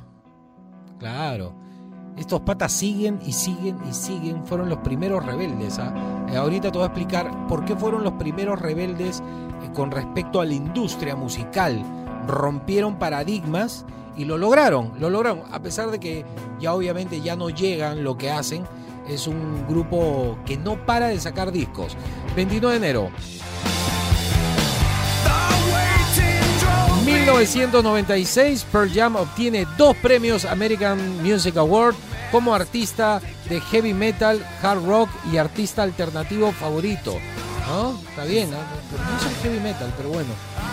Claro. 0.99 1.55
Estos 2.17 2.41
patas 2.41 2.71
siguen 2.71 3.19
y 3.25 3.31
siguen 3.31 3.79
y 3.89 3.93
siguen. 3.93 4.45
Fueron 4.45 4.69
los 4.69 4.79
primeros 4.79 5.25
rebeldes. 5.25 5.79
¿ah? 5.79 5.93
Eh, 6.29 6.37
ahorita 6.37 6.71
te 6.71 6.77
voy 6.77 6.83
a 6.83 6.87
explicar 6.87 7.47
por 7.47 7.65
qué 7.65 7.75
fueron 7.75 8.03
los 8.03 8.13
primeros 8.13 8.59
rebeldes 8.59 9.21
eh, 9.63 9.71
con 9.73 9.89
respecto 9.89 10.39
a 10.39 10.45
la 10.45 10.53
industria 10.53 11.15
musical. 11.15 11.83
Rompieron 12.27 12.99
paradigmas 12.99 13.85
y 14.17 14.25
lo 14.25 14.37
lograron. 14.37 14.93
Lo 14.99 15.09
lograron. 15.09 15.43
A 15.51 15.61
pesar 15.61 15.91
de 15.91 15.99
que 15.99 16.25
ya 16.59 16.73
obviamente 16.73 17.21
ya 17.21 17.35
no 17.35 17.49
llegan 17.49 18.03
lo 18.03 18.17
que 18.17 18.31
hacen. 18.31 18.65
Es 19.07 19.27
un 19.27 19.65
grupo 19.67 20.37
que 20.45 20.57
no 20.57 20.85
para 20.85 21.07
de 21.07 21.19
sacar 21.19 21.51
discos. 21.51 21.97
29 22.35 22.79
de 22.79 22.85
enero. 22.85 23.11
1996, 27.05 28.65
Pearl 28.71 28.91
Jam 28.93 29.15
obtiene 29.15 29.65
dos 29.77 29.95
premios 29.97 30.45
American 30.45 31.23
Music 31.23 31.57
Award 31.57 31.95
como 32.31 32.53
artista 32.53 33.19
de 33.49 33.59
heavy 33.59 33.93
metal, 33.93 34.45
hard 34.61 34.85
rock 34.85 35.09
y 35.31 35.37
artista 35.37 35.83
alternativo 35.83 36.51
favorito. 36.51 37.15
¿No? 37.69 37.99
Está 38.09 38.23
bien, 38.25 38.49
¿no? 38.49 38.57
No 38.57 39.19
son 39.19 39.33
heavy 39.43 39.59
metal, 39.59 39.93
pero 39.95 40.09
bueno. 40.09 40.29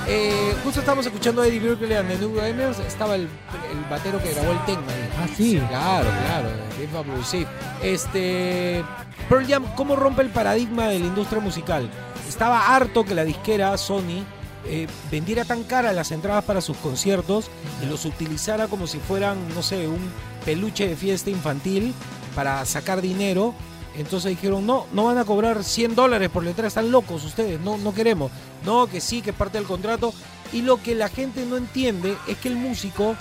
Eh, 0.08 0.54
justo 0.64 0.80
estamos 0.80 1.04
escuchando 1.04 1.42
a 1.42 1.46
Eddie 1.46 1.60
Berkeley 1.60 1.94
and 1.94 2.08
the 2.08 2.18
New 2.18 2.34
Gamers. 2.34 2.78
Estaba 2.78 3.16
el, 3.16 3.22
el 3.70 3.84
batero 3.90 4.22
que 4.22 4.32
grabó 4.32 4.52
el 4.52 4.64
tema. 4.64 4.82
ahí. 4.88 5.10
Ah, 5.18 5.28
sí. 5.36 5.60
Claro, 5.68 6.08
claro. 6.24 6.48
Dave 6.78 7.24
sí. 7.24 7.46
Este. 7.82 8.82
Pearl 9.28 9.46
Jam, 9.46 9.64
¿cómo 9.74 9.96
rompe 9.96 10.22
el 10.22 10.30
paradigma 10.30 10.88
de 10.88 11.00
la 11.00 11.06
industria 11.06 11.40
musical? 11.40 11.90
Estaba 12.28 12.74
harto 12.74 13.04
que 13.04 13.14
la 13.14 13.24
disquera 13.24 13.76
Sony 13.76 14.24
eh, 14.66 14.86
vendiera 15.10 15.44
tan 15.44 15.64
cara 15.64 15.92
las 15.92 16.10
entradas 16.12 16.44
para 16.44 16.60
sus 16.60 16.76
conciertos 16.78 17.50
y 17.82 17.86
los 17.86 18.04
utilizara 18.04 18.68
como 18.68 18.86
si 18.86 18.98
fueran, 18.98 19.36
no 19.54 19.62
sé, 19.62 19.86
un 19.86 20.10
peluche 20.44 20.88
de 20.88 20.96
fiesta 20.96 21.30
infantil 21.30 21.94
para 22.34 22.64
sacar 22.64 23.00
dinero. 23.00 23.54
Entonces 23.96 24.30
dijeron, 24.30 24.66
no, 24.66 24.86
no 24.92 25.04
van 25.06 25.18
a 25.18 25.24
cobrar 25.24 25.64
100 25.64 25.94
dólares 25.94 26.28
por 26.28 26.44
letra, 26.44 26.66
están 26.66 26.90
locos 26.90 27.24
ustedes, 27.24 27.60
no, 27.60 27.78
no 27.78 27.94
queremos. 27.94 28.30
No, 28.64 28.86
que 28.86 29.00
sí, 29.00 29.22
que 29.22 29.30
es 29.30 29.36
parte 29.36 29.58
del 29.58 29.66
contrato. 29.66 30.12
Y 30.52 30.62
lo 30.62 30.82
que 30.82 30.94
la 30.94 31.08
gente 31.08 31.44
no 31.46 31.56
entiende 31.56 32.16
es 32.26 32.36
que 32.38 32.48
el 32.48 32.56
músico 32.56 33.16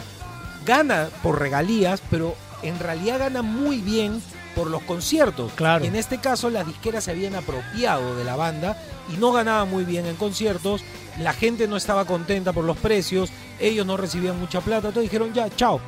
gana 0.66 1.10
por 1.24 1.40
regalías, 1.40 2.02
pero 2.10 2.36
en 2.62 2.78
realidad 2.80 3.20
gana 3.20 3.42
muy 3.42 3.78
bien 3.78 4.22
por 4.56 4.70
los 4.70 4.82
conciertos. 4.84 5.52
Claro. 5.54 5.86
Y 5.86 5.88
en 5.88 5.96
este 5.96 6.20
caso 6.20 6.50
las 6.50 6.66
disqueras 6.68 7.06
se 7.06 7.12
habían 7.12 7.36
apropiado 7.36 8.16
de 8.16 8.24
la 8.24 8.36
banda 8.36 8.78
y 9.14 9.18
no 9.18 9.32
ganaban 9.32 9.70
muy 9.70 9.84
bien 9.84 10.06
en 10.06 10.16
conciertos. 10.16 10.82
La 11.20 11.34
gente 11.34 11.68
no 11.68 11.78
estaba 11.78 12.06
contenta 12.06 12.54
por 12.54 12.64
los 12.64 12.78
precios, 12.78 13.30
ellos 13.60 13.86
no 13.86 13.98
recibían 13.98 14.40
mucha 14.40 14.62
plata, 14.62 14.88
entonces 14.88 15.10
dijeron 15.10 15.34
ya, 15.34 15.50
chao, 15.56 15.80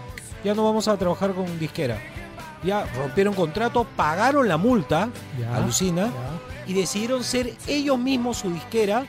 ya 0.44 0.54
no 0.54 0.64
vamos 0.64 0.88
a 0.88 0.98
trabajar 0.98 1.34
con 1.34 1.60
disquera. 1.60 2.00
Ya 2.64 2.86
rompieron 2.96 3.34
contrato, 3.34 3.86
pagaron 3.96 4.48
la 4.48 4.58
multa, 4.58 5.10
Ya, 5.40 5.56
alucina, 5.56 6.12
y 6.66 6.74
decidieron 6.74 7.24
ser 7.24 7.54
ellos 7.68 7.98
mismos 7.98 8.38
su 8.38 8.52
disquera 8.52 9.06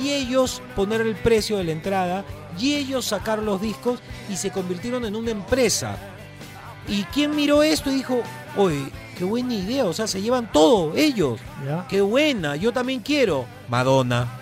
y 0.00 0.10
ellos 0.10 0.62
poner 0.74 1.00
el 1.00 1.14
precio 1.16 1.58
de 1.58 1.64
la 1.64 1.72
entrada 1.72 2.24
y 2.58 2.74
ellos 2.74 3.04
sacar 3.06 3.38
los 3.40 3.60
discos 3.60 4.00
y 4.28 4.36
se 4.36 4.50
convirtieron 4.50 5.04
en 5.04 5.16
una 5.16 5.30
empresa. 5.30 5.96
¿Y 6.88 7.04
quién 7.04 7.36
miró 7.36 7.62
esto 7.62 7.90
y 7.90 7.96
dijo, 7.96 8.22
oye, 8.56 8.90
qué 9.16 9.24
buena 9.24 9.54
idea, 9.54 9.84
o 9.84 9.92
sea, 9.92 10.06
se 10.06 10.22
llevan 10.22 10.50
todo 10.50 10.94
ellos? 10.96 11.38
Ya. 11.64 11.86
Qué 11.88 12.00
buena, 12.00 12.56
yo 12.56 12.72
también 12.72 13.00
quiero. 13.00 13.44
Madonna. 13.68 14.37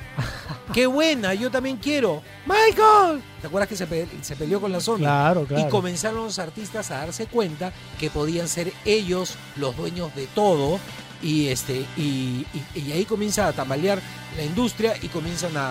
Qué 0.73 0.87
buena, 0.87 1.35
yo 1.35 1.51
también 1.51 1.77
quiero. 1.77 2.23
Michael. 2.47 3.23
¿Te 3.41 3.47
acuerdas 3.47 3.69
que 3.69 3.77
se, 3.77 3.87
pe- 3.87 4.09
se 4.23 4.37
peleó 4.37 4.61
con 4.61 4.73
la 4.73 4.81
Sony? 4.81 4.99
Claro, 4.99 5.43
Y 5.45 5.47
claro. 5.47 5.69
comenzaron 5.71 6.25
los 6.25 6.39
artistas 6.39 6.91
a 6.91 6.99
darse 6.99 7.27
cuenta 7.27 7.73
que 7.99 8.11
podían 8.11 8.49
ser 8.49 8.73
ellos 8.85 9.35
los 9.57 9.77
dueños 9.77 10.15
de 10.15 10.27
todo. 10.29 10.79
Y, 11.23 11.49
este, 11.49 11.87
y, 11.97 12.47
y- 12.75 12.79
y 12.81 12.93
ahí 12.93 13.05
comienza 13.05 13.49
a 13.49 13.53
tambalear 13.53 14.01
la 14.37 14.43
industria 14.45 14.95
y 15.01 15.09
comienzan 15.09 15.57
a, 15.57 15.71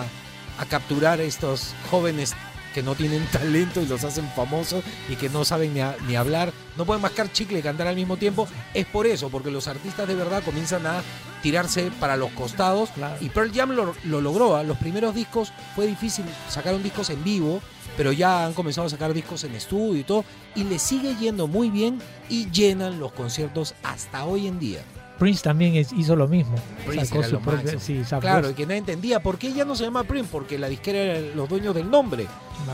a 0.58 0.64
capturar 0.68 1.20
estos 1.20 1.72
jóvenes 1.90 2.34
que 2.74 2.82
no 2.82 2.94
tienen 2.94 3.24
talento 3.32 3.80
y 3.80 3.86
los 3.86 4.02
hacen 4.04 4.28
famosos 4.34 4.82
y 5.08 5.14
que 5.16 5.28
no 5.28 5.44
saben 5.44 5.72
ni, 5.72 5.80
a- 5.80 5.96
ni 6.08 6.16
hablar, 6.16 6.52
no 6.76 6.84
pueden 6.84 7.00
mascar 7.00 7.30
chicle 7.32 7.58
y 7.60 7.62
cantar 7.62 7.86
al 7.86 7.96
mismo 7.96 8.16
tiempo. 8.16 8.48
Es 8.74 8.86
por 8.86 9.06
eso, 9.06 9.28
porque 9.30 9.50
los 9.50 9.68
artistas 9.68 10.08
de 10.08 10.14
verdad 10.14 10.42
comienzan 10.44 10.84
a 10.86 11.02
tirarse 11.46 11.92
para 12.00 12.16
los 12.16 12.32
costados. 12.32 12.90
Y 13.20 13.28
Pearl 13.28 13.52
Jam 13.54 13.70
lo, 13.70 13.94
lo 14.02 14.20
logró. 14.20 14.56
¿ah? 14.56 14.64
Los 14.64 14.78
primeros 14.78 15.14
discos 15.14 15.52
fue 15.76 15.86
difícil, 15.86 16.24
sacaron 16.48 16.82
discos 16.82 17.08
en 17.10 17.22
vivo, 17.22 17.60
pero 17.96 18.10
ya 18.10 18.44
han 18.44 18.52
comenzado 18.52 18.88
a 18.88 18.90
sacar 18.90 19.14
discos 19.14 19.44
en 19.44 19.54
estudio 19.54 20.00
y 20.00 20.02
todo. 20.02 20.24
Y 20.56 20.64
les 20.64 20.82
sigue 20.82 21.14
yendo 21.14 21.46
muy 21.46 21.70
bien 21.70 22.00
y 22.28 22.50
llenan 22.50 22.98
los 22.98 23.12
conciertos 23.12 23.76
hasta 23.84 24.24
hoy 24.24 24.48
en 24.48 24.58
día. 24.58 24.80
Prince 25.18 25.42
también 25.42 25.76
es- 25.76 25.92
hizo 25.92 26.14
lo 26.14 26.28
mismo. 26.28 26.54
Prince 26.86 27.06
Sacó 27.06 27.22
su 27.22 27.40
máximo. 27.40 27.80
sí, 27.80 28.04
sacó 28.04 28.20
Claro, 28.20 28.50
y 28.50 28.54
que 28.54 28.64
nadie 28.66 28.78
entendía 28.78 29.20
por 29.20 29.38
qué 29.38 29.52
ya 29.52 29.64
no 29.64 29.74
se 29.74 29.84
llama 29.84 30.04
Prince, 30.04 30.28
porque 30.30 30.58
la 30.58 30.68
disquera 30.68 30.98
era 30.98 31.20
los 31.34 31.48
dueños 31.48 31.74
del 31.74 31.90
nombre. 31.90 32.26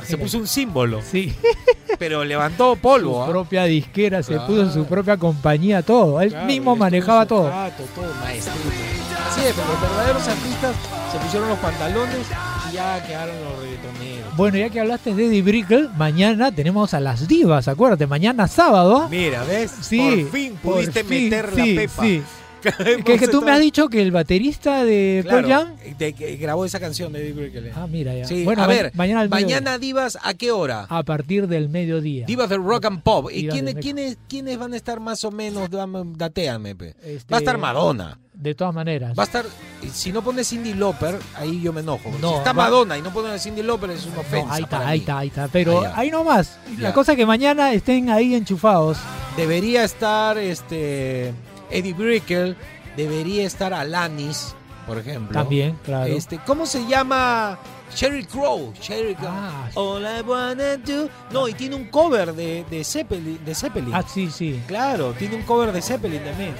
Se 0.05 0.16
puso 0.18 0.38
un 0.38 0.47
símbolo. 0.47 1.01
Sí. 1.03 1.32
Pero 1.99 2.24
levantó 2.24 2.74
polvo. 2.76 3.14
su 3.14 3.22
¿ah? 3.22 3.26
propia 3.28 3.64
disquera, 3.64 4.22
se 4.22 4.38
puso 4.40 4.72
su 4.72 4.86
propia 4.86 5.16
compañía, 5.16 5.82
todo. 5.82 6.20
Él 6.20 6.30
Claro, 6.30 6.47
mismo 6.47 6.72
él 6.72 6.78
manejaba 6.78 7.26
todo. 7.26 7.49
rato, 7.49 7.84
todo. 7.95 8.12
Así 8.24 9.40
es, 9.47 9.55
pero 9.55 9.66
los 9.68 9.80
verdaderos 9.80 10.28
artistas 10.28 10.76
se 11.12 11.18
pusieron 11.18 11.49
los 11.49 11.59
pantalones 11.59 12.26
ya 12.72 13.03
quedaron 13.07 13.34
los 13.45 13.59
reggaetoneros. 13.61 14.11
Bueno, 14.37 14.57
ya 14.57 14.70
que 14.70 14.80
hablaste 14.80 15.14
de 15.14 15.26
Eddie 15.26 15.43
Brickell, 15.43 15.91
mañana 15.97 16.51
tenemos 16.51 16.95
a 16.95 17.01
las 17.01 17.28
divas, 17.28 17.68
acuérdate, 17.68 18.07
mañana 18.07 18.49
sábado. 18.49 19.09
Mira, 19.11 19.45
¿ves? 19.45 19.70
Sí, 19.83 19.99
Por 19.99 20.30
fin 20.30 20.55
por 20.62 20.74
pudiste 20.74 21.05
fin, 21.05 21.24
meter 21.24 21.53
la 21.57 21.64
sí, 21.64 21.74
pepa. 21.74 22.03
sí. 22.03 22.22
Que, 22.62 23.18
que 23.18 23.28
tú 23.28 23.42
me 23.42 23.50
has 23.50 23.60
dicho 23.60 23.88
que 23.88 24.00
el 24.00 24.12
baterista 24.12 24.84
de 24.84 25.20
Claro, 25.24 25.48
Pearl 25.48 25.50
Jam. 25.66 25.96
de 25.98 26.12
que 26.12 26.36
grabó 26.36 26.64
esa 26.64 26.78
canción 26.80 27.12
de 27.12 27.20
Eddie 27.22 27.32
Brickell. 27.32 27.72
Ah, 27.74 27.86
mira 27.90 28.14
ya. 28.14 28.24
Sí, 28.26 28.44
Bueno, 28.44 28.62
a 28.62 28.66
ver, 28.66 28.92
mañana 28.94 29.26
mañana 29.28 29.78
divas, 29.78 30.16
¿a 30.22 30.34
qué 30.34 30.50
hora? 30.52 30.86
A 30.88 31.02
partir 31.02 31.48
del 31.48 31.68
mediodía. 31.68 32.26
Divas 32.26 32.48
del 32.48 32.62
Rock 32.62 32.84
and 32.86 33.02
Pop. 33.02 33.28
¿Y 33.32 33.48
quiénes, 33.48 33.74
quiénes, 33.76 34.18
quiénes 34.28 34.58
van 34.58 34.72
a 34.72 34.76
estar 34.76 35.00
más 35.00 35.24
o 35.24 35.30
menos? 35.30 35.68
Pe. 35.68 36.94
Este, 37.02 37.32
Va 37.32 37.38
a 37.38 37.40
estar 37.40 37.58
Madonna. 37.58 38.18
De 38.32 38.54
todas 38.54 38.74
maneras. 38.74 39.16
Va 39.16 39.24
a 39.24 39.26
estar. 39.26 39.44
Si 39.92 40.10
no 40.10 40.22
pones 40.22 40.48
Cindy 40.48 40.72
Lauper, 40.74 41.16
ahí 41.36 41.60
yo 41.60 41.72
me 41.72 41.80
enojo. 41.80 42.10
No, 42.20 42.30
si 42.30 42.34
está 42.38 42.52
va- 42.52 42.64
Madonna 42.64 42.96
y 42.98 43.02
no 43.02 43.12
pones 43.12 43.32
a 43.32 43.38
Cindy 43.38 43.62
Lauper, 43.62 43.90
es 43.90 44.06
una 44.06 44.20
ofensa. 44.20 44.46
No, 44.46 44.52
ahí 44.54 44.62
está, 44.62 44.88
ahí 44.88 44.98
está, 45.00 45.18
ahí 45.18 45.28
está. 45.28 45.48
Pero 45.48 45.82
ya. 45.82 45.92
ahí 45.96 46.10
nomás. 46.10 46.58
La 46.78 46.88
Ya. 46.88 46.94
cosa 46.94 47.12
es 47.12 47.18
que 47.18 47.26
mañana 47.26 47.72
estén 47.74 48.08
ahí 48.10 48.34
enchufados. 48.34 48.98
Debería 49.36 49.84
estar 49.84 50.38
este 50.38 51.32
Eddie 51.72 51.94
Brickell, 51.94 52.56
debería 52.96 53.44
estar 53.46 53.72
Alanis, 53.74 54.54
por 54.86 54.98
ejemplo. 54.98 55.32
También, 55.32 55.78
claro. 55.84 56.06
Este, 56.12 56.38
¿Cómo 56.46 56.66
se 56.66 56.86
llama? 56.86 57.58
Sheryl 57.94 58.26
Crow. 58.26 58.72
Sheryl 58.80 59.14
Crow. 59.16 59.28
Ah, 59.30 59.68
All 59.74 60.02
I 60.02 60.22
wanna 60.22 60.76
do. 60.78 61.08
No, 61.30 61.46
y 61.48 61.52
tiene 61.54 61.76
un 61.76 61.84
cover 61.88 62.32
de, 62.34 62.64
de 62.70 62.84
Zeppelin. 62.84 63.44
De 63.44 63.54
Zeppelin. 63.54 63.94
Ah, 63.94 64.02
sí, 64.02 64.30
sí. 64.30 64.62
Claro, 64.66 65.12
tiene 65.12 65.36
un 65.36 65.42
cover 65.42 65.72
de 65.72 65.82
Zeppelin 65.82 66.22
también. 66.24 66.54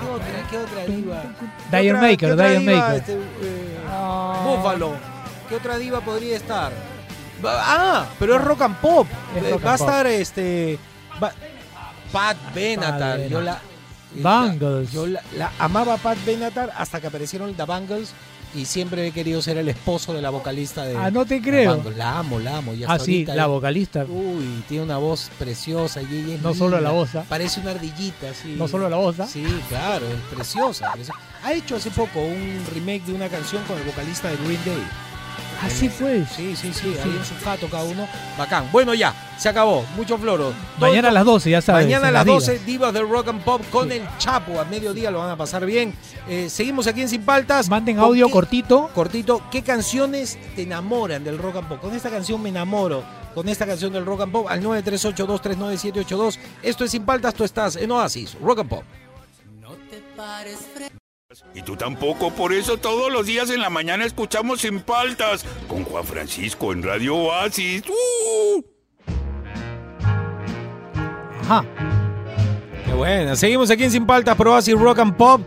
¿Qué 0.00 0.06
otra? 0.08 0.48
¿Qué 0.50 0.56
otra 0.58 0.84
diva? 0.86 1.22
¿Qué 1.70 1.90
otra- 1.92 2.00
Maker, 2.00 2.36
diva, 2.60 2.72
Maker. 2.80 2.96
este, 3.00 3.12
eh, 3.12 3.78
Buffalo. 4.44 4.92
¿Qué 5.48 5.56
otra 5.56 5.76
diva 5.78 6.00
podría 6.00 6.36
estar? 6.36 6.72
Ah, 7.44 8.06
pero 8.18 8.36
es 8.36 8.40
rock 8.42 8.62
and 8.62 8.76
pop. 8.80 9.06
Eh, 9.36 9.50
rock 9.50 9.64
Va 9.66 9.74
a 9.74 9.76
pop. 9.76 9.88
estar 9.88 10.06
este. 10.06 10.78
va- 11.22 11.32
Pat 12.12 12.36
Benatar. 12.54 13.18
Pat 13.20 13.28
Yo 13.28 13.40
la. 13.42 13.60
Bangles. 14.16 14.92
Yo 14.92 15.06
la, 15.06 15.22
la 15.36 15.52
amaba 15.58 15.96
Pat 15.96 16.18
Benatar 16.24 16.70
hasta 16.76 17.00
que 17.00 17.06
aparecieron 17.08 17.54
The 17.54 17.64
Bangles 17.64 18.12
y 18.54 18.64
siempre 18.64 19.06
he 19.06 19.12
querido 19.12 19.42
ser 19.42 19.58
el 19.58 19.68
esposo 19.68 20.14
de 20.14 20.22
la 20.22 20.30
vocalista 20.30 20.84
de 20.84 20.96
Ah, 20.96 21.10
no 21.10 21.26
te 21.26 21.42
creo. 21.42 21.82
La 21.96 22.18
amo, 22.18 22.38
la 22.38 22.56
amo. 22.58 22.72
y 22.72 22.82
Ah, 22.84 22.92
hasta 22.92 23.04
sí, 23.04 23.12
ahorita 23.12 23.34
la 23.34 23.42
es- 23.42 23.48
vocalista. 23.48 24.04
Uy, 24.08 24.64
tiene 24.68 24.84
una 24.84 24.96
voz 24.96 25.30
preciosa 25.38 26.00
y 26.00 26.06
ella 26.06 26.34
es 26.36 26.40
No 26.42 26.54
solo 26.54 26.76
linda. 26.76 26.90
la 26.90 26.96
voz, 26.96 27.14
¿ah? 27.14 27.24
Parece 27.28 27.60
una 27.60 27.72
ardillita, 27.72 28.32
sí. 28.32 28.54
No 28.56 28.66
solo 28.66 28.88
la 28.88 28.96
voz, 28.96 29.20
¿ah? 29.20 29.26
Sí, 29.26 29.44
claro, 29.68 30.06
es 30.06 30.34
preciosa, 30.34 30.92
preciosa. 30.92 31.20
Ha 31.44 31.52
hecho 31.52 31.76
hace 31.76 31.90
poco 31.90 32.20
un 32.20 32.64
remake 32.74 33.04
de 33.04 33.12
una 33.12 33.28
canción 33.28 33.62
con 33.64 33.76
el 33.78 33.84
vocalista 33.84 34.28
de 34.30 34.36
Green 34.38 34.60
Day. 34.64 34.82
Así 35.62 35.88
fue. 35.88 36.24
Sí, 36.36 36.54
sí, 36.54 36.72
sí, 36.72 36.94
ahí 37.02 37.16
en 37.18 37.24
su 37.24 37.34
jato 37.44 37.68
cada 37.68 37.82
uno. 37.84 38.06
Bacán. 38.38 38.68
Bueno, 38.70 38.94
ya, 38.94 39.12
se 39.36 39.48
acabó. 39.48 39.84
Mucho 39.96 40.16
floro. 40.16 40.52
Todo 40.78 40.88
Mañana 40.88 41.08
a 41.08 41.12
las 41.12 41.24
12, 41.24 41.50
ya 41.50 41.60
sabes. 41.60 41.84
Mañana 41.86 42.08
a 42.08 42.10
las 42.12 42.24
Divas. 42.24 42.46
12, 42.46 42.58
Divas 42.64 42.92
del 42.92 43.08
Rock 43.08 43.28
and 43.28 43.42
Pop 43.42 43.62
con 43.70 43.90
el 43.90 44.02
Chapo. 44.18 44.60
A 44.60 44.64
mediodía 44.64 45.10
lo 45.10 45.18
van 45.18 45.30
a 45.30 45.36
pasar 45.36 45.66
bien. 45.66 45.94
Eh, 46.28 46.48
seguimos 46.48 46.86
aquí 46.86 47.00
en 47.02 47.08
Sin 47.08 47.22
Paltas. 47.24 47.68
Manden 47.68 47.96
¿Con 47.96 48.04
audio 48.04 48.26
qué- 48.26 48.32
cortito. 48.32 48.88
Cortito. 48.94 49.42
¿Qué 49.50 49.62
canciones 49.62 50.38
te 50.54 50.62
enamoran 50.62 51.24
del 51.24 51.38
Rock 51.38 51.56
and 51.56 51.68
Pop? 51.68 51.80
Con 51.80 51.94
esta 51.94 52.08
canción 52.10 52.40
me 52.40 52.50
enamoro. 52.50 53.02
Con 53.34 53.48
esta 53.48 53.66
canción 53.66 53.92
del 53.92 54.06
Rock 54.06 54.22
and 54.22 54.32
Pop 54.32 54.46
al 54.48 54.62
938239782. 54.62 56.38
Esto 56.62 56.84
es 56.84 56.90
Sin 56.92 57.04
Paltas, 57.04 57.34
tú 57.34 57.42
estás 57.44 57.74
en 57.76 57.90
Oasis. 57.90 58.36
Rock 58.40 58.60
and 58.60 58.68
Pop. 58.70 58.84
Y 61.54 61.60
tú 61.60 61.76
tampoco, 61.76 62.30
por 62.30 62.54
eso 62.54 62.78
todos 62.78 63.12
los 63.12 63.26
días 63.26 63.50
en 63.50 63.60
la 63.60 63.68
mañana 63.68 64.06
escuchamos 64.06 64.62
Sin 64.62 64.80
Paltas 64.80 65.44
con 65.68 65.84
Juan 65.84 66.02
Francisco 66.02 66.72
en 66.72 66.82
Radio 66.82 67.16
Oasis. 67.16 67.82
¡Uh! 67.86 68.62
Ajá. 71.42 71.66
Qué 72.86 72.94
buena. 72.94 73.36
Seguimos 73.36 73.70
aquí 73.70 73.84
en 73.84 73.90
Sin 73.90 74.06
Paltas, 74.06 74.36
Pro 74.36 74.54
Oasis 74.54 74.80
Rock 74.80 75.00
and 75.00 75.16
Pop. 75.16 75.42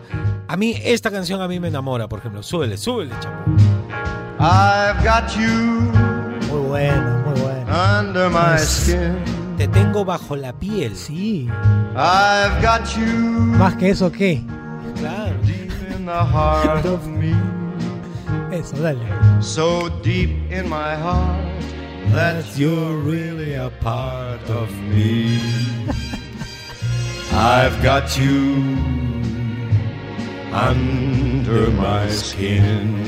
A 0.46 0.56
mí, 0.56 0.76
esta 0.84 1.10
canción 1.10 1.42
a 1.42 1.48
mí 1.48 1.58
me 1.58 1.66
enamora, 1.66 2.08
por 2.08 2.20
ejemplo. 2.20 2.44
Súbele, 2.44 2.76
súbele, 2.76 3.12
Chapo. 3.18 3.50
I've 4.38 5.02
got 5.02 5.34
you 5.36 5.48
Muy 6.48 6.68
bueno, 6.68 7.22
muy 7.26 7.40
bueno. 7.40 7.98
under 7.98 8.30
my 8.30 8.56
skin. 8.56 9.16
Te 9.56 9.66
tengo 9.66 10.04
bajo 10.04 10.36
la 10.36 10.52
piel. 10.52 10.94
Sí. 10.94 11.48
I've 11.96 12.60
got 12.64 12.86
you 12.96 13.04
Más 13.58 13.74
que 13.74 13.90
eso, 13.90 14.12
¿qué? 14.12 14.40
Claro. 14.96 15.34
The 16.12 16.24
heart 16.24 16.84
of 16.84 17.06
me. 17.08 17.32
Eso, 18.52 18.76
dale. 18.76 19.00
So 19.40 19.88
deep 20.02 20.30
in 20.50 20.68
my 20.68 20.94
heart 20.94 21.40
that 22.12 22.44
you're 22.58 22.96
really 23.12 23.54
a 23.54 23.70
part 23.80 24.44
of 24.50 24.68
me. 24.92 25.40
I've 27.32 27.76
got 27.82 28.18
you 28.18 28.76
under 30.52 31.70
my 31.70 32.06
skin. 32.10 33.00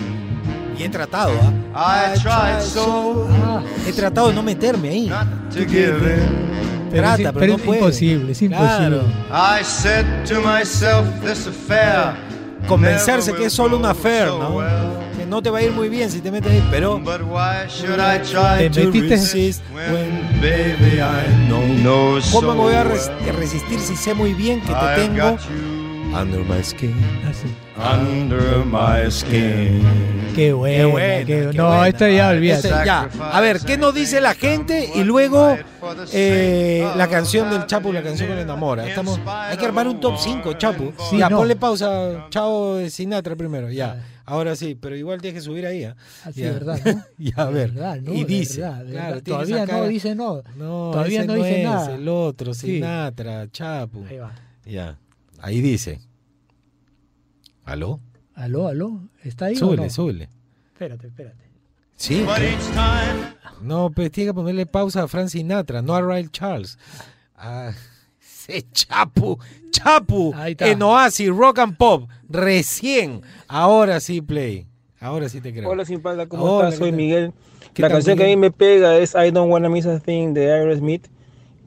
Y 0.77 0.83
he 0.85 0.89
tratado, 0.89 1.39
¿ah? 1.75 2.15
I 2.15 2.19
tried 2.19 2.63
so 2.63 3.29
He 3.87 3.93
tratado 3.93 4.29
de 4.29 4.35
no 4.35 4.43
meterme 4.43 4.89
ahí. 4.89 5.09
to 5.53 5.61
give 5.67 6.03
in. 6.03 6.45
Pero, 6.91 7.03
Trata, 7.03 7.33
pero 7.33 7.41
pero 7.41 7.53
no 7.53 7.57
es 7.59 7.63
puede. 7.63 7.79
imposible, 7.81 8.33
es 8.33 8.43
imposible. 8.43 9.01
Claro. 9.01 9.59
I 9.61 9.63
said 9.63 10.07
to 10.27 10.41
myself, 10.41 11.07
this 11.23 11.47
affair. 11.47 12.15
Convencerse 12.67 13.35
que 13.35 13.47
es 13.47 13.53
solo 13.53 13.77
una 13.77 13.91
affair, 13.91 14.29
¿no? 14.29 14.61
Que 15.17 15.27
no 15.27 15.43
te 15.43 15.51
va 15.51 15.59
a 15.59 15.63
ir 15.63 15.73
muy 15.73 15.89
bien 15.89 16.11
si 16.11 16.21
te 16.21 16.31
metes 16.31 16.51
ahí, 16.53 16.67
pero. 16.71 16.99
But 16.99 17.23
why 17.23 17.69
should 17.69 17.99
I 17.99 18.19
try 18.23 18.69
Te 18.69 18.71
to 18.71 18.91
metiste- 18.91 19.17
¿Cómo 22.33 22.55
me 22.55 22.61
voy 22.61 22.75
a 22.75 22.85
resistir 22.85 23.81
si 23.81 23.97
sé 23.97 24.15
muy 24.15 24.35
bien 24.35 24.61
que 24.61 24.73
te 24.75 24.95
tengo 24.97 25.37
under 26.13 26.41
my 26.41 26.63
skin? 26.63 26.95
Under 27.77 28.65
my 28.65 29.11
skin. 29.11 29.83
Qué 30.35 30.53
bueno. 30.53 30.91
buena, 30.91 31.19
qué- 31.19 31.27
qué 31.27 31.57
no, 31.57 31.67
buena. 31.69 31.89
esto 31.89 32.09
ya 32.09 32.29
olvídate. 32.31 32.69
Este, 32.69 32.85
ya. 32.87 33.09
A 33.33 33.41
ver, 33.41 33.61
¿qué 33.61 33.77
nos 33.77 33.95
dice 33.95 34.21
la 34.21 34.35
gente? 34.35 34.91
Y 34.95 35.03
luego 35.05 35.57
eh, 36.13 36.89
la 36.97 37.09
canción 37.09 37.51
del 37.51 37.67
Chapo, 37.67 37.93
la 37.93 38.03
canción 38.03 38.29
que 38.29 38.35
le 38.37 38.43
enamora. 38.43 38.87
Estamos, 38.89 39.21
hay 39.27 39.57
que 39.57 39.67
armar 39.67 39.89
un 39.89 40.01
top 40.01 40.15
5, 40.19 40.53
Chapo. 40.55 40.93
Sí, 41.11 41.19
ya, 41.19 41.29
no. 41.29 41.39
ponle 41.39 41.57
pausa. 41.57 42.27
Chao 42.31 42.77
de 42.77 42.91
Sinatra 42.91 43.35
primero, 43.37 43.71
ya. 43.71 44.05
Ahora 44.27 44.57
sí, 44.57 44.75
pero 44.75 44.97
igual 44.97 45.21
tienes 45.21 45.41
que 45.43 45.45
subir 45.45 45.67
ahí. 45.67 45.85
¿ah? 45.85 45.97
Así, 46.25 46.41
Ya. 46.43 46.53
¿verdad? 46.53 46.81
¿no? 46.85 47.05
Ya, 47.19 47.35
a 47.37 47.51
ver. 47.51 47.71
Verdad, 47.73 47.97
¿no? 48.01 48.15
y 48.15 48.25
dice. 48.25 48.61
verdad, 48.61 48.85
claro, 48.87 49.23
Todavía 49.23 49.67
no 49.67 49.87
dice 49.87 50.15
no. 50.15 50.43
No, 50.57 50.91
Todavía 50.93 51.25
no 51.25 51.35
dice 51.35 51.59
es, 51.63 51.65
nada. 51.69 51.95
El 51.95 52.09
otro, 52.09 52.55
Sí. 52.55 52.67
Sinatra, 52.77 53.49
Chapo. 53.51 54.05
Ahí 54.09 54.17
va. 54.19 54.33
Ya. 54.65 54.97
Ahí 55.41 55.61
dice. 55.61 56.01
¿Aló? 57.65 58.01
¿Aló, 58.35 58.69
aló? 58.69 59.01
¿Está 59.23 59.47
ahí 59.47 59.55
o 59.55 59.59
Súbele, 59.59 59.85
no? 59.85 59.91
súbele. 59.91 60.29
Espérate, 60.73 61.07
espérate. 61.07 61.45
Sí. 61.97 62.25
No, 63.63 63.91
pues 63.91 64.11
tiene 64.11 64.31
que 64.31 64.35
ponerle 64.35 64.67
pausa 64.67 65.05
a 65.05 65.09
Frank 65.09 65.29
Sinatra, 65.29 65.81
no 65.83 65.95
a 65.95 66.03
Ray 66.03 66.29
Charles. 66.29 66.79
Ah, 67.37 67.71
ese 68.21 68.65
Chapu, 68.73 69.39
Chapu, 69.71 70.33
Ahí 70.35 70.53
está. 70.53 70.69
en 70.69 70.83
Oasis, 70.83 71.29
Rock 71.31 71.61
and 71.61 71.77
Pop, 71.77 72.09
recién. 72.29 73.23
Ahora 73.49 74.01
sí, 74.01 74.21
Play. 74.21 74.67
Ahora 75.01 75.29
sí 75.29 75.41
te 75.41 75.53
creo. 75.53 75.69
Hola, 75.69 75.85
sin 75.85 76.01
palda, 76.01 76.27
¿cómo 76.27 76.43
Hola, 76.45 76.69
estás? 76.69 76.81
¿qué 76.81 76.85
Soy? 76.87 76.93
Miguel. 76.93 77.33
¿Qué 77.73 77.83
La 77.83 77.89
canción 77.89 78.17
que 78.17 78.25
a 78.25 78.27
mí 78.27 78.37
me 78.37 78.51
pega 78.51 78.97
es 78.99 79.15
I 79.15 79.31
Don't 79.31 79.51
Wanna 79.51 79.69
Miss 79.69 79.87
a 79.87 79.99
Thing 80.01 80.33
de 80.33 80.53
Aerosmith. 80.53 81.07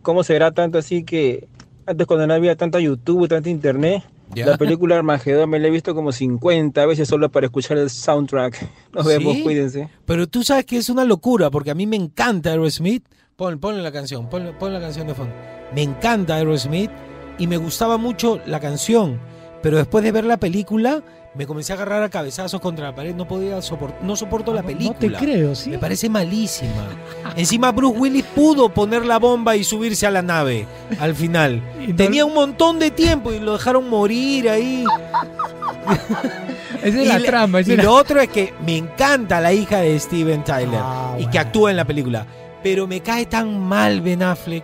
¿Cómo 0.02 0.24
será 0.24 0.52
tanto 0.52 0.78
así 0.78 1.04
que 1.04 1.48
antes 1.86 2.08
cuando 2.08 2.28
no 2.28 2.34
había 2.34 2.56
tanto 2.56 2.80
YouTube, 2.80 3.28
tanto 3.28 3.50
internet, 3.50 4.04
Ya. 4.36 4.46
la 4.46 4.58
película 4.58 4.98
Armagedón 4.98 5.50
me 5.50 5.60
la 5.60 5.68
he 5.68 5.72
visto 5.72 5.96
como 5.96 6.12
50 6.12 6.86
veces 6.86 7.08
solo 7.08 7.32
para 7.32 7.48
escuchar 7.48 7.78
el 7.78 7.90
soundtrack. 7.90 8.68
Nos 8.94 9.06
vemos, 9.06 9.38
cuídense. 9.38 9.90
Pero 10.06 10.28
tú 10.28 10.44
sabes 10.44 10.66
que 10.66 10.78
es 10.78 10.90
una 10.90 11.06
locura, 11.06 11.50
porque 11.50 11.72
a 11.72 11.76
mí 11.76 11.88
me 11.88 11.96
encanta 11.96 12.52
Aerosmith. 12.52 13.06
Pon, 13.36 13.60
ponle 13.60 13.82
la 13.82 13.92
canción, 13.92 14.30
ponle, 14.30 14.52
pon 14.54 14.74
la 14.74 14.80
canción 14.80 15.08
de 15.08 15.14
fondo. 15.14 15.34
Me 15.74 15.84
encanta 15.84 16.36
Aerosmith 16.36 16.92
y 17.38 17.48
me 17.48 17.58
gustaba 17.58 17.98
mucho 17.98 18.40
la 18.46 18.60
canción. 18.60 19.20
Pero 19.62 19.78
después 19.78 20.04
de 20.04 20.12
ver 20.12 20.26
la 20.26 20.38
película, 20.38 21.04
me 21.38 21.46
comencé 21.46 21.72
a 21.72 21.76
agarrar 21.76 22.02
a 22.04 22.10
cabezazos 22.10 22.60
contra 22.60 22.86
la 22.86 22.96
pared. 22.96 23.14
No 23.16 23.28
podía 23.28 23.62
soportar, 23.62 24.04
no 24.04 24.16
soporto 24.16 24.54
la 24.54 24.62
No 24.64 24.68
te 24.68 24.74
película. 24.76 25.20
creo, 25.20 25.54
¿sí? 25.56 25.70
Me 25.70 25.78
parece 25.78 26.10
malísima. 26.10 26.88
Encima 27.36 27.72
Bruce 27.72 27.98
Willis 27.98 28.24
pudo 28.36 28.70
poner 28.70 29.06
la 29.06 29.20
bomba 29.20 29.56
y 29.56 29.64
subirse 29.64 30.08
a 30.08 30.12
la 30.12 30.22
nave 30.22 30.66
al 31.00 31.14
final. 31.16 31.62
No- 31.88 31.96
Tenía 31.96 32.26
un 32.26 32.34
montón 32.34 32.80
de 32.80 32.92
tiempo 32.92 33.32
y 33.32 33.40
lo 33.40 33.54
dejaron 33.54 33.88
morir 33.90 34.50
ahí. 34.50 34.84
Esa 36.84 37.00
es 37.00 37.06
y 37.06 37.08
la 37.08 37.20
le- 37.20 37.28
trama. 37.28 37.60
esa 37.60 37.74
y 37.74 37.78
la- 37.78 37.84
lo 37.84 37.94
otro 37.94 38.20
es 38.20 38.30
que 38.30 38.54
me 38.66 38.78
encanta 38.78 39.40
la 39.42 39.52
hija 39.54 39.78
de 39.80 40.00
Steven 40.00 40.44
Tyler 40.44 40.80
Ah, 40.82 41.16
y 41.20 41.26
que 41.28 41.40
actúa 41.40 41.72
en 41.72 41.78
la 41.78 41.86
película. 41.86 42.26
Pero 42.64 42.88
me 42.88 43.02
cae 43.02 43.26
tan 43.26 43.60
mal 43.60 44.02
Ben 44.02 44.24
Affleck. 44.24 44.64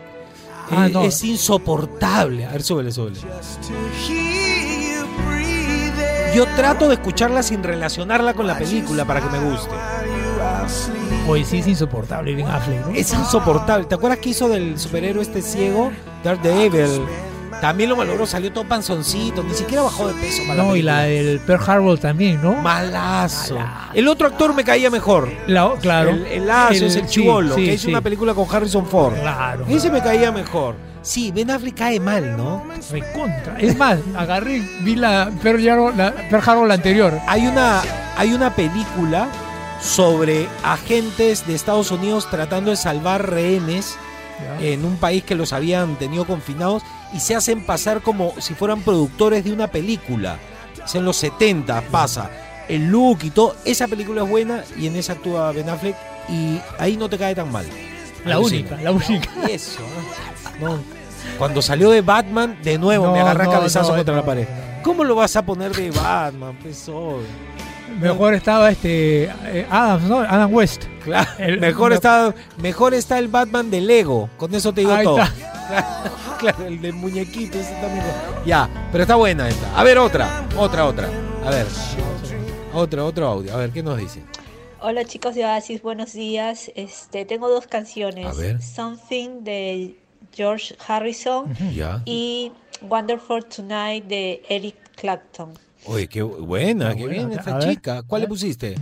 Ah, 0.72 0.88
Eh, 0.88 0.92
no. 0.92 1.04
Es 1.04 1.24
insoportable. 1.24 2.46
A 2.46 2.52
ver, 2.52 2.64
súbele, 2.64 2.92
súbele. 2.92 3.20
Yo 6.36 6.46
trato 6.56 6.88
de 6.88 6.96
escucharla 6.96 7.44
sin 7.44 7.64
relacionarla 7.64 8.34
con 8.34 8.48
la 8.48 8.58
película 8.58 9.06
para 9.06 9.22
que 9.22 9.30
me 9.30 9.40
guste. 9.40 9.76
Hoy 11.28 11.46
sí 11.46 11.60
es 11.60 11.68
insoportable 11.68 12.36
Ben 12.36 12.48
Affleck, 12.48 12.86
¿no? 12.88 12.94
Es 12.94 13.14
insoportable. 13.14 13.86
¿Te 13.86 13.96
acuerdas 13.96 14.20
que 14.20 14.30
hizo 14.30 14.50
del 14.50 14.78
superhéroe 14.80 15.22
este 15.22 15.42
ciego? 15.42 15.92
Daredevil. 16.24 17.02
También 17.62 17.90
lo 17.90 17.96
malogró, 17.96 18.26
salió 18.26 18.52
todo 18.52 18.68
panzoncito, 18.68 19.42
ni 19.42 19.54
siquiera 19.54 19.84
bajó 19.84 20.08
de 20.08 20.14
peso. 20.16 20.44
mala 20.44 20.64
No, 20.64 20.76
y 20.76 20.82
la 20.82 21.04
del 21.04 21.40
Pearl 21.40 21.64
Harbor 21.66 21.98
también, 21.98 22.42
¿no? 22.42 22.56
Malazo. 22.56 23.58
El 23.94 24.10
otro 24.10 24.28
actor 24.28 24.54
me 24.54 24.66
caía 24.66 24.90
mejor. 24.90 25.32
La- 25.48 25.72
claro. 25.80 26.10
El, 26.10 26.26
el 26.26 26.48
lazo, 26.48 26.74
es 26.74 26.96
el 26.98 27.04
sí, 27.04 27.22
chivolo, 27.22 27.56
sí, 27.56 27.66
que 27.66 27.74
hizo 27.76 27.84
sí. 27.86 27.90
una 27.92 28.02
película 28.02 28.34
con 28.34 28.54
Harrison 28.54 28.86
Ford. 28.86 29.14
Claro. 29.14 29.66
Ese 29.70 29.90
me 29.90 30.02
caía 30.02 30.30
mejor. 30.32 30.76
Sí, 31.04 31.32
Ben 31.32 31.52
Affleck 31.52 31.76
cae 31.76 32.00
mal, 32.00 32.38
¿no? 32.38 32.64
Recontra. 32.90 33.58
Es 33.60 33.78
más, 33.78 34.00
agarré, 34.16 34.62
vi 34.82 34.96
la 34.96 35.30
Pearl 35.44 35.70
Harbor, 35.70 35.96
la, 35.96 36.14
Pearl 36.30 36.50
Harbor 36.50 36.68
la 36.68 36.76
anterior. 36.76 37.20
Hay 37.28 37.46
una, 37.46 37.82
hay 38.16 38.34
una 38.34 38.56
película 38.56 39.28
sobre 39.82 40.48
agentes 40.64 41.46
de 41.46 41.56
Estados 41.56 41.92
Unidos 41.92 42.30
tratando 42.32 42.72
de 42.72 42.78
salvar 42.78 43.30
rehenes 43.30 43.98
en 44.62 44.86
un 44.86 44.96
país 44.96 45.24
que 45.26 45.36
los 45.36 45.52
habían 45.52 45.98
tenido 45.98 46.26
confinados 46.26 46.84
y 47.14 47.20
se 47.20 47.36
hacen 47.36 47.66
pasar 47.66 48.02
como 48.02 48.34
si 48.40 48.54
fueran 48.54 48.82
productores 48.82 49.44
de 49.44 49.52
una 49.52 49.68
película. 49.68 50.40
Es 50.86 50.96
en 50.96 51.04
los 51.04 51.18
70 51.18 51.82
pasa. 51.92 52.30
El 52.70 52.88
look 52.88 53.20
y 53.24 53.30
todo. 53.30 53.58
Esa 53.66 53.90
película 53.90 54.24
es 54.24 54.30
buena 54.30 54.64
y 54.78 54.88
en 54.88 54.96
esa 54.96 55.14
actúa 55.14 55.52
Ben 55.52 55.70
Affleck 55.70 55.98
y 56.30 56.62
ahí 56.80 56.96
no 56.96 57.10
te 57.10 57.18
cae 57.18 57.36
tan 57.36 57.52
mal. 57.52 57.66
La 58.26 58.40
única, 58.40 58.78
la 58.78 58.92
única. 58.92 59.30
Y 59.48 59.52
eso, 59.52 59.82
¿no? 60.60 60.80
Cuando 61.38 61.62
salió 61.62 61.90
de 61.90 62.02
Batman, 62.02 62.58
de 62.64 62.78
nuevo 62.78 63.12
me 63.12 63.20
agarra 63.20 63.46
no, 63.46 63.52
cabezazo 63.52 63.92
no, 63.92 63.96
contra 63.98 64.14
no, 64.14 64.22
la 64.22 64.26
pared. 64.26 64.48
¿Cómo 64.84 65.04
lo 65.04 65.16
vas 65.16 65.36
a 65.36 65.46
poner 65.46 65.74
de 65.74 65.92
Batman? 65.92 66.58
Pues, 66.62 66.88
oh. 66.90 67.20
Mejor 68.00 68.34
estaba 68.34 68.72
este 68.72 69.26
eh, 69.26 69.68
Adams, 69.70 70.04
¿no? 70.04 70.20
Adam 70.20 70.54
West. 70.54 70.86
Claro, 71.04 71.30
El- 71.38 71.60
mejor, 71.60 71.94
está, 71.94 72.34
mejor 72.58 72.94
está 72.94 73.20
el 73.20 73.28
Batman 73.28 73.70
de 73.70 73.82
Lego. 73.82 74.30
Con 74.38 74.54
eso 74.56 74.74
te 74.74 74.82
digo 74.82 74.94
Ahí 74.94 75.04
todo. 75.06 75.22
está. 75.22 75.34
Claro, 76.40 76.66
el 76.66 76.82
de 76.82 76.92
muñequito 76.92 77.58
ese 77.58 77.72
también. 77.76 78.04
Ya, 78.46 78.70
pero 78.92 79.04
está 79.04 79.16
buena 79.16 79.48
esta. 79.48 79.80
A 79.80 79.82
ver, 79.82 79.98
otra, 79.98 80.44
otra, 80.58 80.86
otra. 80.86 81.08
A 81.46 81.50
ver. 81.50 81.66
Otro, 82.74 83.06
otro 83.06 83.28
audio. 83.28 83.54
A 83.54 83.58
ver, 83.58 83.70
¿qué 83.72 83.82
nos 83.82 83.98
dice? 83.98 84.22
Hola 84.86 85.06
chicos 85.06 85.34
de 85.34 85.46
Oasis, 85.46 85.82
buenos 85.82 86.12
días. 86.12 86.70
Este, 86.76 87.24
tengo 87.24 87.48
dos 87.48 87.68
canciones. 87.68 88.26
A 88.26 88.34
ver. 88.34 88.62
Something 88.62 89.46
de 89.46 89.96
George 90.36 90.76
Harrison 90.86 91.56
ya. 91.74 92.02
y 92.04 92.52
Wonderful 92.82 93.46
Tonight 93.46 94.04
de 94.08 94.44
Eric 94.50 94.76
Clapton. 94.98 95.54
Oye, 95.86 96.10
qué 96.10 96.22
buena, 96.22 96.94
qué 96.96 97.04
buena, 97.06 97.28
bien 97.28 97.32
esta 97.40 97.60
ver. 97.60 97.70
chica. 97.70 98.04
¿Cuál 98.04 98.24
le 98.24 98.28
pusiste? 98.28 98.76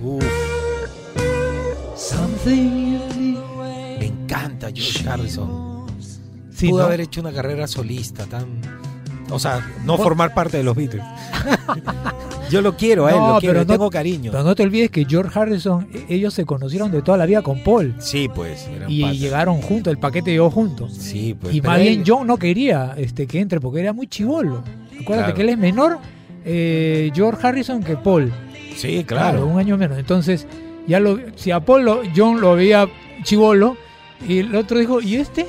Uf, 0.00 0.24
me 3.98 4.06
encanta 4.06 4.68
George 4.74 5.06
Harrison. 5.06 5.86
Sí, 6.50 6.70
Pudo 6.70 6.80
¿no? 6.80 6.86
haber 6.86 7.02
hecho 7.02 7.20
una 7.20 7.30
carrera 7.34 7.66
solista 7.66 8.24
tan. 8.24 8.62
O 9.30 9.38
sea, 9.38 9.66
no 9.84 9.96
formar 9.96 10.34
parte 10.34 10.56
de 10.58 10.62
los 10.64 10.76
Beatles. 10.76 11.02
Yo 12.50 12.60
lo 12.60 12.76
quiero 12.76 13.06
a 13.06 13.10
él, 13.12 13.16
lo 13.18 13.38
quiero, 13.40 13.60
le 13.60 13.64
no- 13.66 13.72
tengo 13.72 13.90
cariño. 13.90 14.30
Pero 14.30 14.44
no 14.44 14.54
te 14.54 14.62
olvides 14.62 14.90
que 14.90 15.04
George 15.06 15.36
Harrison, 15.38 15.88
e- 15.92 16.14
ellos 16.14 16.34
se 16.34 16.44
conocieron 16.44 16.90
de 16.92 17.02
toda 17.02 17.16
la 17.18 17.26
vida 17.26 17.42
con 17.42 17.62
Paul. 17.64 17.94
Sí, 17.98 18.28
pues. 18.32 18.68
eran 18.68 18.90
Y 18.90 19.00
patas. 19.02 19.18
llegaron 19.18 19.62
juntos, 19.62 19.90
el 19.92 19.98
paquete 19.98 20.30
llegó 20.30 20.50
juntos. 20.50 20.92
Sí, 20.92 21.34
pues. 21.40 21.54
y 21.54 21.60
pero 21.60 21.72
más 21.72 21.80
bien 21.80 22.00
él- 22.00 22.04
John 22.06 22.26
no 22.26 22.36
quería 22.36 22.94
este, 22.98 23.26
que 23.26 23.40
entre 23.40 23.60
porque 23.60 23.80
era 23.80 23.92
muy 23.92 24.06
chivolo. 24.06 24.62
Acuérdate 25.00 25.04
Claro. 25.06 25.34
que 25.34 25.42
él 25.42 25.48
es 25.48 25.58
menor, 25.58 25.98
eh, 26.44 27.10
George 27.14 27.46
Harrison, 27.46 27.82
que 27.82 27.96
Paul. 27.96 28.32
Sí, 28.76 29.04
claro. 29.04 29.46
un 29.46 29.58
año 29.58 29.76
menos. 29.78 29.98
Entonces, 29.98 30.46
ya 30.86 31.00
lo, 31.00 31.18
si 31.36 31.50
a 31.50 31.60
Paul 31.60 31.84
lo- 31.84 32.02
John 32.14 32.40
lo 32.40 32.54
veía 32.54 32.86
chivolo, 33.22 33.76
y 34.28 34.38
el 34.38 34.54
otro 34.54 34.78
dijo, 34.78 35.00
¿y 35.00 35.16
este? 35.16 35.46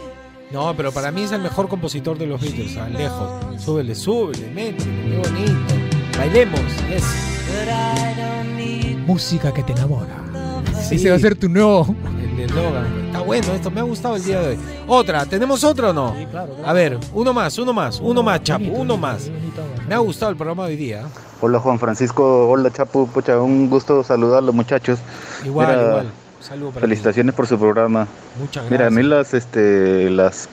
No, 0.55 0.73
pero 0.73 0.93
para 0.93 1.11
mí 1.11 1.23
es 1.23 1.33
el 1.33 1.41
mejor 1.41 1.67
compositor 1.67 2.17
de 2.17 2.27
los 2.27 2.39
Beatles, 2.39 2.77
a 2.77 2.87
lejos. 2.87 3.61
Súbele, 3.61 3.93
súbele, 3.93 4.49
métele, 4.51 5.21
qué 5.21 5.29
bonito. 5.29 5.73
Bailemos, 6.17 6.61
es. 6.89 7.03
Música 9.05 9.53
que 9.53 9.63
te 9.63 9.73
enamora. 9.73 10.15
Sí. 10.81 10.95
Ese 10.95 11.09
va 11.09 11.17
a 11.17 11.19
ser 11.19 11.35
tu 11.35 11.49
nuevo. 11.49 11.93
El 12.21 12.37
de 12.37 12.47
Logan. 12.47 13.05
Está 13.07 13.19
bueno 13.19 13.51
esto, 13.51 13.69
me 13.69 13.81
ha 13.81 13.83
gustado 13.83 14.15
el 14.15 14.23
día 14.23 14.39
de 14.39 14.47
hoy. 14.51 14.59
Otra, 14.87 15.25
¿tenemos 15.25 15.61
otro 15.65 15.89
o 15.89 15.93
no? 15.93 16.15
A 16.63 16.71
ver, 16.71 16.99
uno 17.13 17.33
más, 17.33 17.57
uno 17.57 17.73
más, 17.73 17.99
uno 17.99 18.23
más, 18.23 18.41
Chapo, 18.41 18.63
uno 18.63 18.95
más. 18.95 19.29
Me 19.89 19.93
ha 19.93 19.97
gustado 19.97 20.31
el 20.31 20.37
programa 20.37 20.67
de 20.67 20.69
hoy 20.69 20.77
día. 20.77 21.03
Hola 21.41 21.59
Juan 21.59 21.79
Francisco, 21.79 22.47
hola 22.47 22.71
Chapu, 22.71 23.09
pucha, 23.09 23.37
un 23.41 23.69
gusto 23.69 24.05
saludarlos 24.05 24.55
muchachos. 24.55 24.99
Igual, 25.43 25.67
Mira, 25.67 25.81
igual. 25.81 26.11
Saludo 26.45 26.69
para 26.69 26.81
ti. 26.81 26.81
Felicitaciones 26.81 27.33
por 27.33 27.47
su 27.47 27.57
programa. 27.57 28.07
Muchas 28.39 28.69
Mira, 28.69 28.85
a 28.85 28.89
mí 28.91 29.01
gracias. 29.01 29.09
las, 29.09 29.33
este, 29.33 30.09
las, 30.11 30.49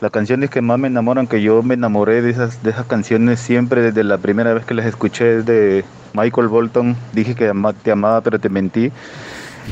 las 0.00 0.10
canciones 0.12 0.48
que 0.48 0.60
más 0.62 0.78
me 0.78 0.86
enamoran, 0.86 1.26
que 1.26 1.42
yo 1.42 1.60
me 1.64 1.74
enamoré 1.74 2.22
de 2.22 2.30
esas, 2.30 2.62
de 2.62 2.70
esas 2.70 2.86
canciones 2.86 3.40
siempre 3.40 3.82
desde 3.82 4.04
la 4.04 4.18
primera 4.18 4.54
vez 4.54 4.64
que 4.64 4.74
las 4.74 4.86
escuché 4.86 5.38
es 5.38 5.46
de 5.46 5.84
Michael 6.12 6.46
Bolton. 6.46 6.96
Dije 7.12 7.34
que 7.34 7.52
te 7.82 7.90
amaba 7.90 8.20
pero 8.20 8.38
te 8.38 8.48
mentí. 8.48 8.92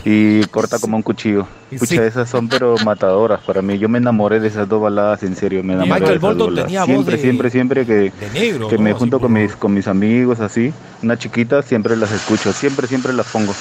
Y 0.04 0.44
corta 0.46 0.78
como 0.78 0.96
un 0.96 1.02
cuchillo. 1.02 1.46
Pucha, 1.70 1.86
Sí. 1.86 1.96
esas 1.96 2.28
son 2.30 2.48
pero 2.48 2.76
matadoras 2.84 3.40
para 3.40 3.60
mí. 3.62 3.76
Yo 3.78 3.88
me 3.88 3.98
enamoré 3.98 4.38
de 4.38 4.48
esas 4.48 4.68
dos 4.68 4.80
baladas, 4.80 5.22
en 5.24 5.34
serio. 5.34 5.64
Me 5.64 5.72
enamoré 5.74 6.00
Michael 6.00 6.08
de 6.10 6.16
esas 6.16 6.22
Bolton 6.22 6.46
baladas. 6.48 6.66
tenía 6.66 6.80
voz 6.80 6.86
siempre, 6.88 7.16
de- 7.16 7.22
siempre, 7.22 7.50
siempre 7.50 7.86
que, 7.86 8.12
negro, 8.32 8.68
que 8.68 8.76
¿no? 8.76 8.82
me 8.82 8.90
Así 8.90 8.98
junto 9.00 9.18
con 9.20 9.32
mis, 9.32 9.56
con 9.56 9.74
mis 9.74 9.88
amigos 9.88 10.38
así, 10.40 10.72
una 11.02 11.18
chiquita, 11.18 11.62
siempre 11.62 11.96
las 11.96 12.12
escucho. 12.12 12.52
Siempre, 12.52 12.86
siempre 12.86 13.12
las 13.12 13.26
pongo. 13.26 13.52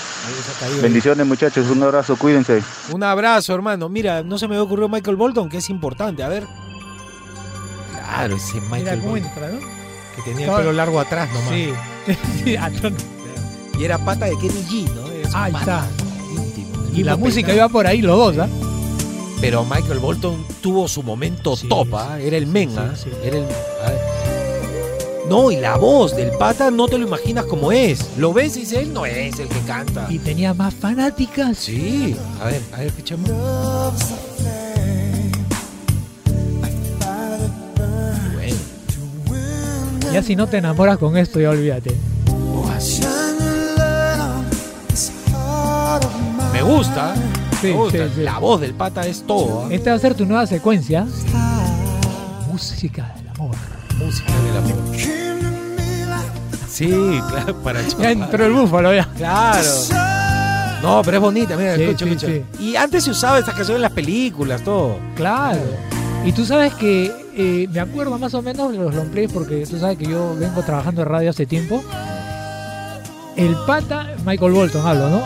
caído. 0.59 0.81
Bendiciones 0.83 1.25
muchachos, 1.25 1.67
un 1.69 1.81
abrazo, 1.81 2.15
cuídense. 2.15 2.61
Un 2.91 3.01
abrazo, 3.03 3.53
hermano. 3.55 3.89
Mira, 3.89 4.21
no 4.21 4.38
se 4.38 4.47
me 4.47 4.59
ocurrido 4.59 4.88
Michael 4.89 5.15
Bolton, 5.17 5.49
que 5.49 5.57
es 5.57 5.69
importante. 5.71 6.21
A 6.23 6.27
ver. 6.29 6.43
Claro, 7.91 8.36
ese 8.36 8.55
Mira 8.61 8.69
Michael 8.71 8.99
cómo 8.99 9.11
Bolton. 9.11 9.29
entra, 9.29 9.49
¿no? 9.49 9.59
Que 10.15 10.21
tenía 10.31 10.45
el 10.51 10.55
pelo 10.57 10.73
largo 10.73 10.99
atrás 10.99 11.29
nomás. 11.33 11.49
Sí. 11.49 11.73
Sí, 12.43 12.55
atrás. 12.55 12.93
Y 13.79 13.83
era 13.83 13.97
pata 13.97 14.25
de 14.25 14.38
Kenny 14.38 14.63
G, 14.69 14.89
¿no? 14.93 15.05
Ahí 15.38 15.51
pata 15.51 15.86
está. 15.88 16.05
Y 16.96 17.04
la 17.04 17.18
música 17.18 17.54
iba 17.54 17.68
por 17.70 17.86
ahí, 17.88 18.02
los 18.02 18.18
dos, 18.18 18.38
¿ah? 18.46 18.50
Pero 19.41 19.64
Michael 19.66 20.00
Bolton 20.00 20.46
tuvo 20.62 20.88
su 20.88 21.04
momento 21.04 21.56
top, 21.58 21.93
¿ah? 21.96 22.18
Era 22.20 22.38
el 22.38 22.48
men, 22.48 22.72
¿ah? 22.78 22.93
Era 23.24 23.38
el- 23.38 23.43
a 23.84 23.89
ver. 23.89 24.00
No, 25.30 25.52
y 25.52 25.58
la 25.58 25.76
voz 25.78 26.16
del 26.16 26.30
pata 26.32 26.70
no 26.72 26.88
te 26.88 26.98
lo 27.00 27.08
imaginas 27.08 27.46
como 27.46 27.72
es. 27.72 28.12
Lo 28.18 28.32
ves 28.32 28.56
y 28.58 28.62
dices, 28.62 28.80
él 28.80 28.93
no 28.93 29.06
es 29.06 29.39
el 29.39 29.48
que 29.48 29.60
canta. 29.62 30.06
Y 30.10 30.20
tenía 30.20 30.54
más 30.54 30.74
fanáticas. 30.74 31.58
Sí. 31.58 32.16
A 32.41 32.46
ver, 32.46 32.62
a 32.74 32.78
ver, 32.78 32.88
escuchemos. 32.88 33.30
Bueno. 38.36 38.56
Ya 40.14 40.24
si 40.24 40.36
no 40.36 40.48
te 40.48 40.58
enamoras 40.58 40.98
con 40.98 41.18
esto, 41.18 41.39
ya 41.39 41.50
olvídate. 41.50 41.91
Gusta. 46.66 47.16
Sí, 47.61 47.68
me 47.68 47.74
gusta. 47.74 47.97
sí, 48.07 48.13
sí. 48.16 48.22
La 48.22 48.39
voz 48.39 48.61
del 48.61 48.74
pata 48.74 49.05
es 49.05 49.24
todo. 49.26 49.66
¿ah? 49.66 49.68
Esta 49.72 49.91
va 49.91 49.95
a 49.95 49.99
ser 49.99 50.13
tu 50.16 50.26
nueva 50.26 50.45
secuencia. 50.47 51.05
Música 52.51 53.13
del 53.18 53.30
amor. 53.30 53.55
Música 53.97 54.34
del 54.41 54.57
amor. 54.57 54.95
Sí, 56.70 57.22
claro, 57.30 57.55
para 57.63 57.82
Ya 57.82 57.88
chapar. 57.89 58.05
entró 58.07 58.45
el 58.45 58.51
búfalo 58.51 58.93
ya. 58.93 59.07
Claro. 59.18 59.61
No, 60.84 61.01
pero 61.03 61.18
es 61.18 61.22
bonita, 61.24 61.55
mira, 61.55 61.76
escucha, 61.76 62.05
escucha. 62.05 62.28
Y 62.59 62.76
antes 62.76 63.05
se 63.05 63.11
usaba 63.11 63.39
esta 63.39 63.53
canción 63.53 63.78
en 63.78 63.82
las 63.82 63.91
películas, 63.91 64.61
todo. 64.61 64.97
Claro. 65.16 65.61
Y 66.26 66.32
tú 66.34 66.45
sabes 66.45 66.74
que 66.74 67.11
eh, 67.38 67.68
me 67.72 67.80
acuerdo 67.80 68.18
más 68.20 68.34
o 68.34 68.41
menos 68.41 68.72
de 68.72 68.78
los 68.78 68.93
long 68.93 69.07
plays 69.09 69.32
porque 69.32 69.66
tú 69.66 69.80
sabes 69.80 69.97
que 69.97 70.05
yo 70.05 70.36
vengo 70.36 70.61
trabajando 70.63 71.01
en 71.03 71.07
radio 71.07 71.30
hace 71.30 71.45
tiempo. 71.45 71.82
El 73.38 73.55
pata, 73.66 74.07
Michael 74.26 74.51
Bolton 74.51 74.86
hablo, 74.86 75.09
¿no? 75.09 75.22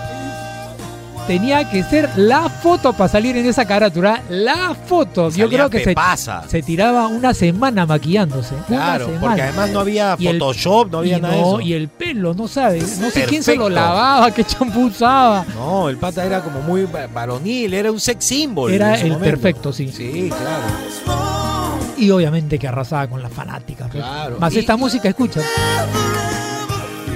Tenía 1.30 1.70
que 1.70 1.84
ser 1.84 2.10
la 2.16 2.50
foto 2.50 2.92
para 2.94 3.08
salir 3.08 3.38
en 3.38 3.46
esa 3.46 3.64
carátula. 3.64 4.24
La 4.30 4.74
foto. 4.74 5.26
Yo 5.30 5.44
Salía 5.46 5.48
creo 5.60 5.70
que 5.70 5.78
se, 5.78 5.86
pepaza. 5.86 6.42
se 6.48 6.64
tiraba 6.64 7.06
una 7.06 7.36
semana 7.36 7.86
maquillándose. 7.86 8.56
Claro, 8.66 9.06
semana. 9.06 9.22
porque 9.22 9.42
además 9.44 9.70
no 9.70 9.80
había 9.82 10.14
el- 10.20 10.40
Photoshop, 10.40 10.92
no 10.92 10.98
había 10.98 11.20
nada 11.20 11.36
de 11.36 11.42
no, 11.42 11.48
eso. 11.50 11.62
Y 11.62 11.74
el 11.74 11.88
pelo, 11.88 12.34
no 12.34 12.48
sabes. 12.48 12.98
No 12.98 13.12
sé 13.12 13.26
quién 13.26 13.44
se 13.44 13.56
lo 13.56 13.70
lavaba, 13.70 14.32
qué 14.32 14.44
champú 14.44 14.86
usaba. 14.88 15.46
No, 15.54 15.88
el 15.88 15.98
pata 15.98 16.26
era 16.26 16.42
como 16.42 16.62
muy 16.62 16.86
va- 16.86 17.06
varonil, 17.06 17.76
era 17.76 17.92
un 17.92 18.00
sex 18.00 18.26
symbol. 18.26 18.74
Era 18.74 18.96
el 18.96 19.12
momento. 19.12 19.24
perfecto, 19.26 19.72
sí. 19.72 19.92
Sí, 19.92 20.30
claro. 20.36 21.76
Y 21.96 22.10
obviamente 22.10 22.58
que 22.58 22.68
arrasaba 22.68 23.06
con 23.08 23.22
las 23.22 23.32
fanáticas. 23.32 23.88
pues. 23.92 24.04
Claro. 24.04 24.38
Más 24.40 24.52
Y- 24.56 24.60
esta 24.60 24.76
música, 24.78 25.08
escucha. 25.08 25.42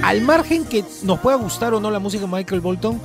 Al 0.03 0.22
margen 0.22 0.66
que 0.66 0.86
nos 1.01 1.18
pueda 1.20 1.38
gustar 1.38 1.74
o 1.74 1.80
no 1.80 1.89
la 1.89 1.97
música 1.97 2.26
de 2.28 2.32
Michael 2.32 2.61
Bolton, 2.61 3.01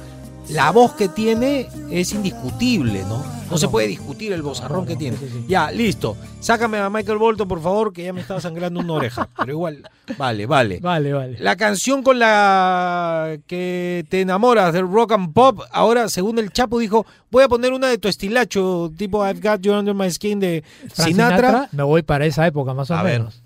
la 0.51 0.71
voz 0.71 0.95
que 0.95 1.09
tiene 1.09 1.69
es 1.91 2.13
indiscutible, 2.13 3.03
¿no? 3.05 3.23
No 3.51 3.57
se 3.57 3.69
puede 3.69 3.87
discutir 3.87 4.33
el 4.33 4.43
vozarrón 4.43 4.85
que 4.85 4.95
tiene. 4.97 5.17
Ya, 5.47 5.71
listo. 5.71 6.17
Sácame 6.41 6.79
a 6.79 6.91
Michael 6.91 7.19
Bolton, 7.19 7.49
por 7.49 7.63
favor, 7.63 7.93
que 7.93 8.05
ya 8.05 8.13
me 8.13 8.21
estaba 8.21 8.41
sangrando 8.41 8.81
una 8.81 8.93
oreja. 8.93 9.29
Pero 9.39 9.53
igual, 9.53 9.89
vale, 10.19 10.47
vale. 10.47 10.81
Vale, 10.81 11.13
vale. 11.13 11.39
La 11.41 11.57
canción 11.57 12.03
con 12.03 12.19
la 12.19 13.39
que 13.47 14.05
te 14.11 14.21
enamoras 14.21 14.75
del 14.75 14.87
rock 14.91 15.13
and 15.13 15.33
pop, 15.33 15.61
ahora, 15.73 16.09
según 16.09 16.39
el 16.39 16.53
Chapo, 16.53 16.79
dijo, 16.79 17.07
voy 17.31 17.45
a 17.45 17.49
poner 17.49 17.73
una 17.73 17.89
de 17.89 17.99
tu 17.99 18.09
estilacho, 18.09 18.93
tipo 18.97 19.27
I've 19.27 19.41
Got 19.41 19.63
You 19.63 19.73
Under 19.73 19.95
My 19.95 20.11
Skin 20.11 20.41
de 20.41 20.63
Frank 20.93 21.09
Sinatra. 21.09 21.69
Me 21.73 21.83
voy 21.83 22.03
para 22.03 22.27
esa 22.27 22.47
época, 22.47 22.75
más 22.75 22.91
o 22.91 22.95
A 22.95 23.03
menos. 23.03 23.43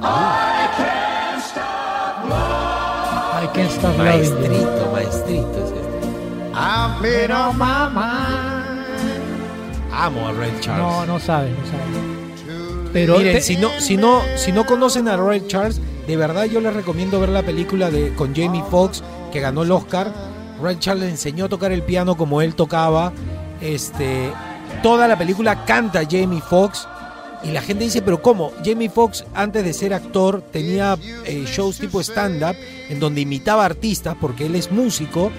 I 0.00 0.47
can't 3.58 3.70
stop 3.72 3.96
loving. 3.98 4.04
Maestrito, 4.04 4.90
maestrito 4.92 5.58
es 5.58 5.72
este. 5.72 5.88
I've 6.54 7.00
made 7.02 7.30
up 7.32 7.54
my 7.54 7.88
mind. 7.92 8.78
Amo 9.92 10.28
a 10.28 10.32
Ray 10.32 10.52
Charles. 10.60 10.86
No, 10.86 11.06
no 11.06 11.18
sabe, 11.20 11.50
no 11.50 11.66
sabe. 11.66 11.82
Pero 12.92 13.18
Miren, 13.18 13.34
te- 13.34 13.40
si 13.42 13.56
no, 13.56 13.68
si 13.78 13.96
no, 13.96 14.22
si 14.36 14.52
no 14.52 14.64
conocen 14.64 15.08
a 15.08 15.16
Ray 15.16 15.46
Charles, 15.46 15.80
de 16.06 16.16
verdad 16.16 16.44
yo 16.44 16.60
les 16.60 16.72
recomiendo 16.74 17.20
ver 17.20 17.28
la 17.30 17.42
película 17.42 17.90
de 17.90 18.14
con 18.14 18.34
Jamie 18.34 18.64
Foxx 18.70 19.02
que 19.32 19.40
ganó 19.40 19.62
el 19.62 19.70
Oscar. 19.72 20.12
Ray 20.62 20.76
Charles 20.78 21.04
le 21.04 21.10
enseñó 21.10 21.44
a 21.44 21.48
tocar 21.48 21.70
el 21.72 21.82
piano 21.82 22.16
como 22.16 22.40
él 22.42 22.54
tocaba. 22.54 23.12
Este, 23.60 24.32
toda 24.82 25.06
la 25.06 25.18
película 25.18 25.64
canta 25.64 26.02
Jamie 26.10 26.40
Foxx 26.40 26.88
y 27.42 27.50
la 27.50 27.62
gente 27.62 27.84
dice, 27.84 28.02
pero 28.02 28.20
¿cómo? 28.20 28.52
Jamie 28.64 28.90
Foxx 28.90 29.24
antes 29.34 29.64
de 29.64 29.72
ser 29.72 29.94
actor 29.94 30.42
tenía 30.52 30.98
eh, 31.24 31.44
shows 31.46 31.78
tipo 31.78 32.00
stand-up 32.00 32.56
en 32.88 32.98
donde 33.00 33.20
imitaba 33.20 33.64
artistas 33.64 34.16
porque 34.20 34.46
él 34.46 34.54
es 34.54 34.72
músico 34.72 35.30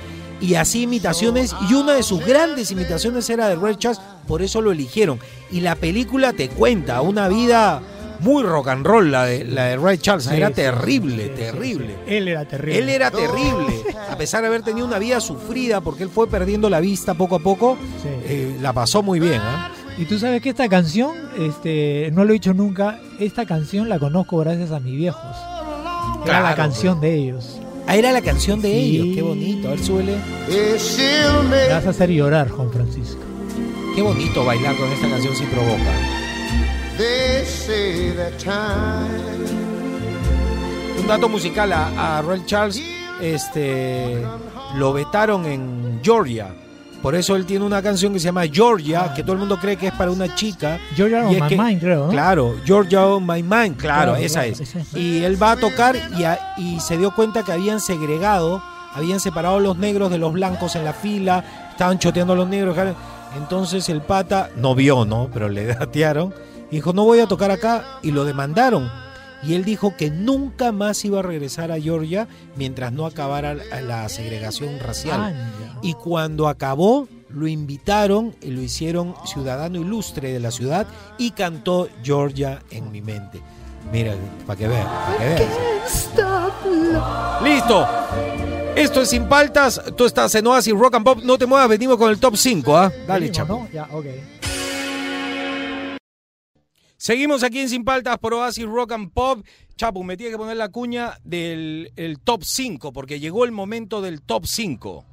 y 0.42 0.56
hacía 0.56 0.84
imitaciones 0.84 1.54
y 1.70 1.74
una 1.74 1.94
de 1.94 2.04
sus 2.04 2.26
grandes 2.26 2.72
imitaciones 2.72 3.30
era 3.30 3.50
de 3.50 3.56
Ray 3.56 3.76
Charles, 3.76 4.00
por 4.28 4.42
eso 4.42 4.62
lo 4.62 4.72
eligieron. 4.72 5.20
Y 5.52 5.60
la 5.62 5.76
película 5.76 6.34
te 6.34 6.48
cuenta 6.50 7.02
una 7.02 7.28
vida 7.28 7.82
muy 8.22 8.44
rock 8.44 8.68
and 8.70 8.86
roll, 8.86 9.12
la 9.12 9.26
de, 9.26 9.44
la 9.46 9.66
de 9.66 9.78
Ray 9.78 9.98
Charles, 9.98 10.26
Sí, 10.26 10.36
era 10.36 10.52
terrible, 10.52 11.24
sí, 11.24 11.30
sí, 11.30 11.36
terrible. 11.36 11.96
Él 12.08 12.28
era 12.28 12.46
terrible. 12.46 12.80
Él 12.80 12.90
era 12.90 13.12
terrible, 13.12 13.84
a 14.10 14.18
pesar 14.18 14.42
de 14.42 14.48
haber 14.48 14.62
tenido 14.62 14.86
una 14.86 15.00
vida 15.00 15.20
sufrida 15.20 15.82
porque 15.82 16.04
él 16.04 16.10
fue 16.10 16.28
perdiendo 16.28 16.70
la 16.70 16.80
vista 16.80 17.14
poco 17.14 17.36
a 17.36 17.40
poco, 17.40 17.78
eh, 18.26 18.58
la 18.62 18.74
pasó 18.74 19.02
muy 19.04 19.20
bien. 19.20 19.42
¿ah? 19.42 19.72
Y 20.00 20.06
tú 20.06 20.18
sabes 20.18 20.42
que 20.42 20.50
esta 20.50 20.70
canción, 20.70 21.12
este, 21.38 22.10
no 22.14 22.24
lo 22.24 22.30
he 22.30 22.34
dicho 22.34 22.54
nunca, 22.54 23.00
esta 23.20 23.46
canción 23.46 23.90
la 23.90 24.00
conozco 24.00 24.38
gracias 24.38 24.72
a 24.72 24.80
mis 24.80 24.96
viejos. 24.96 25.22
Era 25.22 26.24
Claro, 26.24 26.44
la 26.46 26.56
canción 26.56 27.02
de 27.02 27.14
ellos. 27.16 27.60
Ah, 27.86 27.96
era 27.98 28.12
la 28.12 28.22
canción 28.22 28.62
de 28.62 28.70
Sí. 28.72 28.78
ellos, 28.98 29.16
qué 29.16 29.22
bonito, 29.22 29.68
a 29.68 29.72
ver, 29.72 29.80
súbele. 29.80 30.16
Me 31.50 31.74
vas 31.74 31.86
a 31.86 31.90
hacer 31.90 32.10
llorar, 32.12 32.50
Juan 32.50 32.72
Francisco. 32.72 33.20
Qué 33.96 34.02
bonito 34.02 34.46
bailar 34.46 34.76
con 34.78 34.90
esta 34.90 35.10
canción 35.10 35.36
si 35.36 35.44
provoca. 35.46 35.92
Un 41.00 41.08
dato 41.08 41.28
musical 41.28 41.74
a, 41.74 42.18
a 42.18 42.22
Ray 42.22 42.44
Charles, 42.46 42.82
este, 43.22 44.22
lo 44.76 44.94
vetaron 44.94 45.46
en 45.46 46.00
Georgia. 46.04 46.54
Por 47.02 47.16
eso 47.16 47.36
él 47.38 47.46
tiene 47.46 47.64
una 47.66 47.82
canción 47.82 48.12
que 48.12 48.20
se 48.20 48.26
llama 48.26 48.44
Georgia, 48.52 49.14
que 49.16 49.24
todo 49.24 49.32
el 49.34 49.40
mundo 49.40 49.58
cree 49.58 49.78
que 49.78 49.88
es 49.88 49.94
para 49.94 50.12
una 50.12 50.36
chica. 50.36 50.78
Georgia 50.96 51.26
on 51.26 51.40
My 51.40 51.48
que- 51.48 51.58
Mind, 51.58 51.80
creo, 51.80 52.06
¿no? 52.08 52.12
Claro, 52.12 52.56
Georgia 52.66 53.06
on 53.06 53.26
My 53.26 53.42
Mind, 53.42 53.78
claro, 53.78 54.12
Claro, 54.12 54.16
esa 54.18 54.42
claro, 54.44 54.52
es. 54.52 54.76
esa. 54.76 55.00
Y 55.00 55.24
él 55.24 55.42
va 55.42 55.52
a 55.52 55.56
tocar 55.56 55.96
y, 56.18 56.24
a- 56.26 56.56
y 56.58 56.80
se 56.82 56.98
dio 56.98 57.12
cuenta 57.16 57.44
que 57.44 57.54
habían 57.54 57.80
segregado, 57.80 58.62
habían 58.94 59.22
separado 59.22 59.58
a 59.58 59.60
los 59.62 59.78
negros 59.78 60.12
de 60.12 60.18
los 60.18 60.34
blancos 60.34 60.76
en 60.76 60.84
la 60.84 60.92
fila, 60.94 61.44
estaban 61.72 62.00
choteando 62.00 62.34
a 62.34 62.36
los 62.36 62.50
negros. 62.50 62.76
Entonces 63.38 63.88
el 63.90 64.02
pata 64.02 64.50
no 64.58 64.76
vio, 64.76 65.06
¿no? 65.06 65.30
Pero 65.34 65.48
le 65.48 65.66
datearon. 65.76 66.34
y 66.70 66.76
Dijo, 66.76 66.92
no 66.94 67.04
voy 67.06 67.20
a 67.20 67.28
tocar 67.28 67.50
acá 67.52 68.00
y 68.02 68.12
lo 68.12 68.26
demandaron. 68.26 68.92
Y 69.44 69.54
él 69.54 69.64
dijo 69.64 69.96
que 69.98 70.10
nunca 70.12 70.72
más 70.72 71.04
iba 71.06 71.20
a 71.20 71.22
regresar 71.22 71.72
a 71.72 71.80
Georgia 71.80 72.28
mientras 72.56 72.92
no 72.92 73.06
acabara 73.06 73.54
la- 73.56 74.10
segregación 74.10 74.80
racial. 74.80 75.22
Anda. 75.22 75.80
Y 75.82 75.94
cuando 75.94 76.48
acabó, 76.48 77.08
lo 77.30 77.48
invitaron 77.48 78.36
y 78.42 78.48
lo 78.52 78.62
hicieron 78.62 79.16
ciudadano 79.26 79.80
ilustre 79.80 80.34
de 80.34 80.40
la 80.40 80.52
ciudad 80.52 80.88
y 81.18 81.32
cantó 81.32 81.88
Georgia 82.04 82.62
en 82.72 82.92
mi 82.92 83.02
mente. 83.02 83.40
Mira, 83.94 84.14
para 84.46 84.58
que 84.58 84.68
vean, 84.68 84.86
para 84.86 85.18
que 85.18 85.26
vean. 85.36 85.44
Listo. 87.44 87.88
Esto 88.76 89.02
es 89.02 89.10
Sin 89.10 89.26
Paltas. 89.28 89.82
Tú 89.98 90.06
estás 90.06 90.34
en 90.36 90.48
Oasis 90.48 90.74
Rock 90.74 90.96
and 90.96 91.06
Pop. 91.06 91.20
No 91.24 91.38
te 91.38 91.46
muevas, 91.46 91.68
venimos 91.70 91.98
con 91.98 92.10
el 92.10 92.20
top 92.20 92.36
5. 92.36 92.78
¿ah? 92.78 92.92
Dale, 93.08 93.32
chapo. 93.32 93.54
¿no? 93.54 93.70
Ya, 93.74 93.88
ok. 93.92 94.06
Seguimos 97.04 97.44
aquí 97.44 97.60
en 97.60 97.70
Sin 97.70 97.86
Paltas 97.86 98.18
por 98.18 98.34
Oasis 98.34 98.66
Rock 98.66 98.92
and 98.92 99.14
Pop. 99.14 99.46
Chapu, 99.78 100.04
me 100.04 100.18
tiene 100.18 100.32
que 100.34 100.38
poner 100.38 100.58
la 100.58 100.68
cuña 100.68 101.18
del 101.24 101.94
el 101.96 102.20
top 102.20 102.44
5 102.44 102.92
porque 102.92 103.22
llegó 103.22 103.46
el 103.46 103.54
momento 103.54 104.02
del 104.02 104.22
top 104.22 104.46
5. 104.46 105.06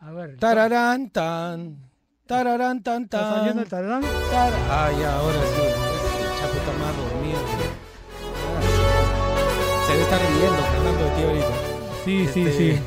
A 0.00 0.12
ver. 0.12 0.36
Tararán, 0.38 1.10
tan. 1.10 1.78
Tararán, 2.26 2.82
tan, 2.82 3.04
¿Está 3.04 3.20
tan. 3.20 3.34
saliendo 3.34 3.62
el 3.62 3.68
tararán? 3.68 4.02
Tar- 4.02 4.52
Ah, 4.70 4.90
ya, 4.98 5.16
ahora 5.18 5.40
sí. 5.54 5.62
El 5.62 6.38
Chapo 6.38 6.56
está 6.58 6.72
más 6.78 6.96
dormido. 6.96 7.38
Ah, 8.44 9.86
Se 9.86 9.92
debe 9.92 10.02
estar 10.04 10.20
riendo, 10.20 10.62
Fernando, 10.72 11.04
de 11.04 11.10
ti 11.10 11.22
ahorita. 11.22 11.54
Sí, 12.04 12.28
sí, 12.32 12.40
Este, 12.42 12.74
sí. 12.76 12.82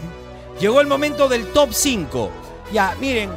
Llegó 0.62 0.80
el 0.80 0.86
momento 0.86 1.28
del 1.28 1.48
top 1.48 1.74
5. 1.74 2.30
Ya, 2.72 2.96
miren, 3.00 3.32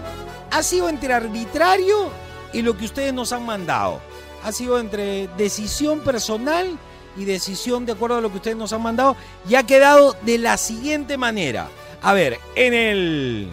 ha 0.50 0.62
sido 0.62 0.90
entre 0.90 1.14
arbitrario 1.14 2.10
y 2.52 2.60
lo 2.60 2.76
que 2.76 2.84
ustedes 2.84 3.14
nos 3.14 3.32
han 3.32 3.46
mandado. 3.46 4.02
Ha 4.44 4.52
sido 4.52 4.78
entre 4.78 5.28
decisión 5.38 6.00
personal 6.00 6.78
y 7.16 7.24
decisión 7.24 7.86
de 7.86 7.92
acuerdo 7.92 8.18
a 8.18 8.20
lo 8.20 8.30
que 8.30 8.36
ustedes 8.36 8.58
nos 8.58 8.74
han 8.74 8.82
mandado. 8.82 9.16
Y 9.48 9.54
ha 9.54 9.62
quedado 9.62 10.14
de 10.20 10.36
la 10.36 10.58
siguiente 10.58 11.16
manera. 11.16 11.68
A 12.02 12.12
ver, 12.12 12.38
en 12.56 12.74
el... 12.74 13.48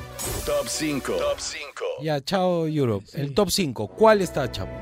Top 0.46 0.68
5. 0.68 1.14
Top 1.14 1.40
5. 1.40 1.86
Ya, 2.02 2.20
chao 2.20 2.68
Europe. 2.68 3.06
El 3.14 3.34
top 3.34 3.52
5. 3.52 3.88
¿Cuál 3.88 4.22
está, 4.22 4.52
Chapo? 4.52 4.74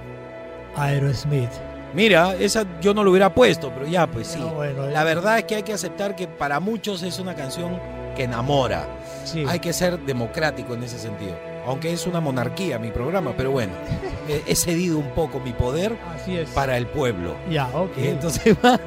Aerosmith. 0.76 1.52
Mira, 1.94 2.36
esa 2.40 2.66
yo 2.82 2.96
no 2.96 3.04
lo 3.04 3.12
hubiera 3.12 3.36
puesto, 3.36 3.72
pero 3.72 3.86
ya, 3.86 4.10
pues 4.10 4.30
sí. 4.30 4.40
No, 4.40 4.56
bueno, 4.56 4.88
La 4.88 5.04
verdad 5.04 5.38
es 5.38 5.44
que 5.44 5.58
hay 5.58 5.64
que 5.64 5.74
aceptar 5.74 6.16
que 6.16 6.28
para 6.28 6.60
muchos 6.60 7.04
es 7.04 7.20
una 7.20 7.36
canción 7.36 7.80
que 8.20 8.26
enamora. 8.26 8.86
Sí. 9.24 9.46
Hay 9.48 9.60
que 9.62 9.72
ser 9.72 9.98
democrático 10.00 10.74
en 10.74 10.84
ese 10.84 11.00
sentido. 11.00 11.38
Aunque 11.66 11.94
es 11.94 12.06
una 12.06 12.20
monarquía 12.20 12.78
mi 12.78 12.92
programa, 12.92 13.34
pero 13.38 13.52
bueno, 13.52 13.72
he, 14.46 14.56
cedido 14.56 14.98
un 15.00 15.12
poco 15.12 15.40
mi 15.40 15.54
poder 15.54 15.96
Así 16.14 16.36
es. 16.38 16.50
para 16.50 16.76
el 16.76 16.86
pueblo. 16.88 17.38
Ya, 17.50 17.68
ok. 17.68 17.92
Entonces 17.98 18.58
va. 18.64 18.78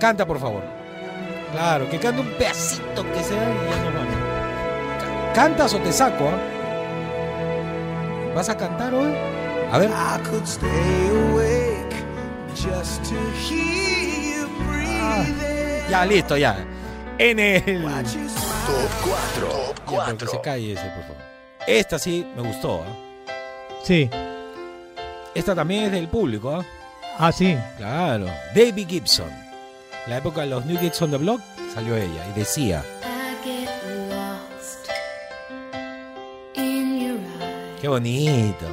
Canta, 0.00 0.26
por 0.26 0.40
favor. 0.40 0.62
Claro, 1.52 1.88
que 1.88 1.98
cante 2.00 2.20
un 2.20 2.30
pedacito 2.30 3.04
que 3.12 3.22
sea. 3.22 3.38
Ca- 4.98 5.32
¿Cantas 5.34 5.72
o 5.74 5.78
te 5.78 5.92
saco? 5.92 6.28
ah? 6.28 6.38
¿Vas 8.34 8.48
a 8.48 8.56
cantar 8.56 8.92
hoy? 8.92 9.12
A 9.70 9.78
ver. 9.78 9.88
I 9.90 10.18
could 10.28 10.44
stay 10.46 10.68
awake 11.30 11.94
just 12.56 13.04
to 13.04 13.14
hear 13.38 14.40
you 14.40 14.48
breathing. 14.66 15.88
Ya, 15.88 16.04
listo, 16.04 16.36
ya. 16.36 16.56
En 17.22 17.38
el. 17.38 17.82
Top 17.82 18.02
4. 19.04 19.46
Top 19.46 19.76
Ya, 19.90 20.04
pero 20.06 20.16
que 20.16 20.26
se 20.26 20.40
calle 20.40 20.72
ese, 20.72 20.84
por 20.84 21.02
favor. 21.02 21.22
Esta 21.66 21.98
sí 21.98 22.26
me 22.34 22.40
gustó. 22.40 22.82
¿ah? 22.82 22.96
Sí. 23.84 24.08
Esta 25.34 25.54
también 25.54 25.84
es 25.84 25.92
del 25.92 26.08
público. 26.08 26.50
¿ah? 26.50 26.64
Ah, 27.18 27.30
sí. 27.30 27.58
Claro. 27.76 28.24
David 28.54 28.88
Gibson. 28.88 29.28
La 30.06 30.16
época 30.16 30.40
de 30.40 30.46
los 30.46 30.64
New 30.64 30.80
Kids 30.80 31.02
on 31.02 31.10
the 31.10 31.18
Block 31.18 31.42
salió 31.74 31.94
ella 31.94 32.26
y 32.34 32.38
decía. 32.38 32.82
I 33.02 33.46
get 33.46 33.68
lost 34.08 34.88
in 36.56 37.00
your 37.00 37.18
eyes, 37.42 37.80
Qué 37.82 37.88
bonito. 37.88 38.66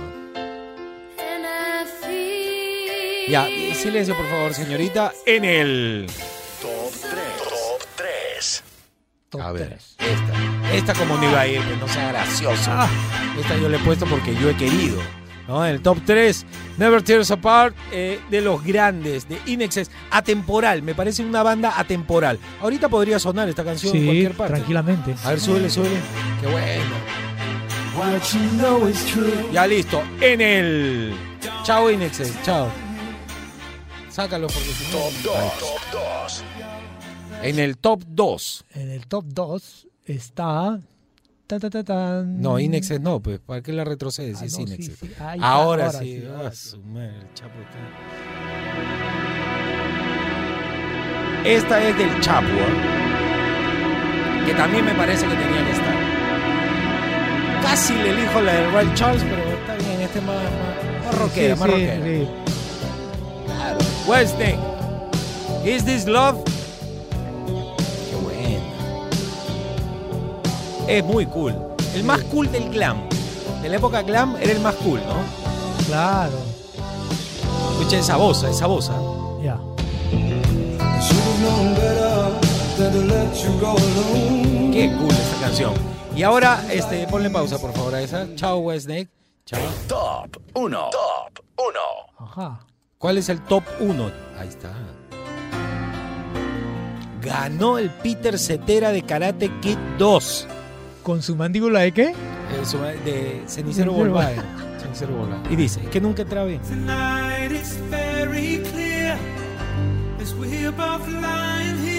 Ya, 3.27 3.45
silencio 3.75 4.15
por 4.15 4.25
favor, 4.29 4.53
señorita. 4.53 5.11
En 5.25 5.43
el. 5.43 6.07
A 9.41 9.51
ver, 9.51 9.73
esta. 9.99 10.73
Esta 10.73 10.93
como 10.93 11.17
no 11.17 11.29
iba 11.29 11.41
a 11.41 11.47
ir, 11.47 11.61
que 11.61 11.75
no 11.77 11.87
sea 11.87 12.09
gracioso. 12.09 12.71
Esta 13.39 13.57
yo 13.57 13.69
le 13.69 13.77
he 13.77 13.79
puesto 13.81 14.05
porque 14.05 14.33
yo 14.35 14.49
he 14.49 14.55
querido. 14.55 14.99
¿no? 15.47 15.65
En 15.65 15.71
el 15.75 15.81
top 15.81 15.99
3, 16.05 16.45
Never 16.77 17.01
Tears 17.01 17.31
Apart, 17.31 17.75
eh, 17.91 18.19
de 18.29 18.41
los 18.41 18.61
grandes, 18.63 19.27
de 19.29 19.37
Inexes, 19.45 19.89
atemporal. 20.11 20.81
Me 20.81 20.93
parece 20.93 21.23
una 21.23 21.41
banda 21.43 21.73
atemporal. 21.79 22.37
Ahorita 22.61 22.89
podría 22.89 23.17
sonar 23.19 23.47
esta 23.47 23.63
canción 23.63 23.95
en 23.95 24.05
cualquier 24.05 24.33
parte. 24.33 24.53
tranquilamente. 24.55 25.15
A 25.23 25.29
ver, 25.29 25.39
súbele, 25.39 25.69
súbele. 25.69 25.95
Qué 26.41 26.47
bueno. 26.47 26.95
Ya 29.53 29.65
listo. 29.67 30.01
En 30.21 30.41
el. 30.41 31.15
Chao, 31.63 31.89
Inexes. 31.91 32.33
Chao. 32.43 32.69
sácalo 34.09 34.47
porque 34.47 34.69
si 34.69 34.83
no- 34.85 34.99
Top 34.99 35.13
2. 35.23 35.59
Top 35.59 35.79
2. 35.91 36.43
En 37.43 37.59
el 37.59 37.77
top 37.77 38.03
2. 38.07 38.65
En 38.73 38.89
el 38.89 39.07
top 39.07 39.25
2 39.27 39.87
está. 40.05 40.79
ta, 41.47 41.59
ta, 41.59 41.83
ta. 41.83 42.23
No, 42.25 42.59
Inexes 42.59 42.99
no, 42.99 43.19
pues. 43.21 43.39
¿Para 43.39 43.61
qué 43.61 43.71
la 43.73 43.83
retrocedes 43.85 44.37
si 44.39 44.43
Ah, 44.43 44.47
es 44.47 44.53
no, 44.53 44.57
sí, 44.57 44.63
Inexes? 44.63 44.97
sí. 44.99 45.05
Ahí 45.19 45.37
está, 45.37 45.47
Ahora, 45.49 45.85
ahora 45.87 45.99
sí. 45.99 46.23
ah, 46.25 46.29
ahora 46.35 46.51
madre, 46.85 47.17
el 47.19 47.33
Chapo 47.33 47.59
está- 47.61 47.87
Esta 51.49 51.83
es 51.87 51.97
del 51.97 52.19
Chapo, 52.19 52.47
¿eh? 52.47 52.95
que 54.45 54.53
también 54.53 54.83
me 54.85 54.93
parece 54.95 55.25
que 55.27 55.35
tenía 55.35 55.63
que 55.65 55.71
estar. 55.71 55.95
Casi 57.61 57.93
le 57.93 58.09
elijo 58.11 58.41
la 58.41 58.53
de 58.53 58.71
Ray 58.71 58.89
Charles, 58.95 59.23
pero 59.23 59.41
está 59.59 59.75
bien, 59.75 60.01
este 60.01 60.19
es 60.19 60.25
más, 60.25 60.35
más, 60.43 61.05
más 61.05 61.15
rockera, 61.19 61.55
más 61.55 61.69
rockera. 61.69 61.95
Claro. 63.45 63.77
Is 65.65 65.83
this 65.85 66.05
love? 66.07 66.37
Es 70.87 71.03
muy 71.03 71.25
cool. 71.25 71.53
El 71.93 72.03
más 72.05 72.21
cool 72.23 72.49
del 72.49 72.69
glam. 72.69 73.09
De 73.61 73.67
la 73.67 73.75
época 73.75 74.03
glam 74.03 74.37
era 74.37 74.53
el 74.53 74.61
más 74.61 74.75
cool, 74.75 75.01
¿no? 75.01 75.17
Claro. 75.85 76.37
Escucha 77.73 77.97
esa 77.97 78.15
voz, 78.15 78.43
esa 78.43 78.67
voz. 78.67 78.89
¿ah? 78.89 79.01
Ya. 79.43 79.59
Qué 84.71 84.95
cool 84.97 85.11
esa 85.11 85.41
canción. 85.41 85.73
Y 86.15 86.23
ahora, 86.23 86.63
este, 86.71 87.05
ponle 87.07 87.29
pausa, 87.29 87.59
por 87.59 87.73
favor, 87.73 87.93
a 87.95 88.01
esa. 88.01 88.33
Chao, 88.35 88.59
Wednesday. 88.59 89.09
Chao. 89.45 89.59
Top 89.87 90.37
1. 90.53 90.89
Top 90.89 91.45
1. 91.57 91.79
Ajá. 92.19 92.59
¿Cuál 92.97 93.17
es 93.17 93.27
el 93.27 93.41
top 93.43 93.63
1? 93.81 94.11
Ahí 94.39 94.47
está. 94.47 94.73
Ganó 97.21 97.77
el 97.77 97.89
Peter 97.89 98.39
Cetera 98.39 98.91
de 98.91 99.03
Karate 99.03 99.51
Kid 99.59 99.77
2. 99.97 100.47
¿Con 101.07 101.21
su 101.23 101.37
mandíbula 101.37 101.79
de 101.79 101.93
qué? 101.93 102.07
Eh, 102.09 102.15
su- 102.65 102.79
de 102.79 103.41
Cenicero 103.47 103.93
Volkswagen. 103.93 104.43
Cenicero 104.77 105.15
Volkswagen. 105.15 105.53
Y 105.53 105.55
dice, 105.55 105.79
es 105.81 105.87
que 105.87 106.01
nunca 106.01 106.23
entra 106.23 106.43
bien. 106.43 106.59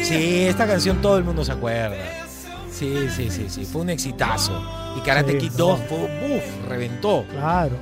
Sí, 0.05 0.43
esta 0.47 0.67
canción 0.67 1.01
todo 1.03 1.19
el 1.19 1.25
mundo 1.25 1.45
se 1.45 1.53
acuerda. 1.53 1.97
Sí, 2.71 2.95
sí, 3.15 3.31
sí, 3.31 3.47
sí. 3.49 3.65
Fue 3.65 3.83
un 3.83 3.91
exitazo. 3.91 4.63
Y 4.97 5.01
Karate 5.01 5.33
Sí, 5.33 5.39
Kid 5.39 5.53
no. 5.53 5.57
2 5.69 5.81
fue, 5.89 5.99
uf, 5.99 6.69
reventó. 6.69 7.25
Claro. 7.31 7.77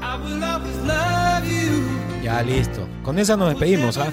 I 0.00 0.22
will 0.24 0.42
always 0.42 0.76
love 0.86 1.44
you. 1.44 2.22
Ya, 2.22 2.42
listo. 2.42 2.86
Con 3.02 3.18
esa 3.18 3.36
nos 3.36 3.50
despedimos, 3.50 3.96
¿ah? 3.98 4.10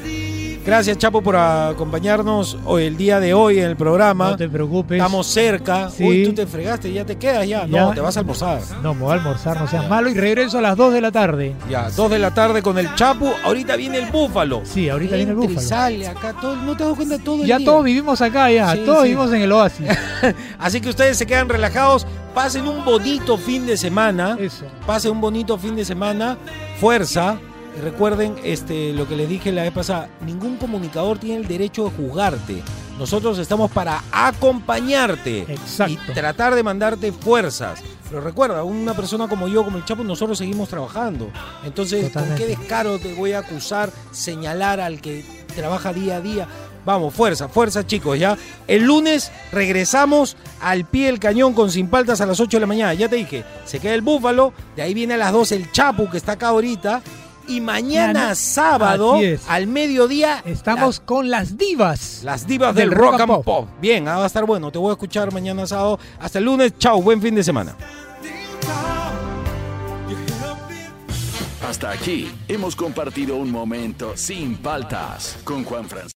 Gracias, 0.66 0.98
Chapo, 0.98 1.22
por 1.22 1.36
acompañarnos 1.36 2.58
hoy, 2.66 2.86
el 2.86 2.98
día 2.98 3.20
de 3.20 3.36
hoy 3.36 3.60
en 3.60 3.66
el 3.66 3.76
programa. 3.76 4.32
No 4.32 4.36
te 4.36 4.50
preocupes. 4.50 4.98
Estamos 4.98 5.28
cerca. 5.28 5.92
Sí. 5.92 6.04
Uy, 6.04 6.24
tú 6.26 6.34
te 6.34 6.48
fregaste, 6.48 6.92
ya 6.92 7.06
te 7.06 7.18
quedas 7.18 7.48
ya. 7.48 7.68
Ya. 7.68 7.82
No, 7.82 7.94
te 7.94 8.02
vas 8.02 8.18
a 8.18 8.22
almorzar. 8.22 8.62
No, 8.82 8.96
me 8.96 9.02
voy 9.02 9.12
a 9.12 9.14
almorzar, 9.14 9.60
no 9.62 9.68
seas 9.68 9.88
malo. 9.88 10.10
Y 10.10 10.16
regreso 10.16 10.58
a 10.58 10.62
las 10.62 10.76
2 10.76 10.92
de 10.94 11.02
la 11.02 11.12
tarde. 11.12 11.54
Ya, 11.70 11.92
dos 11.92 12.10
de 12.10 12.18
la 12.18 12.34
tarde 12.34 12.64
con 12.64 12.80
el 12.80 12.94
Chapo. 12.96 13.32
Ahorita 13.44 13.76
viene 13.76 14.00
el 14.00 14.10
búfalo. 14.10 14.62
Sí, 14.64 14.90
ahorita 14.90 15.16
viene 15.18 15.34
el 15.34 15.38
Entra 15.38 15.52
y 15.52 15.54
búfalo. 15.54 15.68
sale 15.68 16.08
acá. 16.08 16.34
Todo, 16.42 16.56
¿No 16.56 16.76
te 16.76 16.84
das 16.84 16.94
cuenta 16.96 17.20
todo 17.20 17.42
el 17.44 17.48
Ya 17.48 17.58
día? 17.60 17.66
todos 17.68 17.84
vivimos 17.84 18.22
acá, 18.22 18.50
ya. 18.50 18.72
Sí, 18.74 18.80
todos 18.86 19.04
sí. 19.04 19.10
vivimos 19.10 19.32
en 19.34 19.42
el 19.44 19.52
oasis. 19.52 19.88
Así 20.58 20.82
que 20.82 20.90
ustedes 20.90 21.16
se 21.16 21.28
quedan 21.28 21.48
relajados, 21.48 22.08
pasen 22.34 22.68
un 22.68 22.84
bonito 22.84 23.38
fin 23.38 23.68
de 23.68 23.78
semana. 23.78 24.36
Eso. 24.40 24.66
Pasen 24.88 25.12
un 25.12 25.22
bonito 25.22 25.60
fin 25.60 25.76
de 25.76 25.86
semana. 25.86 26.38
Fuerza. 26.80 27.38
Recuerden 27.82 28.36
este, 28.44 28.94
lo 28.94 29.08
que 29.08 29.16
les 29.16 29.28
dije 29.28 29.52
la 29.52 29.64
vez 29.64 29.72
pasada, 29.72 30.10
ningún 30.26 30.58
comunicador 30.58 31.18
tiene 31.18 31.42
el 31.42 31.48
derecho 31.48 31.86
de 31.86 31.92
juzgarte. 31.92 32.64
Nosotros 32.98 33.38
estamos 33.38 33.70
para 33.72 34.02
acompañarte 34.12 35.42
Exacto. 35.42 35.94
y 35.94 36.14
tratar 36.14 36.56
de 36.56 36.64
mandarte 36.64 37.12
fuerzas. 37.12 37.82
Pero 38.10 38.22
recuerda, 38.22 38.64
una 38.64 38.94
persona 38.94 39.28
como 39.28 39.48
yo, 39.48 39.66
como 39.66 39.78
el 39.78 39.86
Chapo, 39.86 40.04
nosotros 40.04 40.38
seguimos 40.38 40.70
trabajando. 40.70 41.30
Entonces, 41.66 42.12
¿con 42.14 42.36
qué 42.36 42.46
descaro 42.46 42.98
te 43.00 43.14
voy 43.14 43.34
a 43.34 43.40
acusar, 43.40 43.90
señalar 44.12 44.80
al 44.80 45.02
que 45.02 45.26
trabaja 45.56 45.92
día 45.92 46.18
a 46.18 46.22
día? 46.22 46.48
Vamos, 46.86 47.14
fuerza, 47.14 47.50
fuerza 47.50 47.86
chicos, 47.86 48.18
ya. 48.20 48.38
El 48.68 48.84
lunes 48.84 49.32
regresamos 49.52 50.38
al 50.62 50.86
pie 50.86 51.08
del 51.08 51.20
cañón 51.20 51.54
con 51.54 51.72
Sin 51.72 51.90
Paltas 51.90 52.22
a 52.22 52.28
las 52.28 52.40
8 52.40 52.58
de 52.58 52.62
la 52.62 52.68
mañana. 52.68 52.94
Ya 52.94 53.10
te 53.10 53.16
dije, 53.16 53.44
se 53.66 53.80
queda 53.80 53.96
el 53.96 54.02
Búfalo, 54.02 54.54
de 54.76 54.84
ahí 54.84 54.94
viene 54.94 55.16
a 55.16 55.18
las 55.18 55.34
12 55.34 55.56
el 55.56 55.72
Chapu 55.72 56.10
que 56.10 56.18
está 56.18 56.34
acá 56.34 56.50
ahorita. 56.50 57.02
Y 57.48 57.62
mañana 57.62 58.14
Mañana- 58.14 58.36
sábado, 58.36 59.16
Así 59.16 59.26
es. 59.26 59.42
al 59.48 59.68
mediodía, 59.68 60.42
Estamos 60.46 61.00
con 61.00 61.30
las 61.30 61.58
divas. 61.58 62.22
las 62.24 62.48
divas 62.48 62.74
del, 62.74 62.92
rock, 62.92 63.20
and 63.22 63.44
pop. 63.44 63.70
Bien, 63.80 64.08
ah, 64.08 64.18
va 64.18 64.24
a 64.24 64.28
estar 64.28 64.46
bueno. 64.46 64.72
Te 64.72 64.80
voy 64.80 64.90
a 64.90 64.94
escuchar 64.94 65.32
mañana 65.32 65.68
sábado. 65.68 66.00
Hasta 66.20 66.40
el 66.40 66.46
lunes. 66.46 66.74
Chao, 66.80 67.02
buen 67.02 67.22
fin 67.22 67.36
de 67.36 67.44
semana. 67.44 67.76
Hasta 71.68 71.92
aquí 71.92 72.32
hemos 72.48 72.76
compartido 72.76 73.36
un 73.38 73.52
momento 73.52 74.14
sin 74.16 74.56
paltas 74.58 75.38
con 75.44 75.64
Juan 75.64 75.86
Francisco. 75.90 76.16